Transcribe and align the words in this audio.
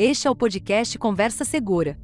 Este 0.00 0.28
é 0.28 0.30
o 0.30 0.36
podcast 0.36 0.96
Conversa 0.96 1.44
Segura. 1.44 1.98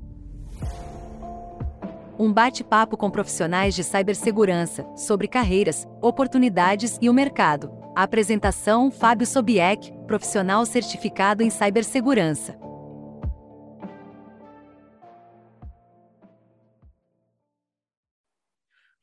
Um 2.19 2.33
bate-papo 2.33 2.97
com 2.97 3.09
profissionais 3.09 3.73
de 3.73 3.84
cibersegurança 3.84 4.84
sobre 4.97 5.29
carreiras, 5.29 5.86
oportunidades 6.02 6.99
e 7.00 7.09
o 7.09 7.15
mercado. 7.15 7.70
A 7.95 8.02
apresentação: 8.02 8.91
Fábio 8.91 9.25
Sobieck, 9.25 9.93
profissional 10.09 10.66
certificado 10.66 11.45
em 11.45 11.50
cibersegurança. 11.50 12.59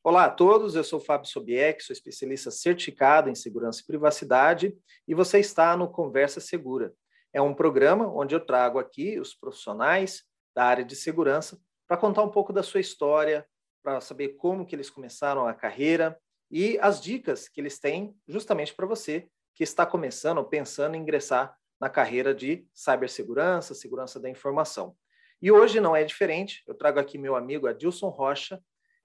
Olá 0.04 0.26
a 0.26 0.30
todos, 0.30 0.74
eu 0.74 0.84
sou 0.84 1.00
Fábio 1.00 1.30
Sobieck, 1.30 1.82
sou 1.82 1.94
especialista 1.94 2.50
certificado 2.50 3.30
em 3.30 3.34
segurança 3.34 3.80
e 3.80 3.86
privacidade 3.86 4.76
e 5.08 5.14
você 5.14 5.38
está 5.38 5.78
no 5.78 5.88
Conversa 5.88 6.40
Segura. 6.40 6.92
É 7.32 7.40
um 7.40 7.54
programa 7.54 8.06
onde 8.06 8.34
eu 8.34 8.40
trago 8.40 8.78
aqui 8.78 9.18
os 9.18 9.34
profissionais 9.34 10.24
da 10.54 10.64
área 10.64 10.84
de 10.84 10.94
segurança 10.94 11.58
para 11.88 11.96
contar 11.96 12.22
um 12.22 12.30
pouco 12.30 12.52
da 12.52 12.62
sua 12.62 12.80
história, 12.80 13.46
para 13.82 14.00
saber 14.00 14.30
como 14.36 14.66
que 14.66 14.74
eles 14.74 14.90
começaram 14.90 15.46
a 15.46 15.54
carreira 15.54 16.18
e 16.50 16.78
as 16.80 17.00
dicas 17.00 17.48
que 17.48 17.60
eles 17.60 17.78
têm 17.78 18.14
justamente 18.28 18.74
para 18.74 18.86
você 18.86 19.28
que 19.54 19.64
está 19.64 19.86
começando 19.86 20.38
ou 20.38 20.44
pensando 20.44 20.94
em 20.94 21.00
ingressar 21.00 21.56
na 21.80 21.88
carreira 21.88 22.34
de 22.34 22.66
cibersegurança, 22.72 23.74
segurança 23.74 24.20
da 24.20 24.30
informação. 24.30 24.96
E 25.40 25.50
hoje 25.50 25.80
não 25.80 25.96
é 25.96 26.04
diferente, 26.04 26.62
eu 26.66 26.74
trago 26.74 27.00
aqui 27.00 27.18
meu 27.18 27.34
amigo 27.34 27.66
Adilson 27.66 28.08
Rocha, 28.08 28.62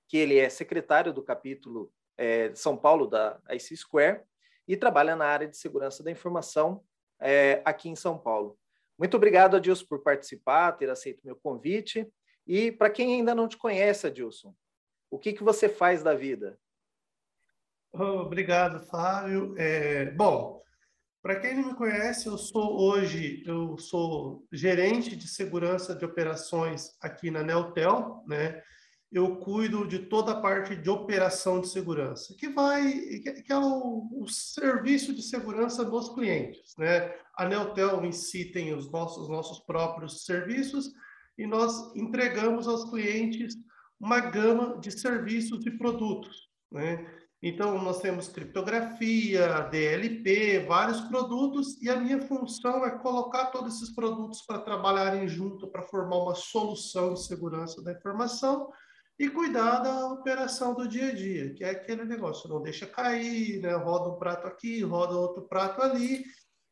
que 0.08 0.18
ele 0.18 0.38
é 0.38 0.50
secretário 0.50 1.12
do 1.12 1.24
capítulo 1.24 1.92
é, 2.18 2.54
São 2.54 2.78
Paulo 2.78 3.08
da 3.08 3.42
IC 3.50 3.76
Square 3.76 4.22
e 4.68 4.78
trabalha 4.78 5.16
na 5.16 5.26
área 5.26 5.48
de 5.48 5.58
segurança 5.58 6.04
da 6.04 6.12
informação 6.12 6.84
é, 7.20 7.62
aqui 7.66 7.90
em 7.90 7.96
São 7.96 8.18
Paulo. 8.18 8.58
Muito 8.98 9.16
obrigado, 9.16 9.56
Adilson, 9.56 9.86
por 9.88 10.02
participar, 10.02 10.72
ter 10.74 10.90
aceito 10.90 11.22
meu 11.24 11.36
convite. 11.36 12.08
E 12.46 12.72
para 12.72 12.90
quem 12.90 13.16
ainda 13.16 13.36
não 13.36 13.48
te 13.48 13.58
conhece, 13.58 14.08
Adilson, 14.08 14.56
o 15.10 15.20
que, 15.20 15.34
que 15.34 15.44
você 15.44 15.70
faz 15.70 16.02
da 16.02 16.14
vida? 16.14 16.58
Obrigado, 17.94 18.86
Fábio. 18.88 19.56
É, 19.58 20.12
bom, 20.12 20.62
para 21.22 21.40
quem 21.40 21.56
não 21.56 21.68
me 21.68 21.76
conhece, 21.76 22.28
eu 22.28 22.38
sou 22.38 22.80
hoje 22.80 23.44
eu 23.46 23.78
sou 23.78 24.46
gerente 24.52 25.16
de 25.16 25.28
segurança 25.28 25.96
de 25.96 26.06
operações 26.06 26.96
aqui 27.02 27.30
na 27.30 27.44
Neltel, 27.44 28.24
né? 28.28 28.62
Eu 29.12 29.38
cuido 29.38 29.88
de 29.88 30.00
toda 30.00 30.34
a 30.34 30.42
parte 30.42 30.76
de 30.76 30.90
operação 30.90 31.62
de 31.62 31.70
segurança, 31.70 32.36
que 32.38 32.50
vai, 32.50 32.92
que 32.92 33.52
é 33.52 33.58
o, 33.58 34.10
o 34.12 34.28
serviço 34.28 35.14
de 35.14 35.22
segurança 35.22 35.86
dos 35.86 36.14
clientes, 36.14 36.76
né? 36.78 37.14
A 37.36 37.48
Neotel 37.48 38.04
em 38.04 38.12
si 38.12 38.46
tem 38.52 38.74
os 38.74 38.92
nossos, 38.92 39.30
nossos 39.30 39.60
próprios 39.60 40.26
serviços 40.26 40.92
e 41.38 41.48
nós 41.48 41.96
entregamos 41.96 42.68
aos 42.68 42.90
clientes 42.90 43.56
uma 44.00 44.20
gama 44.20 44.78
de 44.80 44.92
serviços 44.92 45.66
e 45.66 45.72
produtos, 45.72 46.50
né? 46.72 47.06
Então, 47.42 47.80
nós 47.84 48.02
temos 48.02 48.28
criptografia, 48.28 49.62
DLP, 49.70 50.66
vários 50.68 51.02
produtos, 51.02 51.80
e 51.84 51.90
a 51.90 51.96
minha 51.96 52.20
função 52.20 52.84
é 52.84 52.98
colocar 52.98 53.48
todos 53.48 53.76
esses 53.76 53.94
produtos 53.94 54.42
para 54.42 54.60
trabalharem 54.60 55.28
junto, 55.28 55.68
para 55.68 55.84
formar 55.84 56.18
uma 56.18 56.34
solução 56.34 57.14
de 57.14 57.24
segurança 57.24 57.82
da 57.84 57.92
informação, 57.92 58.72
e 59.20 59.30
cuidar 59.30 59.80
da 59.80 60.08
operação 60.08 60.76
do 60.76 60.88
dia 60.88 61.08
a 61.08 61.14
dia, 61.14 61.54
que 61.54 61.64
é 61.64 61.72
aquele 61.72 62.06
negócio, 62.06 62.50
não 62.50 62.62
deixa 62.62 62.86
cair, 62.86 63.60
né? 63.62 63.74
roda 63.74 64.10
um 64.10 64.20
prato 64.20 64.48
aqui, 64.48 64.82
roda 64.84 65.16
outro 65.16 65.48
prato 65.48 65.82
ali, 65.82 66.24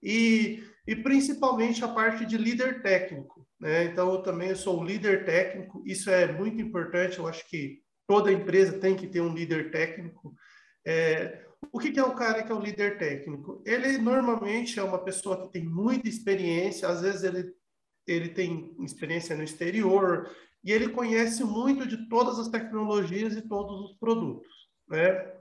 e, 0.01 0.63
e 0.87 0.95
principalmente 0.95 1.83
a 1.83 1.87
parte 1.87 2.25
de 2.25 2.37
líder 2.37 2.83
técnico. 2.83 3.47
Né? 3.59 3.85
Então, 3.85 4.13
eu 4.13 4.21
também 4.21 4.53
sou 4.53 4.83
líder 4.83 5.25
técnico, 5.25 5.81
isso 5.85 6.09
é 6.09 6.31
muito 6.31 6.61
importante, 6.61 7.17
eu 7.17 7.27
acho 7.27 7.47
que 7.49 7.79
toda 8.07 8.31
empresa 8.31 8.77
tem 8.79 8.95
que 8.95 9.07
ter 9.07 9.21
um 9.21 9.33
líder 9.33 9.71
técnico. 9.71 10.35
É, 10.85 11.43
o 11.71 11.79
que, 11.79 11.91
que 11.91 11.99
é 11.99 12.03
o 12.03 12.13
cara 12.13 12.43
que 12.43 12.51
é 12.51 12.55
o 12.55 12.61
líder 12.61 12.99
técnico? 12.99 13.63
Ele 13.65 13.97
normalmente 13.97 14.79
é 14.79 14.83
uma 14.83 15.03
pessoa 15.03 15.41
que 15.41 15.51
tem 15.51 15.65
muita 15.65 16.07
experiência, 16.07 16.87
às 16.87 17.01
vezes 17.01 17.23
ele, 17.23 17.51
ele 18.05 18.29
tem 18.29 18.75
experiência 18.81 19.35
no 19.35 19.43
exterior, 19.43 20.29
e 20.65 20.71
ele 20.71 20.89
conhece 20.89 21.43
muito 21.43 21.87
de 21.87 22.09
todas 22.09 22.39
as 22.39 22.49
tecnologias 22.49 23.37
e 23.37 23.41
todos 23.43 23.91
os 23.91 23.97
produtos, 23.97 24.51
né? 24.89 25.33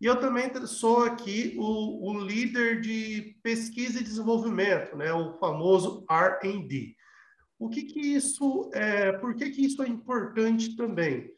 E 0.00 0.06
eu 0.06 0.18
também 0.18 0.50
sou 0.66 1.04
aqui 1.04 1.54
o, 1.56 2.10
o 2.10 2.18
líder 2.18 2.80
de 2.80 3.38
pesquisa 3.42 4.00
e 4.00 4.04
desenvolvimento, 4.04 4.96
né? 4.96 5.12
O 5.12 5.38
famoso 5.38 6.04
R&D. 6.10 6.96
O 7.56 7.68
que 7.68 7.84
que 7.84 8.00
isso 8.00 8.68
é? 8.74 9.12
Por 9.12 9.36
que 9.36 9.50
que 9.50 9.64
isso 9.64 9.80
é 9.82 9.88
importante 9.88 10.76
também? 10.76 11.30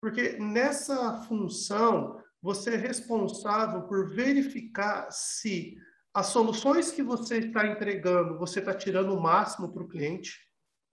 Porque 0.00 0.36
nessa 0.38 1.22
função 1.22 2.20
você 2.42 2.74
é 2.74 2.76
responsável 2.76 3.82
por 3.82 4.10
verificar 4.12 5.10
se 5.12 5.76
as 6.12 6.26
soluções 6.26 6.90
que 6.90 7.04
você 7.04 7.38
está 7.38 7.66
entregando, 7.68 8.36
você 8.36 8.58
está 8.58 8.74
tirando 8.74 9.14
o 9.14 9.22
máximo 9.22 9.72
para 9.72 9.82
o 9.82 9.88
cliente, 9.88 10.40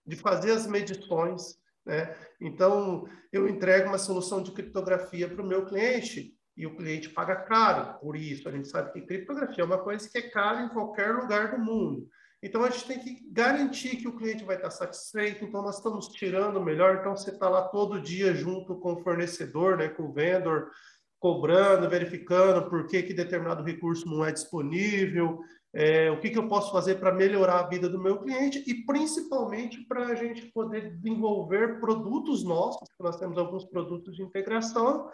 de 0.06 0.14
fazer 0.14 0.52
as 0.52 0.66
medições, 0.66 1.58
né? 1.88 2.14
Então, 2.40 3.08
eu 3.32 3.48
entrego 3.48 3.88
uma 3.88 3.98
solução 3.98 4.42
de 4.42 4.52
criptografia 4.52 5.28
para 5.28 5.42
o 5.42 5.46
meu 5.46 5.64
cliente 5.64 6.34
e 6.56 6.66
o 6.66 6.76
cliente 6.76 7.08
paga 7.08 7.34
caro 7.34 7.98
por 7.98 8.14
isso. 8.14 8.48
A 8.48 8.52
gente 8.52 8.68
sabe 8.68 8.92
que 8.92 9.06
criptografia 9.06 9.64
é 9.64 9.66
uma 9.66 9.78
coisa 9.78 10.08
que 10.08 10.18
é 10.18 10.30
cara 10.30 10.62
em 10.62 10.68
qualquer 10.68 11.12
lugar 11.14 11.50
do 11.50 11.58
mundo. 11.58 12.06
Então, 12.42 12.62
a 12.62 12.70
gente 12.70 12.86
tem 12.86 12.98
que 13.00 13.28
garantir 13.32 13.96
que 13.96 14.06
o 14.06 14.16
cliente 14.16 14.44
vai 14.44 14.56
estar 14.56 14.70
satisfeito. 14.70 15.44
Então, 15.44 15.62
nós 15.62 15.78
estamos 15.78 16.08
tirando 16.08 16.56
o 16.56 16.64
melhor. 16.64 16.98
Então, 17.00 17.16
você 17.16 17.30
está 17.30 17.48
lá 17.48 17.62
todo 17.62 18.00
dia 18.00 18.34
junto 18.34 18.78
com 18.78 18.92
o 18.92 19.02
fornecedor, 19.02 19.76
né, 19.76 19.88
com 19.88 20.04
o 20.04 20.12
vendor, 20.12 20.70
cobrando, 21.18 21.88
verificando 21.88 22.68
por 22.68 22.86
que, 22.86 23.02
que 23.02 23.14
determinado 23.14 23.64
recurso 23.64 24.06
não 24.06 24.24
é 24.24 24.30
disponível, 24.30 25.40
é, 25.74 26.10
o 26.10 26.18
que, 26.20 26.30
que 26.30 26.38
eu 26.38 26.48
posso 26.48 26.72
fazer 26.72 26.96
para 26.96 27.12
melhorar 27.12 27.60
a 27.60 27.68
vida 27.68 27.88
do 27.88 28.00
meu 28.00 28.18
cliente 28.18 28.62
e 28.66 28.86
principalmente 28.86 29.80
para 29.86 30.06
a 30.06 30.14
gente 30.14 30.46
poder 30.52 30.96
desenvolver 30.96 31.78
produtos 31.78 32.42
nossos, 32.42 32.88
nós 32.98 33.18
temos 33.18 33.36
alguns 33.36 33.64
produtos 33.64 34.16
de 34.16 34.22
integração 34.22 35.10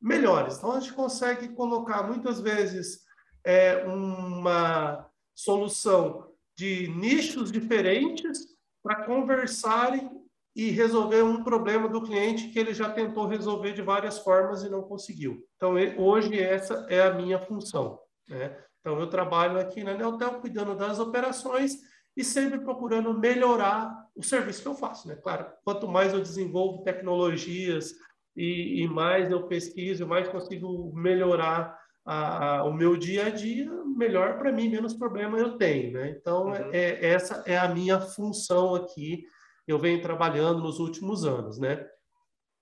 melhores. 0.00 0.58
Então, 0.58 0.72
a 0.72 0.80
gente 0.80 0.92
consegue 0.92 1.48
colocar 1.48 2.02
muitas 2.02 2.40
vezes 2.40 3.00
é, 3.44 3.84
uma 3.84 5.08
solução 5.34 6.32
de 6.56 6.88
nichos 6.88 7.50
diferentes 7.50 8.46
para 8.82 9.04
conversarem 9.04 10.10
e 10.54 10.70
resolver 10.70 11.22
um 11.22 11.44
problema 11.44 11.88
do 11.88 12.02
cliente 12.02 12.48
que 12.48 12.58
ele 12.58 12.74
já 12.74 12.90
tentou 12.90 13.26
resolver 13.26 13.72
de 13.72 13.82
várias 13.82 14.18
formas 14.18 14.62
e 14.64 14.68
não 14.68 14.82
conseguiu. 14.82 15.46
Então, 15.56 15.74
hoje 15.96 16.38
essa 16.38 16.86
é 16.88 17.02
a 17.02 17.14
minha 17.14 17.38
função. 17.38 17.98
Né? 18.28 18.56
Então, 18.80 18.98
eu 19.00 19.08
trabalho 19.08 19.58
aqui 19.58 19.82
na 19.82 19.94
Neotel 19.94 20.40
cuidando 20.40 20.74
das 20.74 20.98
operações 20.98 21.78
e 22.16 22.24
sempre 22.24 22.58
procurando 22.60 23.16
melhorar 23.16 24.06
o 24.14 24.22
serviço 24.22 24.62
que 24.62 24.68
eu 24.68 24.74
faço, 24.74 25.06
né? 25.06 25.14
Claro, 25.16 25.46
quanto 25.64 25.86
mais 25.86 26.12
eu 26.12 26.20
desenvolvo 26.20 26.82
tecnologias 26.82 27.92
e, 28.36 28.82
e 28.82 28.88
mais 28.88 29.30
eu 29.30 29.46
pesquiso, 29.46 30.06
mais 30.06 30.28
consigo 30.28 30.92
melhorar 30.94 31.78
a, 32.04 32.56
a, 32.56 32.64
o 32.64 32.72
meu 32.72 32.96
dia 32.96 33.26
a 33.26 33.30
dia, 33.30 33.70
melhor 33.96 34.38
para 34.38 34.50
mim, 34.50 34.68
menos 34.68 34.94
problema 34.94 35.38
eu 35.38 35.56
tenho, 35.56 35.92
né? 35.92 36.10
Então, 36.10 36.46
uhum. 36.46 36.70
é, 36.72 37.06
essa 37.06 37.44
é 37.46 37.56
a 37.56 37.68
minha 37.68 38.00
função 38.00 38.74
aqui, 38.74 39.24
eu 39.66 39.78
venho 39.78 40.02
trabalhando 40.02 40.60
nos 40.60 40.80
últimos 40.80 41.24
anos, 41.24 41.58
né? 41.58 41.86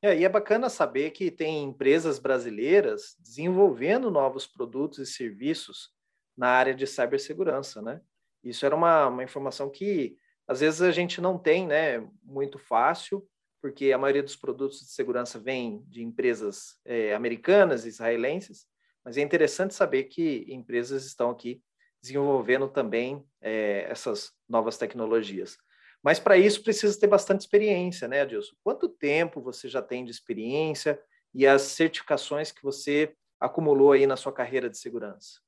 É, 0.03 0.19
e 0.19 0.25
é 0.25 0.29
bacana 0.29 0.69
saber 0.69 1.13
que 1.13 1.31
tem 1.31 1.65
empresas 1.65 2.19
brasileiras 2.19 3.17
desenvolvendo 3.19 4.11
novos 4.11 4.47
produtos 4.47 4.99
e 4.99 5.07
serviços 5.07 5.96
na 6.37 6.49
área 6.49 6.75
de 6.75 6.87
cibersegurança, 6.87 7.81
né? 7.81 8.01
Isso 8.43 8.65
era 8.65 8.77
uma, 8.77 9.09
uma 9.09 9.25
informação 9.25 9.71
que 9.71 10.19
às 10.47 10.61
vezes 10.61 10.81
a 10.81 10.93
gente 10.93 11.21
não 11.21 11.37
tem, 11.37 11.67
né, 11.67 12.07
muito 12.23 12.59
fácil, 12.59 13.27
porque 13.61 13.93
a 13.93 13.99
maioria 13.99 14.23
dos 14.23 14.37
produtos 14.37 14.79
de 14.79 14.93
segurança 14.93 15.39
vem 15.39 15.83
de 15.89 16.03
empresas 16.03 16.79
é, 16.85 17.15
americanas, 17.15 17.85
israelenses, 17.85 18.67
mas 19.05 19.17
é 19.17 19.23
interessante 19.23 19.75
saber 19.75 20.05
que 20.05 20.47
empresas 20.49 21.05
estão 21.05 21.31
aqui 21.31 21.61
desenvolvendo 22.01 22.69
também 22.69 23.27
é, 23.41 23.87
essas 23.91 24.33
novas 24.49 24.79
tecnologias. 24.79 25.59
Mas 26.03 26.21
para 26.21 26.39
isso 26.39 26.63
precisa 26.63 26.99
ter 26.99 27.09
bastante 27.09 27.41
experiência, 27.41 28.07
né, 28.07 28.21
Adilson? 28.21 28.55
Quanto 28.63 28.89
tempo 28.89 29.41
você 29.41 29.69
já 29.69 29.83
tem 29.83 30.05
de 30.05 30.13
experiência 30.13 31.01
e 31.35 31.47
as 31.47 31.63
certificações 31.63 32.53
que 32.53 32.63
você 32.63 33.13
acumulou 33.41 33.93
aí 33.93 34.07
na 34.07 34.17
sua 34.17 34.33
carreira 34.33 34.71
de 34.71 34.79
segurança? 34.79 35.41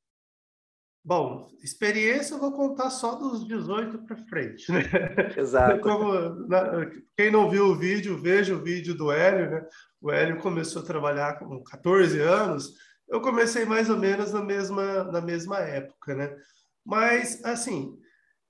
Bom, 1.08 1.48
experiência 1.62 2.34
eu 2.34 2.38
vou 2.38 2.52
contar 2.52 2.90
só 2.90 3.14
dos 3.14 3.48
18 3.48 4.00
para 4.00 4.14
frente, 4.14 4.70
né? 4.70 4.82
Exato. 5.38 5.80
Como, 5.80 6.12
na, 6.46 6.84
quem 7.16 7.30
não 7.30 7.48
viu 7.48 7.68
o 7.68 7.74
vídeo, 7.74 8.20
veja 8.20 8.54
o 8.54 8.62
vídeo 8.62 8.94
do 8.94 9.10
Hélio, 9.10 9.50
né? 9.50 9.66
O 10.02 10.10
Hélio 10.10 10.36
começou 10.42 10.82
a 10.82 10.84
trabalhar 10.84 11.38
com 11.38 11.64
14 11.64 12.20
anos, 12.20 12.74
eu 13.08 13.22
comecei 13.22 13.64
mais 13.64 13.88
ou 13.88 13.96
menos 13.96 14.34
na 14.34 14.44
mesma, 14.44 15.04
na 15.04 15.22
mesma 15.22 15.60
época, 15.60 16.14
né? 16.14 16.36
Mas, 16.84 17.42
assim, 17.42 17.98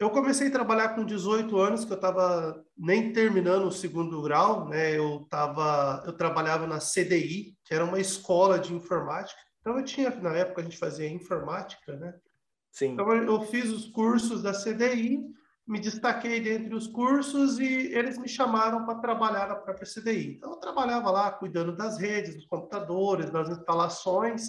eu 0.01 0.11
comecei 0.11 0.49
a 0.49 0.53
trabalhar 0.53 0.97
com 0.97 1.05
18 1.05 1.57
anos, 1.59 1.85
que 1.85 1.93
eu 1.93 1.97
estava 1.97 2.61
nem 2.77 3.13
terminando 3.13 3.69
o 3.69 3.73
segundo 3.73 4.21
grau, 4.21 4.69
né? 4.69 4.99
Eu 4.99 5.25
tava, 5.31 6.03
eu 6.05 6.13
trabalhava 6.13 6.67
na 6.67 6.81
CDI, 6.81 7.57
que 7.65 7.73
era 7.73 7.85
uma 7.85 8.01
escola 8.01 8.59
de 8.59 8.75
informática. 8.75 9.41
Então 9.61 9.79
eu 9.79 9.85
tinha, 9.85 10.11
na 10.11 10.35
época 10.35 10.61
a 10.61 10.65
gente 10.65 10.77
fazia 10.77 11.09
informática, 11.09 11.95
né? 11.97 12.13
Sim. 12.71 12.93
Então 12.93 13.13
eu 13.15 13.41
fiz 13.43 13.71
os 13.71 13.87
cursos 13.87 14.43
da 14.43 14.53
CDI, 14.53 15.21
me 15.67 15.79
destaquei 15.79 16.41
dentre 16.41 16.75
os 16.75 16.87
cursos 16.87 17.59
e 17.59 17.93
eles 17.93 18.17
me 18.17 18.27
chamaram 18.27 18.87
para 18.87 19.01
trabalhar 19.01 19.49
na 19.49 19.55
própria 19.55 19.87
CDI. 19.87 20.37
Então 20.37 20.53
eu 20.53 20.57
trabalhava 20.57 21.11
lá 21.11 21.31
cuidando 21.31 21.77
das 21.77 21.99
redes, 21.99 22.35
dos 22.35 22.47
computadores, 22.47 23.31
das 23.31 23.51
instalações. 23.51 24.45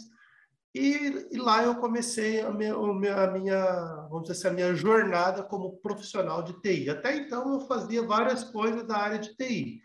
E, 0.73 1.27
e, 1.31 1.37
lá 1.37 1.63
eu 1.63 1.75
comecei 1.75 2.41
a 2.41 2.51
minha, 2.51 2.73
a 2.75 3.31
minha, 3.31 4.07
vamos 4.09 4.27
dizer 4.27 4.33
assim, 4.33 4.47
a 4.47 4.53
minha 4.53 4.75
jornada 4.75 5.43
como 5.43 5.77
profissional 5.77 6.43
de 6.43 6.53
TI. 6.61 6.89
Até 6.89 7.17
então 7.17 7.53
eu 7.53 7.61
fazia 7.61 8.05
várias 8.05 8.43
coisas 8.45 8.85
da 8.87 8.97
área 8.97 9.19
de 9.19 9.35
TI. 9.35 9.81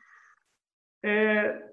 É, 1.03 1.71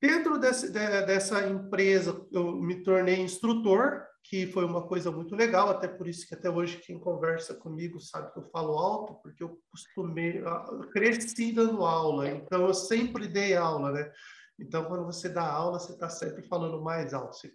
dentro 0.00 0.38
desse, 0.38 0.70
de, 0.70 1.02
dessa 1.02 1.46
empresa 1.46 2.24
eu 2.32 2.52
me 2.52 2.82
tornei 2.82 3.20
instrutor, 3.20 4.06
que 4.28 4.46
foi 4.48 4.64
uma 4.64 4.86
coisa 4.86 5.10
muito 5.10 5.34
legal, 5.34 5.68
até 5.70 5.86
por 5.86 6.08
isso 6.08 6.26
que 6.26 6.34
até 6.34 6.50
hoje 6.50 6.78
quem 6.78 6.98
conversa 6.98 7.54
comigo 7.54 8.00
sabe 8.00 8.32
que 8.32 8.38
eu 8.38 8.50
falo 8.50 8.78
alto, 8.78 9.14
porque 9.22 9.42
eu 9.42 9.58
costumei, 9.70 10.42
eu 10.42 10.88
cresci 10.90 11.52
dando 11.52 11.84
aula, 11.84 12.28
então 12.28 12.66
eu 12.66 12.74
sempre 12.74 13.28
dei 13.28 13.54
aula, 13.54 13.92
né? 13.92 14.12
Então, 14.58 14.84
quando 14.86 15.04
você 15.04 15.28
dá 15.28 15.46
aula, 15.46 15.78
você 15.78 15.92
está 15.92 16.08
sempre 16.08 16.42
falando 16.42 16.82
mais 16.82 17.12
alto. 17.12 17.36
Você 17.36 17.52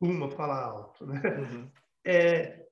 uma 0.00 0.30
falar 0.30 0.64
alto, 0.64 1.06
né? 1.06 1.20
Uhum. 1.22 1.70
É, 2.04 2.64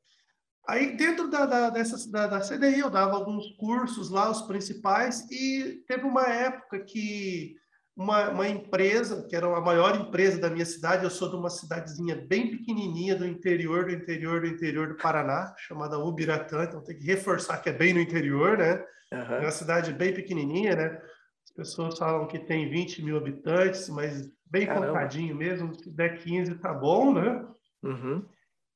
aí 0.67 0.96
dentro 0.96 1.29
da, 1.29 1.44
da, 1.44 1.70
dessa, 1.70 2.11
da, 2.11 2.26
da 2.26 2.40
CDI 2.40 2.81
eu 2.81 2.88
dava 2.88 3.14
alguns 3.14 3.50
cursos 3.56 4.08
lá, 4.08 4.31
os 4.31 4.43
principais, 4.43 5.31
e 5.31 5.85
teve 5.87 6.05
uma 6.05 6.26
época 6.26 6.81
que 6.81 7.57
uma, 7.98 8.30
uma, 8.30 8.48
empresa, 8.48 9.26
que 9.28 9.34
era 9.34 9.44
a 9.48 9.60
maior 9.60 9.96
empresa 9.96 10.38
da 10.38 10.48
minha 10.48 10.64
cidade, 10.64 11.02
eu 11.02 11.10
sou 11.10 11.28
de 11.28 11.34
uma 11.34 11.50
cidadezinha 11.50 12.14
bem 12.14 12.48
pequenininha 12.48 13.16
do 13.16 13.26
interior, 13.26 13.86
do 13.86 13.90
interior, 13.90 14.40
do 14.40 14.46
interior 14.46 14.88
do 14.88 14.94
Paraná, 14.94 15.52
chamada 15.58 15.98
Ubiratã, 15.98 16.62
então 16.62 16.80
tem 16.80 16.96
que 16.96 17.04
reforçar 17.04 17.58
que 17.58 17.68
é 17.68 17.72
bem 17.72 17.92
no 17.92 17.98
interior, 17.98 18.56
né? 18.56 18.74
Uhum. 19.12 19.34
É 19.34 19.40
uma 19.40 19.50
cidade 19.50 19.92
bem 19.92 20.14
pequenininha, 20.14 20.76
né? 20.76 21.02
As 21.44 21.50
pessoas 21.52 21.98
falam 21.98 22.28
que 22.28 22.38
tem 22.38 22.70
20 22.70 23.02
mil 23.02 23.16
habitantes, 23.16 23.88
mas 23.88 24.30
bem 24.46 24.64
Caramba. 24.64 24.86
contadinho 24.86 25.34
mesmo, 25.34 25.74
se 25.74 25.90
der 25.90 26.22
15 26.22 26.54
tá 26.54 26.72
bom, 26.72 27.12
né? 27.12 27.44
Uhum. 27.82 28.24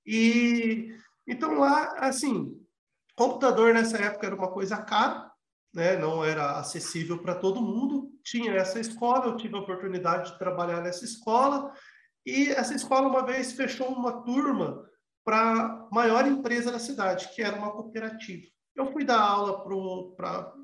E 0.05 0.97
então 1.29 1.61
lá, 1.61 1.95
assim, 1.99 2.61
computador 3.15 3.73
nessa 3.73 3.99
época 3.99 4.27
era 4.27 4.35
uma 4.35 4.51
coisa 4.51 4.79
cara, 4.79 5.31
né? 5.73 5.97
Não 5.97 6.25
era 6.25 6.59
acessível 6.59 7.19
para 7.23 7.37
todo 7.37 7.63
mundo. 7.63 8.12
Tinha 8.25 8.53
essa 8.53 8.79
escola, 8.79 9.27
eu 9.27 9.37
tive 9.37 9.57
a 9.57 9.61
oportunidade 9.61 10.33
de 10.33 10.39
trabalhar 10.39 10.81
nessa 10.81 11.05
escola 11.05 11.73
e 12.25 12.49
essa 12.51 12.75
escola 12.75 13.09
uma 13.09 13.25
vez 13.25 13.53
fechou 13.53 13.89
uma 13.89 14.23
turma 14.23 14.85
para 15.25 15.39
a 15.41 15.89
maior 15.93 16.27
empresa 16.27 16.71
da 16.71 16.79
cidade, 16.79 17.29
que 17.35 17.43
era 17.43 17.57
uma 17.57 17.73
cooperativa. 17.73 18.47
Eu 18.75 18.91
fui 18.91 19.05
dar 19.05 19.21
aula 19.21 19.63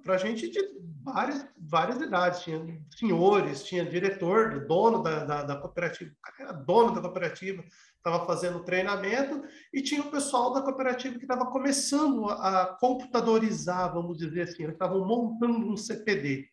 para 0.02 0.16
gente 0.16 0.49
de 0.49 0.58
várias, 1.02 1.46
várias 1.58 2.00
idades. 2.00 2.40
Tinha 2.40 2.81
senhores, 2.96 3.64
tinha 3.64 3.84
diretor, 3.84 4.66
dono 4.66 5.02
da, 5.02 5.25
da, 5.25 5.43
da 5.43 5.56
cooperativa, 5.56 6.11
era 6.40 6.52
dono 6.52 6.94
da 6.94 7.02
cooperativa, 7.02 7.62
estava 7.96 8.25
fazendo 8.25 8.64
treinamento, 8.64 9.43
e 9.72 9.82
tinha 9.82 10.00
o 10.00 10.11
pessoal 10.11 10.52
da 10.54 10.62
cooperativa 10.62 11.19
que 11.19 11.25
estava 11.25 11.46
começando 11.46 12.28
a, 12.31 12.62
a 12.62 12.66
computadorizar, 12.78 13.93
vamos 13.93 14.16
dizer 14.16 14.43
assim, 14.43 14.62
eles 14.62 14.75
estavam 14.75 15.04
montando 15.04 15.70
um 15.70 15.76
CPD. 15.76 16.49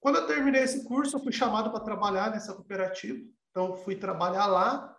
Quando 0.00 0.16
eu 0.16 0.26
terminei 0.26 0.62
esse 0.62 0.84
curso, 0.84 1.16
eu 1.16 1.20
fui 1.20 1.32
chamado 1.32 1.70
para 1.70 1.80
trabalhar 1.80 2.30
nessa 2.30 2.54
cooperativa, 2.54 3.18
então 3.50 3.76
fui 3.76 3.94
trabalhar 3.94 4.46
lá, 4.46 4.96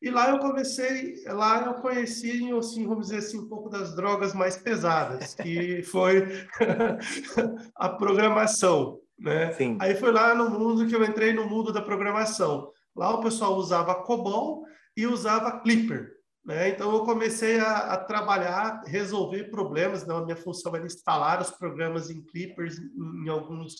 e 0.00 0.10
lá 0.10 0.30
eu 0.30 0.38
comecei, 0.38 1.22
lá 1.26 1.66
eu 1.66 1.74
conheci, 1.74 2.50
assim, 2.52 2.86
vamos 2.86 3.08
dizer 3.08 3.18
assim, 3.18 3.38
um 3.38 3.48
pouco 3.48 3.68
das 3.68 3.96
drogas 3.96 4.32
mais 4.32 4.56
pesadas, 4.56 5.34
que 5.34 5.82
foi 5.90 6.46
a 7.74 7.88
programação, 7.88 9.00
né? 9.18 9.52
Sim. 9.52 9.76
Aí 9.80 9.96
foi 9.96 10.12
lá 10.12 10.34
no 10.34 10.48
mundo 10.50 10.86
que 10.86 10.94
eu 10.94 11.04
entrei 11.04 11.32
no 11.32 11.48
mundo 11.48 11.72
da 11.72 11.82
programação. 11.82 12.70
Lá 12.96 13.10
o 13.10 13.22
pessoal 13.22 13.56
usava 13.56 14.02
COBOL 14.04 14.64
e 14.96 15.06
usava 15.06 15.60
Clipper, 15.60 16.12
né? 16.44 16.68
Então 16.68 16.92
eu 16.94 17.04
comecei 17.04 17.58
a, 17.58 17.94
a 17.94 17.96
trabalhar, 17.96 18.82
resolver 18.86 19.50
problemas. 19.50 20.06
Né? 20.06 20.14
A 20.14 20.24
minha 20.24 20.36
função 20.36 20.74
era 20.76 20.86
instalar 20.86 21.42
os 21.42 21.50
programas 21.50 22.08
em 22.08 22.22
Clippers 22.22 22.78
em, 22.78 23.24
em 23.24 23.28
alguns, 23.28 23.74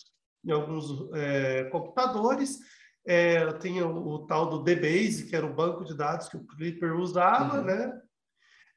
em 0.45 0.51
alguns 0.51 1.13
é, 1.13 1.65
computadores 1.65 2.59
é, 3.05 3.51
tinha 3.53 3.87
o, 3.87 4.07
o, 4.07 4.27
tal 4.27 4.49
do 4.49 4.63
DBase, 4.63 5.27
que 5.27 5.35
era 5.35 5.45
o 5.45 5.53
banco 5.53 5.83
de 5.83 5.95
dados 5.95 6.29
que 6.29 6.37
o 6.37 6.45
Clipper 6.45 6.95
usava, 6.95 7.59
uhum. 7.59 7.65
né? 7.65 8.01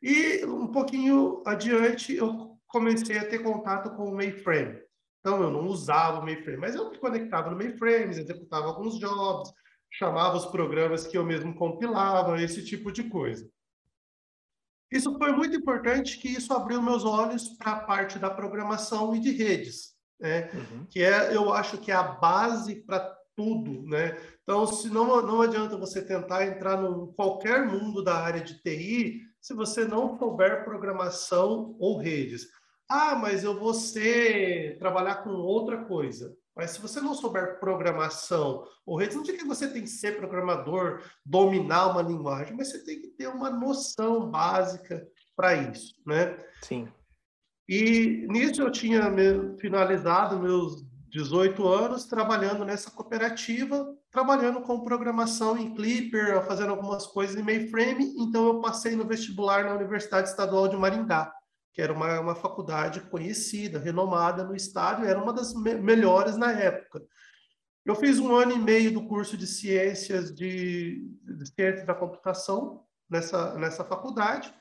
E 0.02 0.44
um 0.46 0.68
pouquinho 0.68 1.42
adiante 1.46 2.14
eu 2.14 2.58
comecei 2.66 3.18
a 3.18 3.28
ter 3.28 3.40
contato 3.40 3.94
com 3.94 4.04
o 4.04 4.14
mainframe. 4.16 4.80
Então 5.20 5.40
eu 5.40 5.50
não 5.50 5.66
usava 5.66 6.20
o 6.20 6.24
mainframe, 6.24 6.58
mas 6.58 6.74
eu 6.74 6.90
me 6.90 6.98
conectava 6.98 7.50
no 7.50 7.56
mainframe, 7.56 8.10
executava 8.10 8.66
alguns 8.66 8.98
jobs, 8.98 9.52
chamava 9.90 10.36
os 10.36 10.46
programas 10.46 11.06
que 11.06 11.16
eu 11.16 11.24
mesmo 11.24 11.54
compilava, 11.54 12.40
esse 12.42 12.64
tipo 12.64 12.90
de 12.90 13.04
coisa. 13.04 13.48
Isso 14.90 15.16
foi 15.16 15.32
muito 15.32 15.56
importante, 15.56 16.18
que 16.18 16.28
isso 16.28 16.52
abriu 16.52 16.82
meus 16.82 17.04
olhos 17.04 17.48
para 17.50 17.72
a 17.72 17.80
parte 17.80 18.18
da 18.18 18.28
programação 18.28 19.14
e 19.14 19.20
de 19.20 19.30
redes, 19.30 19.91
né? 20.22 20.48
Uhum. 20.54 20.86
Que 20.88 21.02
é, 21.02 21.36
eu 21.36 21.52
acho 21.52 21.76
que 21.78 21.90
é 21.90 21.94
a 21.94 22.02
base 22.02 22.76
para 22.76 23.00
tudo, 23.34 23.82
né? 23.88 24.16
Então, 24.42 24.66
se 24.66 24.88
não, 24.88 25.20
não 25.26 25.42
adianta 25.42 25.76
você 25.76 26.00
tentar 26.00 26.46
entrar 26.46 26.80
no 26.80 27.12
qualquer 27.14 27.66
mundo 27.66 28.02
da 28.02 28.16
área 28.16 28.40
de 28.40 28.62
TI 28.62 29.20
se 29.40 29.52
você 29.52 29.84
não 29.84 30.16
souber 30.18 30.64
programação 30.64 31.74
ou 31.80 31.98
redes. 31.98 32.46
Ah, 32.88 33.16
mas 33.16 33.42
eu 33.42 33.58
vou 33.58 33.74
ser, 33.74 34.78
trabalhar 34.78 35.16
com 35.16 35.30
outra 35.30 35.84
coisa. 35.84 36.36
Mas 36.54 36.72
se 36.72 36.80
você 36.80 37.00
não 37.00 37.14
souber 37.14 37.58
programação 37.58 38.64
ou 38.84 38.96
redes, 38.96 39.16
não 39.16 39.22
diga 39.22 39.38
que 39.38 39.44
você 39.46 39.66
tem 39.72 39.82
que 39.82 39.88
ser 39.88 40.18
programador, 40.18 41.02
dominar 41.24 41.88
uma 41.88 42.02
linguagem, 42.02 42.54
mas 42.54 42.68
você 42.68 42.84
tem 42.84 43.00
que 43.00 43.08
ter 43.08 43.26
uma 43.26 43.50
noção 43.50 44.30
básica 44.30 45.06
para 45.34 45.54
isso, 45.54 45.94
né? 46.06 46.36
Sim. 46.60 46.86
E 47.74 48.26
nisso 48.28 48.60
eu 48.60 48.70
tinha 48.70 49.10
finalizado 49.58 50.38
meus 50.38 50.84
18 51.08 51.66
anos 51.66 52.04
trabalhando 52.04 52.66
nessa 52.66 52.90
cooperativa, 52.90 53.96
trabalhando 54.10 54.60
com 54.60 54.84
programação 54.84 55.56
em 55.56 55.74
Clipper, 55.74 56.44
fazendo 56.44 56.68
algumas 56.68 57.06
coisas 57.06 57.34
em 57.34 57.42
mainframe. 57.42 58.14
Então, 58.18 58.46
eu 58.46 58.60
passei 58.60 58.94
no 58.94 59.06
vestibular 59.06 59.64
na 59.64 59.72
Universidade 59.72 60.28
Estadual 60.28 60.68
de 60.68 60.76
Maringá, 60.76 61.32
que 61.72 61.80
era 61.80 61.94
uma, 61.94 62.20
uma 62.20 62.34
faculdade 62.34 63.00
conhecida, 63.08 63.78
renomada 63.78 64.44
no 64.44 64.54
estado, 64.54 65.06
era 65.06 65.18
uma 65.18 65.32
das 65.32 65.54
me 65.54 65.72
melhores 65.76 66.36
na 66.36 66.52
época. 66.52 67.02
Eu 67.86 67.94
fiz 67.94 68.18
um 68.18 68.36
ano 68.36 68.52
e 68.52 68.58
meio 68.58 68.92
do 68.92 69.08
curso 69.08 69.34
de 69.34 69.46
ciências 69.46 70.30
de, 70.34 71.08
de 71.22 71.46
ciências 71.46 71.86
da 71.86 71.94
computação 71.94 72.84
nessa, 73.08 73.54
nessa 73.54 73.82
faculdade, 73.82 74.52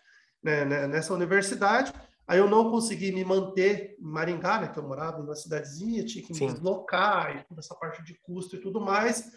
né, 0.41 0.63
né 0.63 0.88
nessa 0.88 1.13
universidade. 1.13 1.91
Aí 2.31 2.38
eu 2.38 2.50
não 2.50 2.71
consegui 2.71 3.11
me 3.11 3.25
manter 3.25 3.97
em 4.00 4.05
Maringá, 4.05 4.61
né, 4.61 4.69
que 4.69 4.79
eu 4.79 4.88
morava 4.88 5.17
numa 5.17 5.35
cidadezinha, 5.35 6.05
tinha 6.05 6.23
que 6.23 6.31
me 6.31 6.39
Sim. 6.39 6.47
deslocar, 6.47 7.35
e 7.35 7.43
toda 7.43 7.59
essa 7.59 7.75
parte 7.75 8.01
de 8.05 8.17
custo 8.21 8.55
e 8.55 8.61
tudo 8.61 8.79
mais. 8.79 9.29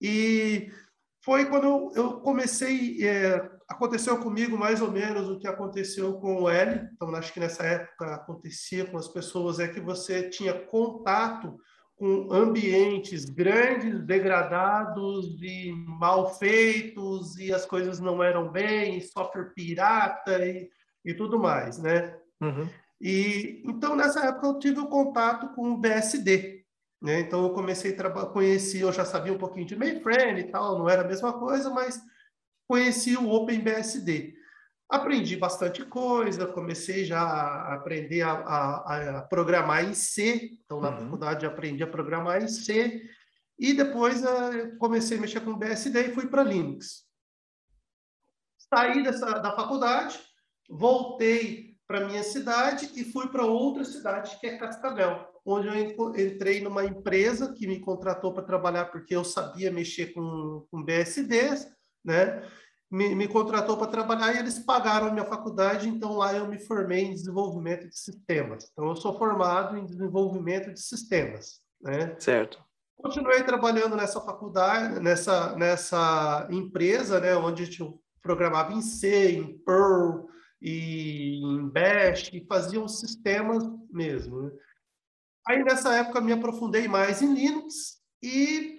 E 0.00 0.70
foi 1.24 1.46
quando 1.46 1.90
eu, 1.96 2.20
comecei, 2.20 3.04
é, 3.04 3.50
aconteceu 3.68 4.20
comigo 4.20 4.56
mais 4.56 4.80
ou 4.80 4.92
menos 4.92 5.28
o 5.28 5.40
que 5.40 5.48
aconteceu 5.48 6.20
com 6.20 6.42
o 6.42 6.48
L. 6.48 6.88
Então, 6.94 7.12
acho 7.16 7.32
que 7.32 7.40
nessa 7.40 7.64
época 7.64 8.14
acontecia 8.14 8.86
com 8.86 8.96
as 8.96 9.08
pessoas, 9.08 9.58
é 9.58 9.66
que 9.66 9.80
você 9.80 10.30
tinha 10.30 10.54
contato 10.54 11.58
com 11.96 12.32
ambientes 12.32 13.24
grandes, 13.24 14.06
degradados 14.06 15.42
e 15.42 15.72
mal 15.72 16.32
feitos, 16.32 17.36
e 17.38 17.52
as 17.52 17.66
coisas 17.66 17.98
não 17.98 18.22
eram 18.22 18.52
bem, 18.52 19.00
software 19.00 19.52
pirata 19.52 20.46
e, 20.46 20.70
e 21.04 21.12
tudo 21.12 21.40
mais, 21.40 21.78
né? 21.78 22.16
Uhum. 22.40 22.68
E 23.00 23.62
então 23.64 23.94
nessa 23.94 24.24
época 24.26 24.46
eu 24.46 24.58
tive 24.58 24.80
o 24.80 24.88
contato 24.88 25.54
com 25.54 25.72
o 25.72 25.76
BSD, 25.76 26.64
né? 27.00 27.20
Então 27.20 27.42
eu 27.44 27.50
comecei 27.52 27.92
a 27.92 27.96
trabalhar, 27.96 28.26
conheci, 28.28 28.80
eu 28.80 28.92
já 28.92 29.04
sabia 29.04 29.32
um 29.32 29.38
pouquinho 29.38 29.66
de 29.66 29.76
mainframe 29.76 30.40
e 30.40 30.50
tal, 30.50 30.78
não 30.78 30.88
era 30.88 31.02
a 31.02 31.08
mesma 31.08 31.32
coisa, 31.38 31.70
mas 31.70 32.00
conheci 32.68 33.16
o 33.16 33.30
OpenBSD. 33.30 34.34
Aprendi 34.88 35.36
bastante 35.36 35.84
coisa, 35.84 36.46
comecei 36.46 37.04
já 37.04 37.20
a 37.20 37.74
aprender 37.74 38.22
a, 38.22 38.32
a, 38.32 39.18
a 39.18 39.22
programar 39.22 39.84
em 39.84 39.94
C, 39.94 40.52
então 40.64 40.80
na 40.80 40.90
uhum. 40.90 40.98
faculdade 40.98 41.44
aprendi 41.44 41.82
a 41.82 41.88
programar 41.88 42.42
em 42.42 42.48
C, 42.48 43.02
e 43.58 43.72
depois 43.72 44.22
uh, 44.22 44.76
comecei 44.78 45.18
a 45.18 45.20
mexer 45.20 45.40
com 45.40 45.56
BSD 45.56 46.08
e 46.08 46.14
fui 46.14 46.28
para 46.28 46.44
Linux. 46.44 47.04
Saí 48.72 49.02
dessa, 49.02 49.38
da 49.38 49.56
faculdade, 49.56 50.20
voltei 50.68 51.65
para 51.86 52.06
minha 52.06 52.22
cidade 52.22 52.90
e 52.96 53.04
fui 53.04 53.28
para 53.28 53.44
outra 53.44 53.84
cidade 53.84 54.38
que 54.40 54.46
é 54.46 54.58
Cascavel, 54.58 55.24
onde 55.44 55.68
eu 55.68 56.16
entrei 56.16 56.60
numa 56.60 56.84
empresa 56.84 57.52
que 57.52 57.66
me 57.66 57.80
contratou 57.80 58.32
para 58.32 58.42
trabalhar 58.42 58.86
porque 58.86 59.14
eu 59.14 59.24
sabia 59.24 59.70
mexer 59.70 60.12
com, 60.12 60.66
com 60.70 60.82
BSDs, 60.82 61.68
né? 62.04 62.42
Me, 62.90 63.14
me 63.14 63.26
contratou 63.26 63.76
para 63.76 63.90
trabalhar 63.90 64.34
e 64.34 64.38
eles 64.38 64.60
pagaram 64.60 65.08
a 65.08 65.12
minha 65.12 65.24
faculdade, 65.24 65.88
então 65.88 66.16
lá 66.16 66.32
eu 66.34 66.46
me 66.46 66.58
formei 66.58 67.04
em 67.04 67.14
desenvolvimento 67.14 67.88
de 67.88 67.98
sistemas. 67.98 68.68
Então 68.72 68.88
eu 68.88 68.96
sou 68.96 69.16
formado 69.18 69.76
em 69.76 69.84
desenvolvimento 69.84 70.72
de 70.72 70.80
sistemas, 70.80 71.60
né? 71.80 72.14
Certo. 72.18 72.64
Continuei 72.96 73.42
trabalhando 73.42 73.96
nessa 73.96 74.20
faculdade, 74.20 75.00
nessa 75.00 75.54
nessa 75.56 76.48
empresa, 76.50 77.20
né, 77.20 77.36
onde 77.36 77.78
eu 77.80 78.00
programava 78.22 78.72
em 78.72 78.80
C, 78.80 79.32
em 79.32 79.58
Perl, 79.58 80.28
e 80.60 81.40
em 81.42 81.68
Bash, 81.68 82.30
e 82.32 82.44
faziam 82.46 82.88
sistemas 82.88 83.62
mesmo. 83.90 84.42
Né? 84.42 84.50
Aí, 85.46 85.62
nessa 85.62 85.94
época, 85.94 86.20
me 86.20 86.32
aprofundei 86.32 86.88
mais 86.88 87.22
em 87.22 87.34
Linux 87.34 88.00
e 88.22 88.76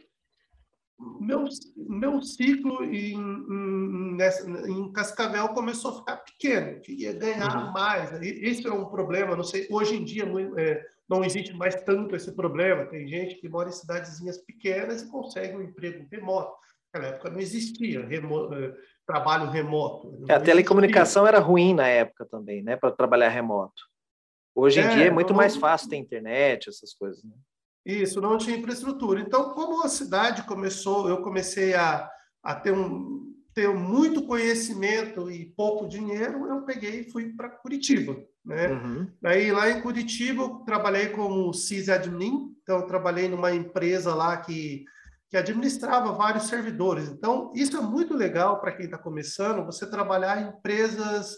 meu, 1.21 1.45
meu 1.75 2.21
ciclo 2.21 2.83
em, 2.83 3.13
em, 3.13 4.15
nessa, 4.15 4.49
em 4.49 4.91
Cascavel 4.91 5.49
começou 5.49 5.91
a 5.91 5.95
ficar 5.97 6.17
pequeno, 6.17 6.81
queria 6.81 7.13
ganhar 7.13 7.55
uhum. 7.55 7.71
mais. 7.71 8.11
Isso 8.21 8.67
é 8.67 8.73
um 8.73 8.85
problema, 8.85 9.35
não 9.35 9.43
sei, 9.43 9.67
hoje 9.69 9.95
em 9.95 10.03
dia 10.03 10.23
é, 10.57 10.83
não 11.07 11.23
existe 11.23 11.53
mais 11.53 11.75
tanto 11.83 12.15
esse 12.15 12.31
problema. 12.31 12.85
Tem 12.85 13.07
gente 13.07 13.35
que 13.35 13.47
mora 13.47 13.69
em 13.69 13.73
cidadezinhas 13.73 14.39
pequenas 14.39 15.03
e 15.03 15.09
consegue 15.09 15.55
um 15.55 15.61
emprego 15.61 16.07
remoto. 16.11 16.53
Naquela 16.91 17.13
época 17.13 17.29
não 17.29 17.39
existia 17.39 18.05
remo, 18.05 18.53
é, 18.53 18.75
trabalho 19.07 19.49
remoto. 19.49 20.25
É, 20.27 20.33
a 20.33 20.39
telecomunicação 20.39 21.23
existia. 21.23 21.37
era 21.37 21.45
ruim 21.45 21.73
na 21.73 21.87
época 21.87 22.25
também, 22.25 22.61
né, 22.61 22.75
para 22.75 22.91
trabalhar 22.91 23.29
remoto. 23.29 23.81
Hoje 24.53 24.81
em 24.81 24.83
é, 24.83 24.95
dia 24.95 25.05
é 25.05 25.11
muito 25.11 25.29
não, 25.29 25.37
mais 25.37 25.55
fácil 25.55 25.89
ter 25.89 25.95
internet, 25.95 26.67
essas 26.67 26.93
coisas. 26.93 27.23
Né? 27.23 27.31
Isso, 27.85 28.19
não 28.19 28.37
tinha 28.37 28.57
infraestrutura. 28.57 29.21
Então, 29.21 29.53
como 29.53 29.83
a 29.83 29.87
cidade 29.87 30.43
começou, 30.43 31.07
eu 31.07 31.21
comecei 31.21 31.73
a, 31.73 32.09
a 32.43 32.53
ter, 32.53 32.73
um, 32.73 33.33
ter 33.53 33.69
muito 33.69 34.23
conhecimento 34.23 35.31
e 35.31 35.45
pouco 35.45 35.87
dinheiro, 35.87 36.47
eu 36.47 36.63
peguei 36.63 37.01
e 37.01 37.11
fui 37.11 37.33
para 37.33 37.49
Curitiba. 37.49 38.17
Né? 38.43 38.67
Uhum. 38.67 39.07
Daí, 39.21 39.51
lá 39.51 39.69
em 39.69 39.81
Curitiba, 39.81 40.43
eu 40.43 40.49
trabalhei 40.65 41.09
como 41.09 41.53
sysadmin, 41.53 42.53
então 42.61 42.79
eu 42.79 42.87
trabalhei 42.87 43.29
numa 43.29 43.53
empresa 43.53 44.13
lá 44.13 44.37
que, 44.37 44.83
que 45.29 45.37
administrava 45.37 46.13
vários 46.13 46.47
servidores. 46.47 47.09
Então, 47.09 47.51
isso 47.55 47.77
é 47.77 47.81
muito 47.81 48.13
legal 48.13 48.59
para 48.59 48.71
quem 48.71 48.85
está 48.85 48.97
começando, 48.97 49.65
você 49.65 49.89
trabalhar 49.89 50.41
em 50.41 50.49
empresas 50.49 51.37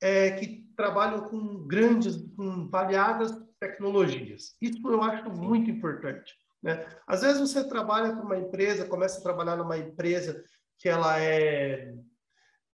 é, 0.00 0.32
que 0.32 0.66
trabalham 0.76 1.28
com 1.28 1.66
grandes, 1.66 2.16
com 2.36 2.68
variadas 2.68 3.32
tecnologias. 3.60 4.54
Isso 4.60 4.80
eu 4.88 5.02
acho 5.02 5.30
muito 5.30 5.70
importante. 5.70 6.34
Né? 6.62 6.86
Às 7.06 7.22
vezes 7.22 7.40
você 7.40 7.66
trabalha 7.68 8.14
com 8.14 8.22
uma 8.22 8.38
empresa, 8.38 8.88
começa 8.88 9.18
a 9.18 9.22
trabalhar 9.22 9.56
numa 9.56 9.76
empresa 9.76 10.42
que 10.78 10.88
ela 10.88 11.20
é, 11.20 11.94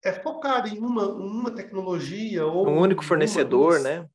é 0.04 0.14
focada 0.14 0.68
em 0.68 0.80
uma, 0.80 1.08
uma 1.08 1.52
tecnologia 1.52 2.46
ou 2.46 2.68
um 2.68 2.80
único 2.80 3.04
fornecedor, 3.04 3.80
uma, 3.80 3.80
né? 3.80 4.10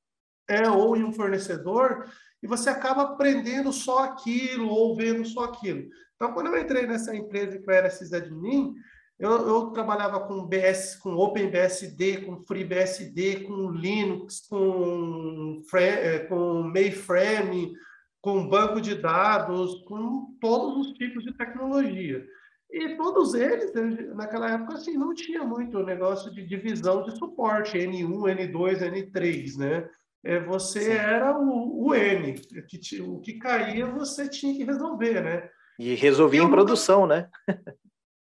É 0.48 0.68
ou 0.68 0.96
em 0.96 1.04
um 1.04 1.12
fornecedor 1.12 2.06
e 2.42 2.46
você 2.46 2.68
acaba 2.68 3.02
aprendendo 3.02 3.72
só 3.72 4.04
aquilo 4.04 4.68
ou 4.68 4.96
vendo 4.96 5.24
só 5.24 5.44
aquilo. 5.44 5.88
Então, 6.22 6.34
quando 6.34 6.54
eu 6.54 6.58
entrei 6.62 6.86
nessa 6.86 7.16
empresa 7.16 7.58
que 7.58 7.68
eu 7.68 7.74
era 7.74 7.90
sysadmin, 7.90 8.76
eu, 9.18 9.44
eu, 9.44 9.70
trabalhava 9.72 10.20
com 10.20 10.46
BS, 10.46 10.96
com 11.00 11.16
OpenBSD, 11.16 12.18
com 12.18 12.44
FreeBSD, 12.44 13.40
com 13.40 13.72
Linux, 13.72 14.46
com, 14.48 15.60
é, 15.74 16.20
com 16.20 16.62
mainframe, 16.62 17.72
com 18.20 18.48
banco 18.48 18.80
de 18.80 18.94
dados, 18.94 19.82
com 19.82 20.36
todos 20.40 20.86
os 20.86 20.92
tipos 20.92 21.24
de 21.24 21.36
tecnologia. 21.36 22.24
E 22.70 22.96
todos 22.96 23.34
eles, 23.34 23.72
naquela 24.14 24.48
época, 24.48 24.74
assim, 24.74 24.96
não 24.96 25.12
tinha 25.12 25.42
muito 25.42 25.76
o 25.78 25.84
negócio 25.84 26.32
de 26.32 26.46
divisão 26.46 27.02
de 27.02 27.18
suporte, 27.18 27.76
N1, 27.76 28.52
N2, 28.52 28.78
N3, 28.78 29.56
né? 29.58 29.90
É, 30.22 30.38
você 30.38 30.82
Sim. 30.82 30.92
era 30.92 31.36
o, 31.36 31.88
o 31.88 31.92
N, 31.92 32.34
que, 32.68 33.00
o 33.00 33.18
que 33.18 33.40
caía 33.40 33.86
você 33.86 34.28
tinha 34.28 34.54
que 34.54 34.62
resolver, 34.62 35.20
né? 35.20 35.50
E 35.82 35.96
resolvia 35.96 36.40
em 36.40 36.48
produção, 36.48 37.08
né? 37.08 37.28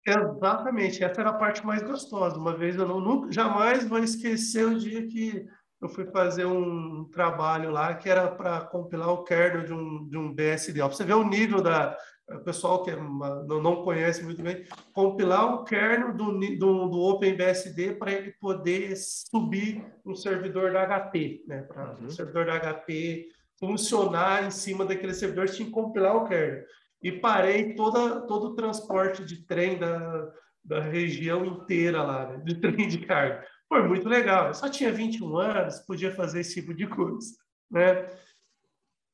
Exatamente, 0.03 1.03
essa 1.03 1.21
era 1.21 1.29
a 1.29 1.37
parte 1.37 1.63
mais 1.63 1.83
gostosa. 1.83 2.35
Uma 2.35 2.57
vez 2.57 2.75
eu 2.75 2.87
não, 2.87 2.99
nunca, 2.99 3.31
jamais 3.31 3.87
vou 3.87 3.99
esquecer 3.99 4.65
o 4.65 4.79
dia 4.79 5.07
que 5.07 5.45
eu 5.79 5.87
fui 5.87 6.05
fazer 6.07 6.45
um 6.45 7.07
trabalho 7.11 7.69
lá 7.69 7.93
que 7.93 8.09
era 8.09 8.31
para 8.31 8.61
compilar 8.61 9.09
o 9.09 9.23
kernel 9.23 9.63
de 9.63 9.73
um, 9.73 10.07
de 10.09 10.17
um 10.17 10.33
BSD. 10.33 10.79
Para 10.79 10.89
você 10.89 11.03
ver 11.03 11.13
o 11.13 11.23
nível 11.23 11.61
da. 11.61 11.95
O 12.31 12.39
pessoal 12.39 12.81
que 12.81 12.89
é 12.89 12.95
não, 12.95 13.61
não 13.61 13.83
conhece 13.83 14.23
muito 14.23 14.41
bem, 14.41 14.65
compilar 14.93 15.53
o 15.53 15.63
kernel 15.63 16.13
do, 16.13 16.31
do, 16.39 16.87
do 16.87 16.99
OpenBSD 16.99 17.95
para 17.95 18.11
ele 18.11 18.31
poder 18.39 18.95
subir 18.95 19.85
no 20.03 20.15
servidor 20.15 20.71
da 20.71 20.87
HP, 20.87 21.43
né? 21.45 21.61
Para 21.63 21.91
uhum. 21.91 22.07
o 22.07 22.09
servidor 22.09 22.45
da 22.45 22.59
HP 22.59 23.27
funcionar 23.59 24.45
em 24.45 24.49
cima 24.49 24.83
daquele 24.83 25.13
servidor, 25.13 25.47
tinha 25.47 25.67
que 25.67 25.73
compilar 25.73 26.15
o 26.15 26.25
kernel 26.25 26.63
e 27.01 27.11
parei 27.11 27.73
toda, 27.75 28.21
todo 28.21 28.47
o 28.47 28.55
transporte 28.55 29.25
de 29.25 29.45
trem 29.45 29.77
da, 29.77 30.31
da 30.63 30.79
região 30.79 31.45
inteira 31.45 32.03
lá, 32.03 32.27
né? 32.27 32.37
de 32.43 32.55
trem 32.61 32.87
de 32.87 32.99
carga. 33.05 33.45
Foi 33.67 33.87
muito 33.87 34.07
legal. 34.07 34.47
Eu 34.47 34.53
só 34.53 34.69
tinha 34.69 34.91
21 34.91 35.37
anos, 35.37 35.79
podia 35.79 36.13
fazer 36.13 36.41
esse 36.41 36.55
tipo 36.55 36.73
de 36.73 36.87
coisa, 36.87 37.35
né? 37.69 38.07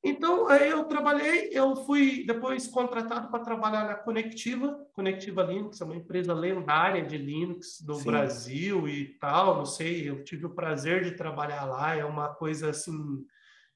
Então, 0.04 0.48
aí 0.48 0.70
eu 0.70 0.86
trabalhei, 0.86 1.50
eu 1.52 1.76
fui 1.76 2.24
depois 2.26 2.68
contratado 2.68 3.30
para 3.30 3.44
trabalhar 3.44 3.86
na 3.86 3.96
Conectiva, 3.96 4.80
Conectiva 4.94 5.44
Linux, 5.44 5.82
é 5.82 5.86
uma 5.86 5.96
empresa 5.96 6.34
lendária 6.34 7.04
de 7.04 7.18
Linux 7.18 7.82
do 7.82 7.96
Sim. 7.96 8.06
Brasil 8.06 8.88
e 8.88 9.18
tal, 9.20 9.58
não 9.58 9.66
sei, 9.66 10.10
eu 10.10 10.24
tive 10.24 10.46
o 10.46 10.54
prazer 10.54 11.04
de 11.04 11.12
trabalhar 11.12 11.66
lá, 11.66 11.96
é 11.96 12.06
uma 12.06 12.30
coisa 12.30 12.70
assim 12.70 13.26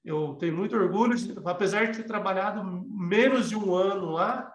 eu 0.04 0.36
tenho 0.36 0.56
muito 0.56 0.76
orgulho, 0.76 1.16
de, 1.16 1.36
apesar 1.46 1.86
de 1.86 1.98
ter 1.98 2.04
trabalhado 2.04 2.64
menos 2.64 3.50
de 3.50 3.56
um 3.56 3.76
ano 3.76 4.12
lá, 4.12 4.52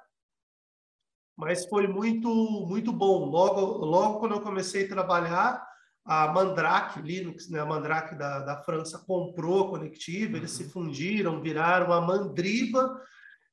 mas 1.36 1.66
foi 1.66 1.86
muito 1.86 2.28
muito 2.66 2.92
bom. 2.92 3.26
Logo, 3.26 3.60
logo 3.84 4.18
quando 4.20 4.32
eu 4.32 4.40
comecei 4.40 4.86
a 4.86 4.88
trabalhar, 4.88 5.66
a 6.04 6.28
Mandrake 6.28 7.00
Linux, 7.00 7.50
né, 7.50 7.60
a 7.60 7.66
Mandrake 7.66 8.14
da, 8.14 8.40
da 8.40 8.62
França 8.62 8.98
comprou 9.06 9.66
a 9.66 9.70
Conectiva, 9.70 10.32
uhum. 10.32 10.36
eles 10.38 10.52
se 10.52 10.64
uhum. 10.64 10.70
fundiram, 10.70 11.42
viraram 11.42 11.92
a 11.92 12.00
Mandriva, 12.00 13.00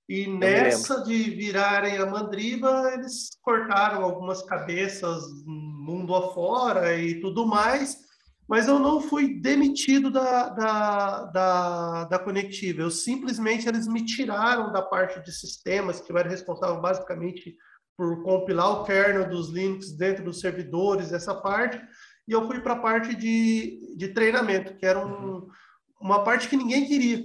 e 0.07 0.25
eu 0.25 0.33
nessa 0.33 1.03
de 1.03 1.31
virarem 1.31 1.97
a 1.97 2.05
Mandriva, 2.05 2.91
eles 2.93 3.37
cortaram 3.41 4.03
algumas 4.03 4.43
cabeças 4.43 5.23
mundo 5.45 6.15
afora 6.15 6.95
e 6.95 7.19
tudo 7.19 7.45
mais, 7.45 7.97
mas 8.47 8.67
eu 8.67 8.77
não 8.77 9.01
fui 9.01 9.39
demitido 9.39 10.11
da, 10.11 10.49
da, 10.49 11.23
da, 11.25 12.03
da 12.05 12.19
Conectiva. 12.19 12.81
Eu 12.81 12.91
simplesmente, 12.91 13.67
eles 13.67 13.87
me 13.87 14.05
tiraram 14.05 14.71
da 14.71 14.81
parte 14.81 15.23
de 15.23 15.31
sistemas, 15.31 16.01
que 16.01 16.11
era 16.11 16.29
responsável 16.29 16.81
basicamente 16.81 17.55
por 17.97 18.23
compilar 18.23 18.81
o 18.81 18.83
kernel 18.83 19.29
dos 19.29 19.49
links 19.49 19.91
dentro 19.95 20.23
dos 20.23 20.39
servidores, 20.39 21.13
essa 21.13 21.33
parte, 21.33 21.79
e 22.27 22.31
eu 22.31 22.47
fui 22.47 22.59
para 22.59 22.73
a 22.73 22.79
parte 22.79 23.15
de, 23.15 23.95
de 23.95 24.07
treinamento, 24.09 24.75
que 24.75 24.85
era 24.85 25.05
um, 25.05 25.47
uma 26.01 26.23
parte 26.23 26.47
que 26.47 26.57
ninguém 26.57 26.85
queria. 26.85 27.23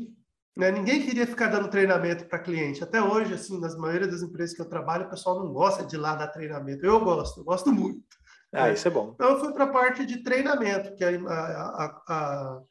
Né? 0.57 0.73
Ninguém 0.73 1.03
queria 1.03 1.27
ficar 1.27 1.47
dando 1.49 1.71
treinamento 1.71 2.27
para 2.27 2.41
cliente. 2.41 2.83
Até 2.83 3.01
hoje, 3.01 3.35
assim, 3.35 3.61
nas 3.61 3.77
maioria 3.77 4.09
das 4.09 4.23
empresas 4.23 4.55
que 4.55 4.61
eu 4.61 4.69
trabalho, 4.69 5.07
o 5.07 5.11
pessoal 5.11 5.39
não 5.39 5.53
gosta 5.53 5.85
de 5.85 5.95
ir 5.95 5.99
lá 5.99 6.17
dar 6.17 6.29
treinamento. 6.29 6.85
Eu 6.85 7.01
gosto, 7.01 7.41
eu 7.41 7.45
gosto 7.45 7.73
muito. 7.73 8.18
Ah, 8.53 8.71
isso 8.71 8.89
é 8.89 8.91
bom. 8.91 9.13
Então, 9.15 9.31
eu 9.31 9.41
fui 9.41 9.53
para 9.53 9.65
a 9.65 9.73
parte 9.73 10.07
de 10.07 10.23
treinamento, 10.23 10.95
que 10.95 11.05
a, 11.05 11.11
a, 11.11 12.03
a, 12.09 12.63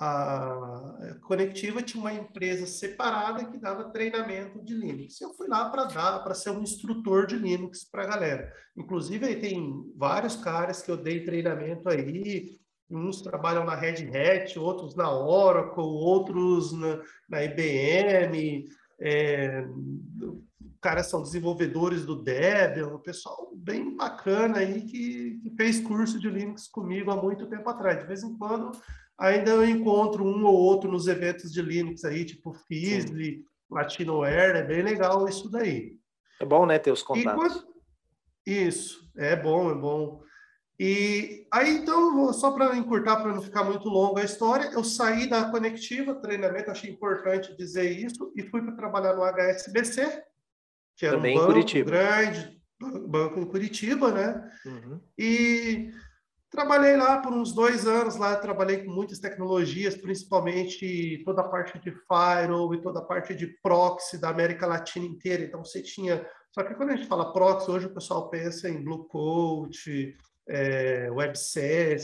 a, 0.00 1.14
Conectiva 1.22 1.82
tinha 1.82 2.00
uma 2.02 2.12
empresa 2.12 2.66
separada 2.66 3.44
que 3.44 3.58
dava 3.58 3.90
treinamento 3.90 4.60
de 4.64 4.74
Linux. 4.74 5.20
Eu 5.20 5.32
fui 5.34 5.46
lá 5.46 5.70
para 5.70 5.84
dar, 5.84 6.24
para 6.24 6.34
ser 6.34 6.50
um 6.50 6.62
instrutor 6.62 7.26
de 7.26 7.36
Linux 7.36 7.84
para 7.84 8.02
a 8.02 8.08
galera. 8.08 8.52
Inclusive, 8.76 9.26
aí 9.26 9.36
tem 9.36 9.92
vários 9.96 10.34
caras 10.36 10.82
que 10.82 10.90
eu 10.90 10.96
dei 10.96 11.24
treinamento 11.24 11.88
aí, 11.88 12.58
uns 12.90 13.22
trabalham 13.22 13.64
na 13.64 13.76
Red 13.76 14.10
Hat, 14.10 14.58
outros 14.58 14.96
na 14.96 15.12
Oracle, 15.12 15.84
outros 15.84 16.72
na, 16.72 17.00
na 17.28 17.44
IBM, 17.44 18.68
é, 19.00 19.64
caras 20.80 21.06
são 21.06 21.22
desenvolvedores 21.22 22.04
do 22.04 22.22
Debian, 22.22 22.88
um 22.88 22.98
pessoal 22.98 23.49
bem 23.60 23.96
bacana 23.96 24.58
aí 24.58 24.82
que, 24.82 25.38
que, 25.42 25.50
fez 25.56 25.80
curso 25.80 26.18
de 26.18 26.28
Linux 26.28 26.66
comigo 26.66 27.10
há 27.10 27.16
muito 27.16 27.46
tempo 27.46 27.68
atrás. 27.68 28.00
De 28.00 28.06
vez 28.06 28.22
em 28.22 28.36
quando 28.36 28.72
ainda 29.18 29.50
eu 29.50 29.64
encontro 29.64 30.24
um 30.24 30.44
ou 30.44 30.54
outro 30.54 30.90
nos 30.90 31.06
eventos 31.06 31.52
de 31.52 31.60
Linux 31.60 32.04
aí, 32.04 32.24
tipo 32.24 32.52
Fizzly, 32.52 33.44
Latinoware, 33.70 34.56
é 34.56 34.62
bem 34.62 34.82
legal 34.82 35.28
isso 35.28 35.50
daí. 35.50 35.98
É 36.40 36.44
bom, 36.44 36.64
né, 36.64 36.78
ter 36.78 36.90
os 36.90 37.02
contatos. 37.02 37.34
Quando... 37.34 37.70
Isso, 38.46 39.10
é 39.16 39.36
bom, 39.36 39.70
é 39.70 39.74
bom. 39.74 40.22
E 40.82 41.46
aí, 41.52 41.76
então, 41.76 42.32
só 42.32 42.52
para 42.52 42.74
encurtar, 42.74 43.16
para 43.16 43.34
não 43.34 43.42
ficar 43.42 43.62
muito 43.62 43.86
longa 43.86 44.22
a 44.22 44.24
história, 44.24 44.70
eu 44.72 44.82
saí 44.82 45.28
da 45.28 45.50
Conectiva, 45.50 46.14
treinamento, 46.14 46.70
achei 46.70 46.90
importante 46.90 47.54
dizer 47.54 47.90
isso, 47.90 48.32
e 48.34 48.42
fui 48.44 48.62
para 48.62 48.74
trabalhar 48.74 49.14
no 49.14 49.22
HSBC, 49.22 50.24
que 50.96 51.04
era 51.04 51.16
Também 51.16 51.36
um 51.36 51.40
banco 51.40 51.52
Curitiba. 51.52 51.90
grande, 51.90 52.59
banco 53.08 53.38
em 53.38 53.44
Curitiba, 53.44 54.10
né? 54.12 54.50
Uhum. 54.64 55.00
E 55.18 55.90
trabalhei 56.50 56.96
lá 56.96 57.18
por 57.18 57.32
uns 57.32 57.54
dois 57.54 57.86
anos, 57.86 58.16
lá 58.16 58.36
trabalhei 58.36 58.84
com 58.84 58.90
muitas 58.90 59.18
tecnologias, 59.18 59.96
principalmente 59.96 61.22
toda 61.24 61.42
a 61.42 61.48
parte 61.48 61.78
de 61.78 61.92
firewall 61.92 62.74
e 62.74 62.82
toda 62.82 63.00
a 63.00 63.04
parte 63.04 63.34
de 63.34 63.46
proxy 63.62 64.18
da 64.18 64.30
América 64.30 64.66
Latina 64.66 65.06
inteira. 65.06 65.44
Então, 65.44 65.64
você 65.64 65.82
tinha... 65.82 66.26
Só 66.52 66.64
que 66.64 66.74
quando 66.74 66.90
a 66.90 66.96
gente 66.96 67.06
fala 67.08 67.32
proxy, 67.32 67.70
hoje 67.70 67.86
o 67.86 67.94
pessoal 67.94 68.28
pensa 68.28 68.68
em 68.68 68.82
Blue 68.82 69.04
Coat, 69.04 70.16
é, 70.48 71.08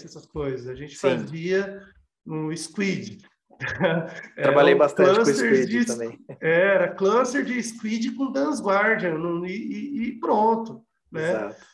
essas 0.04 0.26
coisas. 0.26 0.68
A 0.68 0.74
gente 0.74 0.94
Sim. 0.94 1.00
fazia 1.00 1.82
no 2.24 2.56
Squid. 2.56 3.18
Trabalhei 4.36 4.74
bastante 4.74 5.18
com 5.18 5.24
Squid 5.24 5.66
de, 5.66 5.86
também. 5.86 6.18
Era 6.40 6.94
cluster 6.94 7.44
de 7.44 7.62
Squid 7.62 8.12
com 8.12 8.30
Dance 8.30 8.62
Guardian 8.62 9.18
e, 9.46 10.08
e, 10.08 10.20
pronto. 10.20 10.84
Né? 11.10 11.30
Exato. 11.30 11.66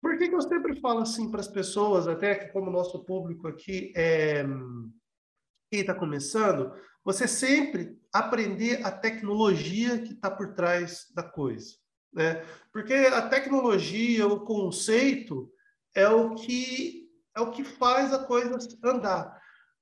Por 0.00 0.16
que, 0.16 0.28
que 0.28 0.34
eu 0.34 0.40
sempre 0.40 0.80
falo 0.80 1.00
assim 1.00 1.30
para 1.30 1.40
as 1.40 1.48
pessoas, 1.48 2.06
até 2.06 2.34
que 2.34 2.52
como 2.52 2.70
nosso 2.70 3.04
público 3.04 3.48
aqui 3.48 3.92
é 3.96 4.44
quem 5.70 5.80
está 5.80 5.94
começando, 5.94 6.72
você 7.04 7.28
sempre 7.28 7.98
aprender 8.12 8.84
a 8.84 8.90
tecnologia 8.90 9.98
que 9.98 10.12
está 10.12 10.30
por 10.30 10.54
trás 10.54 11.06
da 11.14 11.22
coisa. 11.22 11.74
Né? 12.12 12.42
Porque 12.72 12.94
a 12.94 13.28
tecnologia, 13.28 14.26
o 14.26 14.40
conceito, 14.40 15.50
é 15.94 16.08
o 16.08 16.34
que 16.34 17.06
é 17.36 17.40
o 17.40 17.50
que 17.50 17.62
faz 17.62 18.12
a 18.12 18.24
coisa 18.24 18.58
andar. 18.82 19.37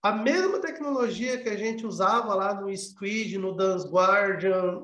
A 0.07 0.13
mesma 0.13 0.61
tecnologia 0.61 1.37
que 1.37 1.49
a 1.49 1.57
gente 1.57 1.85
usava 1.85 2.33
lá 2.33 2.55
no 2.55 2.73
Squid, 2.77 3.39
no 3.39 3.57
Dance 3.57 3.89
Guardian, 3.89 4.83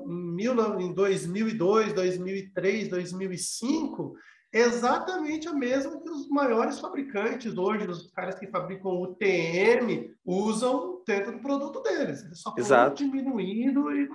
em 0.81 0.93
2002, 0.93 1.93
2003, 1.93 2.89
2005, 2.89 4.17
é 4.53 4.59
exatamente 4.59 5.47
a 5.47 5.53
mesma 5.53 5.97
que 6.01 6.09
os 6.09 6.27
maiores 6.27 6.77
fabricantes 6.77 7.57
hoje, 7.57 7.87
os 7.87 8.11
caras 8.11 8.37
que 8.37 8.47
fabricam 8.47 9.01
o 9.01 9.15
TM, 9.15 10.13
usam 10.25 11.01
dentro 11.07 11.31
do 11.31 11.39
produto 11.39 11.81
deles. 11.81 12.25
Eles 12.25 12.41
só 12.41 12.53
estão 12.57 12.93
diminuindo 12.93 13.95
e 13.95 14.09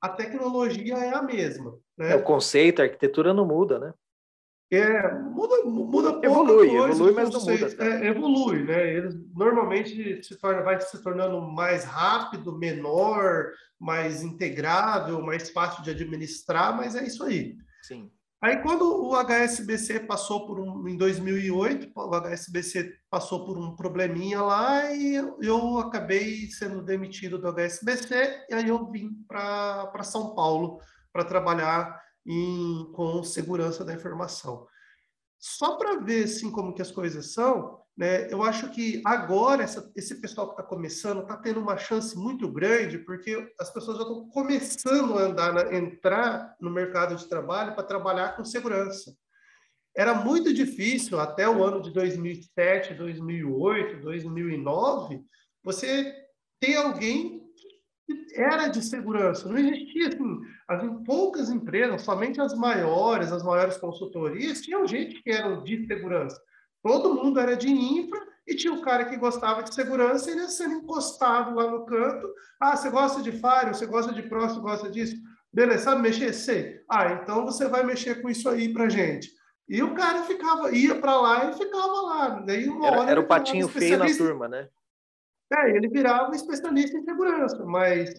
a 0.00 0.08
tecnologia 0.08 0.94
é 0.94 1.14
a 1.16 1.22
mesma. 1.22 1.76
Né? 1.98 2.12
É, 2.12 2.14
o 2.14 2.22
conceito, 2.22 2.80
a 2.80 2.84
arquitetura 2.84 3.34
não 3.34 3.44
muda, 3.44 3.80
né? 3.80 3.92
É, 4.70 5.12
muda, 5.12 5.64
muda 5.64 6.26
evolui, 6.26 6.68
coisa, 6.68 6.94
evolui, 6.94 7.12
mas 7.12 7.30
não 7.30 7.40
muda. 7.40 7.84
É, 7.84 8.06
evolui, 8.06 8.62
né? 8.64 8.94
Ele 8.94 9.24
normalmente 9.34 10.22
se 10.22 10.36
torna, 10.36 10.62
vai 10.62 10.80
se 10.80 11.02
tornando 11.02 11.40
mais 11.40 11.84
rápido, 11.84 12.58
menor, 12.58 13.52
mais 13.78 14.22
integrável, 14.22 15.20
mais 15.22 15.50
fácil 15.50 15.82
de 15.82 15.90
administrar, 15.90 16.76
mas 16.76 16.96
é 16.96 17.04
isso 17.04 17.22
aí. 17.22 17.56
Sim. 17.82 18.10
Aí 18.44 18.58
quando 18.58 19.06
o 19.06 19.14
HSBC 19.16 20.00
passou 20.00 20.46
por 20.46 20.60
um, 20.60 20.86
em 20.86 20.98
2008, 20.98 21.90
o 21.94 22.14
HSBC 22.14 22.92
passou 23.08 23.46
por 23.46 23.56
um 23.56 23.74
probleminha 23.74 24.42
lá 24.42 24.92
e 24.92 25.14
eu 25.14 25.78
acabei 25.78 26.50
sendo 26.50 26.82
demitido 26.82 27.38
do 27.38 27.48
HSBC 27.48 28.44
e 28.50 28.54
aí 28.54 28.68
eu 28.68 28.90
vim 28.90 29.12
para 29.26 30.02
São 30.02 30.34
Paulo 30.34 30.78
para 31.10 31.24
trabalhar 31.24 32.03
em, 32.26 32.90
com 32.92 33.22
segurança 33.22 33.84
da 33.84 33.94
informação. 33.94 34.66
Só 35.38 35.76
para 35.76 36.00
ver 36.00 36.24
assim 36.24 36.50
como 36.50 36.74
que 36.74 36.82
as 36.82 36.90
coisas 36.90 37.32
são, 37.32 37.80
né, 37.96 38.32
eu 38.32 38.42
acho 38.42 38.70
que 38.70 39.02
agora 39.04 39.62
essa, 39.62 39.92
esse 39.94 40.20
pessoal 40.20 40.48
que 40.48 40.54
está 40.54 40.62
começando 40.62 41.22
está 41.22 41.36
tendo 41.36 41.60
uma 41.60 41.76
chance 41.76 42.16
muito 42.16 42.50
grande, 42.50 42.98
porque 42.98 43.52
as 43.60 43.70
pessoas 43.70 43.98
já 43.98 44.02
estão 44.02 44.28
começando 44.30 45.18
a 45.18 45.22
andar, 45.22 45.52
na, 45.52 45.74
entrar 45.74 46.56
no 46.60 46.70
mercado 46.70 47.14
de 47.14 47.28
trabalho 47.28 47.74
para 47.74 47.84
trabalhar 47.84 48.36
com 48.36 48.44
segurança. 48.44 49.14
Era 49.96 50.12
muito 50.12 50.52
difícil 50.52 51.20
até 51.20 51.48
o 51.48 51.62
ano 51.62 51.80
de 51.80 51.92
2007, 51.92 52.94
2008, 52.94 54.00
2009, 54.00 55.22
você 55.62 56.12
ter 56.58 56.76
alguém 56.76 57.33
era 58.34 58.68
de 58.68 58.82
segurança. 58.82 59.48
Não 59.48 59.56
existia 59.56 60.08
assim, 60.08 60.40
as 60.68 61.04
poucas 61.04 61.50
empresas, 61.50 62.02
somente 62.02 62.40
as 62.40 62.54
maiores, 62.54 63.32
as 63.32 63.42
maiores 63.42 63.76
consultorias, 63.76 64.60
tinham 64.60 64.86
gente 64.86 65.22
que 65.22 65.30
era 65.30 65.56
de 65.62 65.86
segurança. 65.86 66.40
Todo 66.82 67.14
mundo 67.14 67.40
era 67.40 67.56
de 67.56 67.68
infra 67.70 68.20
e 68.46 68.54
tinha 68.54 68.72
o 68.72 68.82
cara 68.82 69.06
que 69.06 69.16
gostava 69.16 69.62
de 69.62 69.74
segurança, 69.74 70.30
ele 70.30 70.40
ia 70.40 70.48
sendo 70.48 70.74
encostado 70.74 71.54
lá 71.54 71.70
no 71.70 71.86
canto. 71.86 72.28
Ah, 72.60 72.76
você 72.76 72.90
gosta 72.90 73.22
de 73.22 73.32
Fire, 73.32 73.68
você 73.68 73.86
gosta 73.86 74.12
de 74.12 74.22
Pro, 74.22 74.42
você 74.42 74.60
gosta 74.60 74.90
disso? 74.90 75.16
Beleza, 75.52 75.84
sabe 75.84 76.02
mexer? 76.02 76.32
Sei. 76.34 76.80
Ah, 76.90 77.12
então 77.12 77.46
você 77.46 77.68
vai 77.68 77.84
mexer 77.84 78.20
com 78.20 78.28
isso 78.28 78.48
aí 78.48 78.72
pra 78.72 78.88
gente. 78.88 79.30
E 79.68 79.82
o 79.82 79.94
cara 79.94 80.24
ficava, 80.24 80.70
ia 80.72 81.00
para 81.00 81.18
lá 81.18 81.50
e 81.50 81.54
ficava 81.54 82.02
lá. 82.02 82.28
Daí 82.40 82.68
uma 82.68 82.86
era, 82.86 83.00
hora 83.00 83.10
era 83.10 83.20
o 83.20 83.26
patinho 83.26 83.68
feio 83.68 83.96
na 83.96 84.14
turma, 84.14 84.46
né? 84.46 84.68
É, 85.52 85.70
ele 85.70 85.88
virava 85.88 86.30
um 86.30 86.34
especialista 86.34 86.96
em 86.96 87.04
segurança, 87.04 87.64
mas 87.64 88.10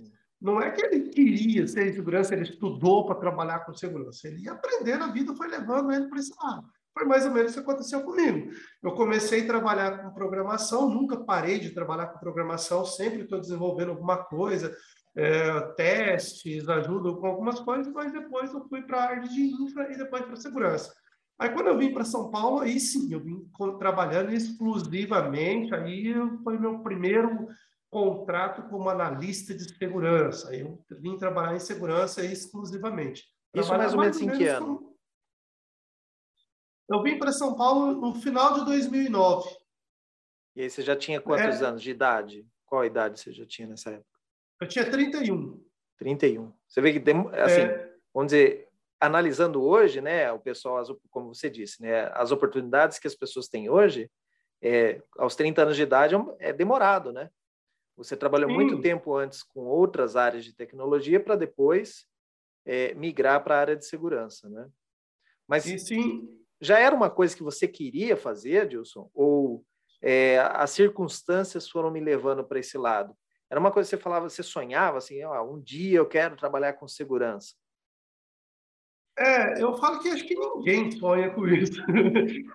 não 0.42 0.62
é 0.62 0.72
que 0.72 0.86
ele 0.86 1.10
queria 1.10 1.68
ser 1.68 1.94
segurança, 1.94 2.34
ele 2.34 2.44
estudou 2.44 3.06
para 3.06 3.16
trabalhar 3.16 3.60
com 3.60 3.74
segurança. 3.74 4.28
Ele 4.28 4.44
ia 4.44 4.52
aprendendo, 4.52 5.04
a 5.04 5.12
vida 5.12 5.36
foi 5.36 5.48
levando 5.48 5.92
ele 5.92 6.08
para 6.08 6.20
esse 6.20 6.34
lado. 6.42 6.68
Foi 6.94 7.06
mais 7.06 7.26
ou 7.26 7.32
menos 7.32 7.52
o 7.52 7.56
que 7.56 7.60
aconteceu 7.60 8.04
comigo. 8.04 8.52
Eu 8.82 8.94
comecei 8.94 9.44
a 9.44 9.48
trabalhar 9.48 9.98
com 9.98 10.14
programação, 10.14 10.90
nunca 10.90 11.18
parei 11.18 11.60
de 11.60 11.72
trabalhar 11.72 12.08
com 12.08 12.20
programação, 12.20 12.86
sempre 12.86 13.24
estou 13.24 13.40
desenvolvendo 13.40 13.90
alguma 13.90 14.24
coisa, 14.24 14.76
é, 15.16 15.62
testes, 15.76 16.68
ajudo 16.70 17.18
com 17.18 17.28
algumas 17.28 17.60
coisas, 17.60 17.92
mas 17.92 18.14
depois 18.14 18.54
eu 18.54 18.66
fui 18.70 18.82
para 18.84 18.98
a 18.98 19.10
área 19.10 19.24
de 19.24 19.42
infra 19.42 19.92
e 19.92 19.98
depois 19.98 20.24
para 20.26 20.36
segurança. 20.36 20.94
Aí 21.38 21.50
quando 21.50 21.67
eu 21.67 21.78
vim 21.78 21.93
para 21.93 22.06
São 22.06 22.32
Paulo, 22.32 22.60
aí 22.60 22.80
sim, 22.80 23.12
eu 23.12 23.19
vim 23.19 23.50
trabalhando 23.78 24.32
exclusivamente, 24.32 25.74
aí 25.76 26.13
foi 26.43 26.58
meu 26.58 26.80
primeiro 26.80 27.48
contrato 27.89 28.67
como 28.69 28.89
analista 28.89 29.54
de 29.54 29.78
segurança. 29.78 30.50
Aí 30.50 30.62
eu 30.62 30.84
vim 31.00 31.17
trabalhar 31.17 31.56
em 31.56 31.60
segurança 31.60 32.24
exclusivamente. 32.24 33.24
Isso 33.54 33.69
mais 33.69 33.93
ou 33.93 34.00
menos 34.00 34.21
em 34.21 34.30
que 34.32 34.48
ano? 34.48 34.95
Eu 36.89 37.02
vim 37.02 37.17
para 37.17 37.32
São 37.32 37.56
Paulo 37.56 37.93
no 37.93 38.15
final 38.15 38.54
de 38.54 38.65
2009. 38.65 39.50
E 40.56 40.62
aí 40.62 40.69
você 40.69 40.82
já 40.82 40.95
tinha 40.95 41.19
quantos 41.19 41.62
é... 41.62 41.65
anos 41.65 41.82
de 41.82 41.91
idade? 41.91 42.48
Qual 42.65 42.82
a 42.82 42.86
idade 42.86 43.19
você 43.19 43.32
já 43.32 43.45
tinha 43.45 43.67
nessa 43.67 43.91
época? 43.91 44.19
Eu 44.62 44.67
tinha 44.67 44.89
31. 44.89 45.62
31. 45.98 46.54
Você 46.67 46.82
vê 46.82 46.98
que, 46.98 47.12
assim, 47.41 47.62
é... 47.62 47.93
vamos 48.13 48.32
dizer, 48.32 48.64
analisando 49.06 49.63
hoje, 49.63 50.02
né, 50.02 50.32
o 50.32 50.39
pessoal, 50.39 50.84
como 51.10 51.34
você 51.34 51.50
disse, 51.50 51.82
né, 51.82 52.12
as 52.13 52.32
oportunidades 52.32 53.00
que 53.00 53.08
as 53.08 53.15
pessoas 53.15 53.48
têm 53.48 53.70
hoje, 53.70 54.10
é, 54.62 55.02
aos 55.18 55.36
30 55.36 55.63
anos 55.63 55.76
de 55.76 55.84
idade 55.84 56.15
é, 56.15 56.50
é 56.50 56.54
demorado, 56.54 57.12
né? 57.12 57.30
Você 57.98 58.18
trabalhou 58.18 58.50
sim. 58.50 58.56
muito 58.56 58.82
tempo 58.82 59.15
antes 59.15 59.44
com 59.44 59.62
outras 59.62 60.15
áreas 60.15 60.44
de 60.44 60.54
tecnologia 60.54 61.20
para 61.20 61.36
depois 61.36 62.06
é, 62.65 62.94
migrar 62.94 63.44
para 63.44 63.56
a 63.56 63.60
área 63.60 63.76
de 63.76 63.86
segurança, 63.86 64.50
né? 64.50 64.68
Mas 65.48 65.63
sim, 65.63 65.78
já 66.60 66.80
era 66.80 66.96
uma 66.96 67.10
coisa 67.10 67.36
que 67.36 67.44
você 67.44 67.68
queria 67.68 68.18
fazer, 68.18 68.62
Adilson? 68.62 69.10
Ou 69.13 69.63
é, 70.02 70.39
as 70.39 70.72
circunstâncias 70.72 71.70
foram 71.70 71.91
me 71.91 72.00
levando 72.00 72.44
para 72.44 72.60
esse 72.60 72.78
lado? 72.78 73.15
Era 73.50 73.60
uma 73.60 73.72
coisa 73.72 73.88
que 73.88 73.96
você 73.96 74.02
falava, 74.02 74.30
você 74.30 74.41
sonhava 74.41 74.98
assim, 74.98 75.22
ah, 75.22 75.44
um 75.44 75.62
dia 75.62 76.00
eu 76.00 76.08
quero 76.08 76.36
trabalhar 76.36 76.74
com 76.74 76.88
segurança. 76.88 77.54
É, 79.17 79.62
eu 79.62 79.78
falo 79.78 79.99
que 79.99 80.10
acho 80.10 80.28
que 80.28 80.36
ninguém 80.36 80.91
sonha 80.91 81.30
com 81.30 81.47
isso. 81.47 81.82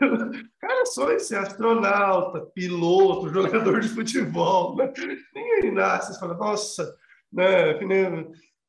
O 0.00 0.60
cara 0.60 0.84
sonha 0.86 1.18
ser 1.18 1.36
astronauta, 1.36 2.42
piloto, 2.54 3.30
jogador 3.30 3.80
de 3.80 3.88
futebol. 3.88 4.76
Né? 4.76 4.92
Ninguém 5.34 5.72
nasce 5.72 6.12
e 6.12 6.20
fala, 6.20 6.34
nossa, 6.34 6.94
né? 7.32 7.78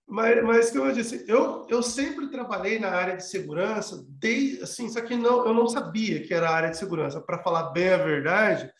Mas, 0.08 0.43
mas 0.43 0.71
como 0.71 0.86
eu 0.86 0.93
disse, 0.93 1.25
eu, 1.27 1.65
eu 1.69 1.84
sempre 1.84 2.30
trabalhei 2.30 2.80
na 2.80 2.89
área 2.89 3.17
de 3.17 3.25
segurança, 3.25 4.06
desde, 4.10 4.63
assim, 4.63 4.89
só 4.89 5.01
que 5.01 5.15
não, 5.15 5.45
eu 5.45 5.54
não 5.54 5.67
sabia 5.67 6.21
que 6.21 6.34
era 6.34 6.49
a 6.49 6.56
área 6.56 6.69
de 6.69 6.77
segurança. 6.77 7.21
Para 7.21 7.43
falar 7.43 7.71
bem 7.71 7.89
a 7.89 7.97
verdade, 7.97 8.71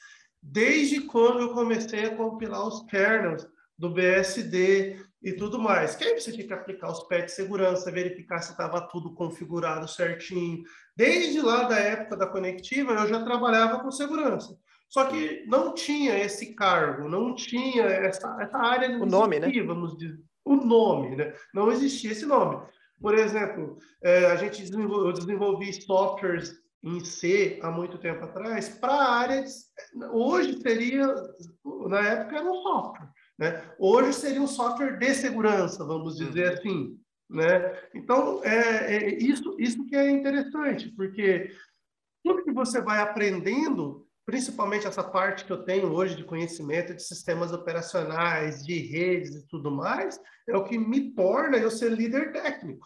desde 0.42 1.02
quando 1.02 1.40
eu 1.40 1.54
comecei 1.54 2.06
a 2.06 2.16
compilar 2.16 2.68
os 2.68 2.84
kernels 2.84 3.48
do 3.82 3.90
BSD, 3.90 4.96
e 5.24 5.34
tudo 5.34 5.60
mais. 5.60 5.96
Que 5.96 6.04
aí 6.04 6.20
você 6.20 6.32
tinha 6.32 6.48
que 6.48 6.54
aplicar 6.54 6.92
os 6.92 7.04
pets 7.04 7.36
de 7.36 7.42
segurança, 7.44 7.92
verificar 7.92 8.40
se 8.42 8.52
estava 8.52 8.82
tudo 8.82 9.14
configurado 9.14 9.88
certinho. 9.88 10.64
Desde 10.96 11.42
lá 11.42 11.64
da 11.64 11.78
época 11.78 12.18
da 12.18 12.28
conectiva, 12.28 12.94
eu 12.94 13.08
já 13.08 13.24
trabalhava 13.24 13.80
com 13.80 13.92
segurança. 13.92 14.58
Só 14.90 15.06
que 15.06 15.46
não 15.48 15.74
tinha 15.74 16.18
esse 16.18 16.54
cargo, 16.56 17.08
não 17.08 17.36
tinha 17.36 17.84
essa, 17.84 18.36
essa 18.42 18.58
área. 18.58 18.90
O 19.00 19.06
nome, 19.06 19.40
né? 19.40 19.50
Vamos 19.66 19.98
dizer, 19.98 20.20
o 20.44 20.56
nome, 20.56 21.16
né? 21.16 21.34
Não 21.54 21.72
existia 21.72 22.12
esse 22.12 22.26
nome. 22.26 22.62
Por 23.00 23.18
exemplo, 23.18 23.78
é, 24.04 24.26
a 24.26 24.36
gente 24.36 24.62
desenvolveu, 24.62 25.08
eu 25.08 25.14
desenvolvi 25.14 25.74
softwares 25.74 26.54
em 26.84 27.00
C 27.04 27.60
há 27.62 27.70
muito 27.70 27.98
tempo 28.00 28.24
atrás 28.26 28.70
para 28.70 28.94
a 28.94 29.14
área 29.14 29.44
de, 29.44 29.50
hoje 30.12 30.60
seria 30.62 31.08
na 31.88 32.00
época 32.00 32.38
era 32.38 32.52
um 32.52 32.62
software, 32.62 33.10
né? 33.42 33.64
Hoje 33.80 34.14
seria 34.14 34.40
um 34.40 34.46
software 34.46 35.00
de 35.00 35.16
segurança, 35.16 35.84
vamos 35.84 36.16
dizer 36.16 36.46
uhum. 36.46 36.54
assim, 36.54 37.00
né? 37.28 37.82
Então 37.96 38.40
é, 38.44 38.96
é, 38.96 39.14
isso 39.16 39.56
isso 39.58 39.84
que 39.88 39.96
é 39.96 40.12
interessante, 40.12 40.90
porque 40.92 41.52
tudo 42.24 42.44
que 42.44 42.52
você 42.52 42.80
vai 42.80 43.00
aprendendo, 43.00 44.08
principalmente 44.28 44.86
essa 44.86 45.04
parte 45.04 45.44
que 45.44 45.52
eu 45.52 45.64
tenho 45.64 45.92
hoje 45.92 46.16
de 46.16 46.24
conhecimento 46.24 46.94
de 46.94 47.02
sistemas 47.02 47.52
operacionais, 47.52 48.64
de 48.64 48.78
redes 48.78 49.34
e 49.34 49.48
tudo 49.48 49.72
mais, 49.72 50.20
é 50.48 50.56
o 50.56 50.64
que 50.64 50.78
me 50.78 51.12
torna 51.16 51.58
eu 51.58 51.72
ser 51.72 51.92
líder 51.92 52.32
técnico. 52.32 52.86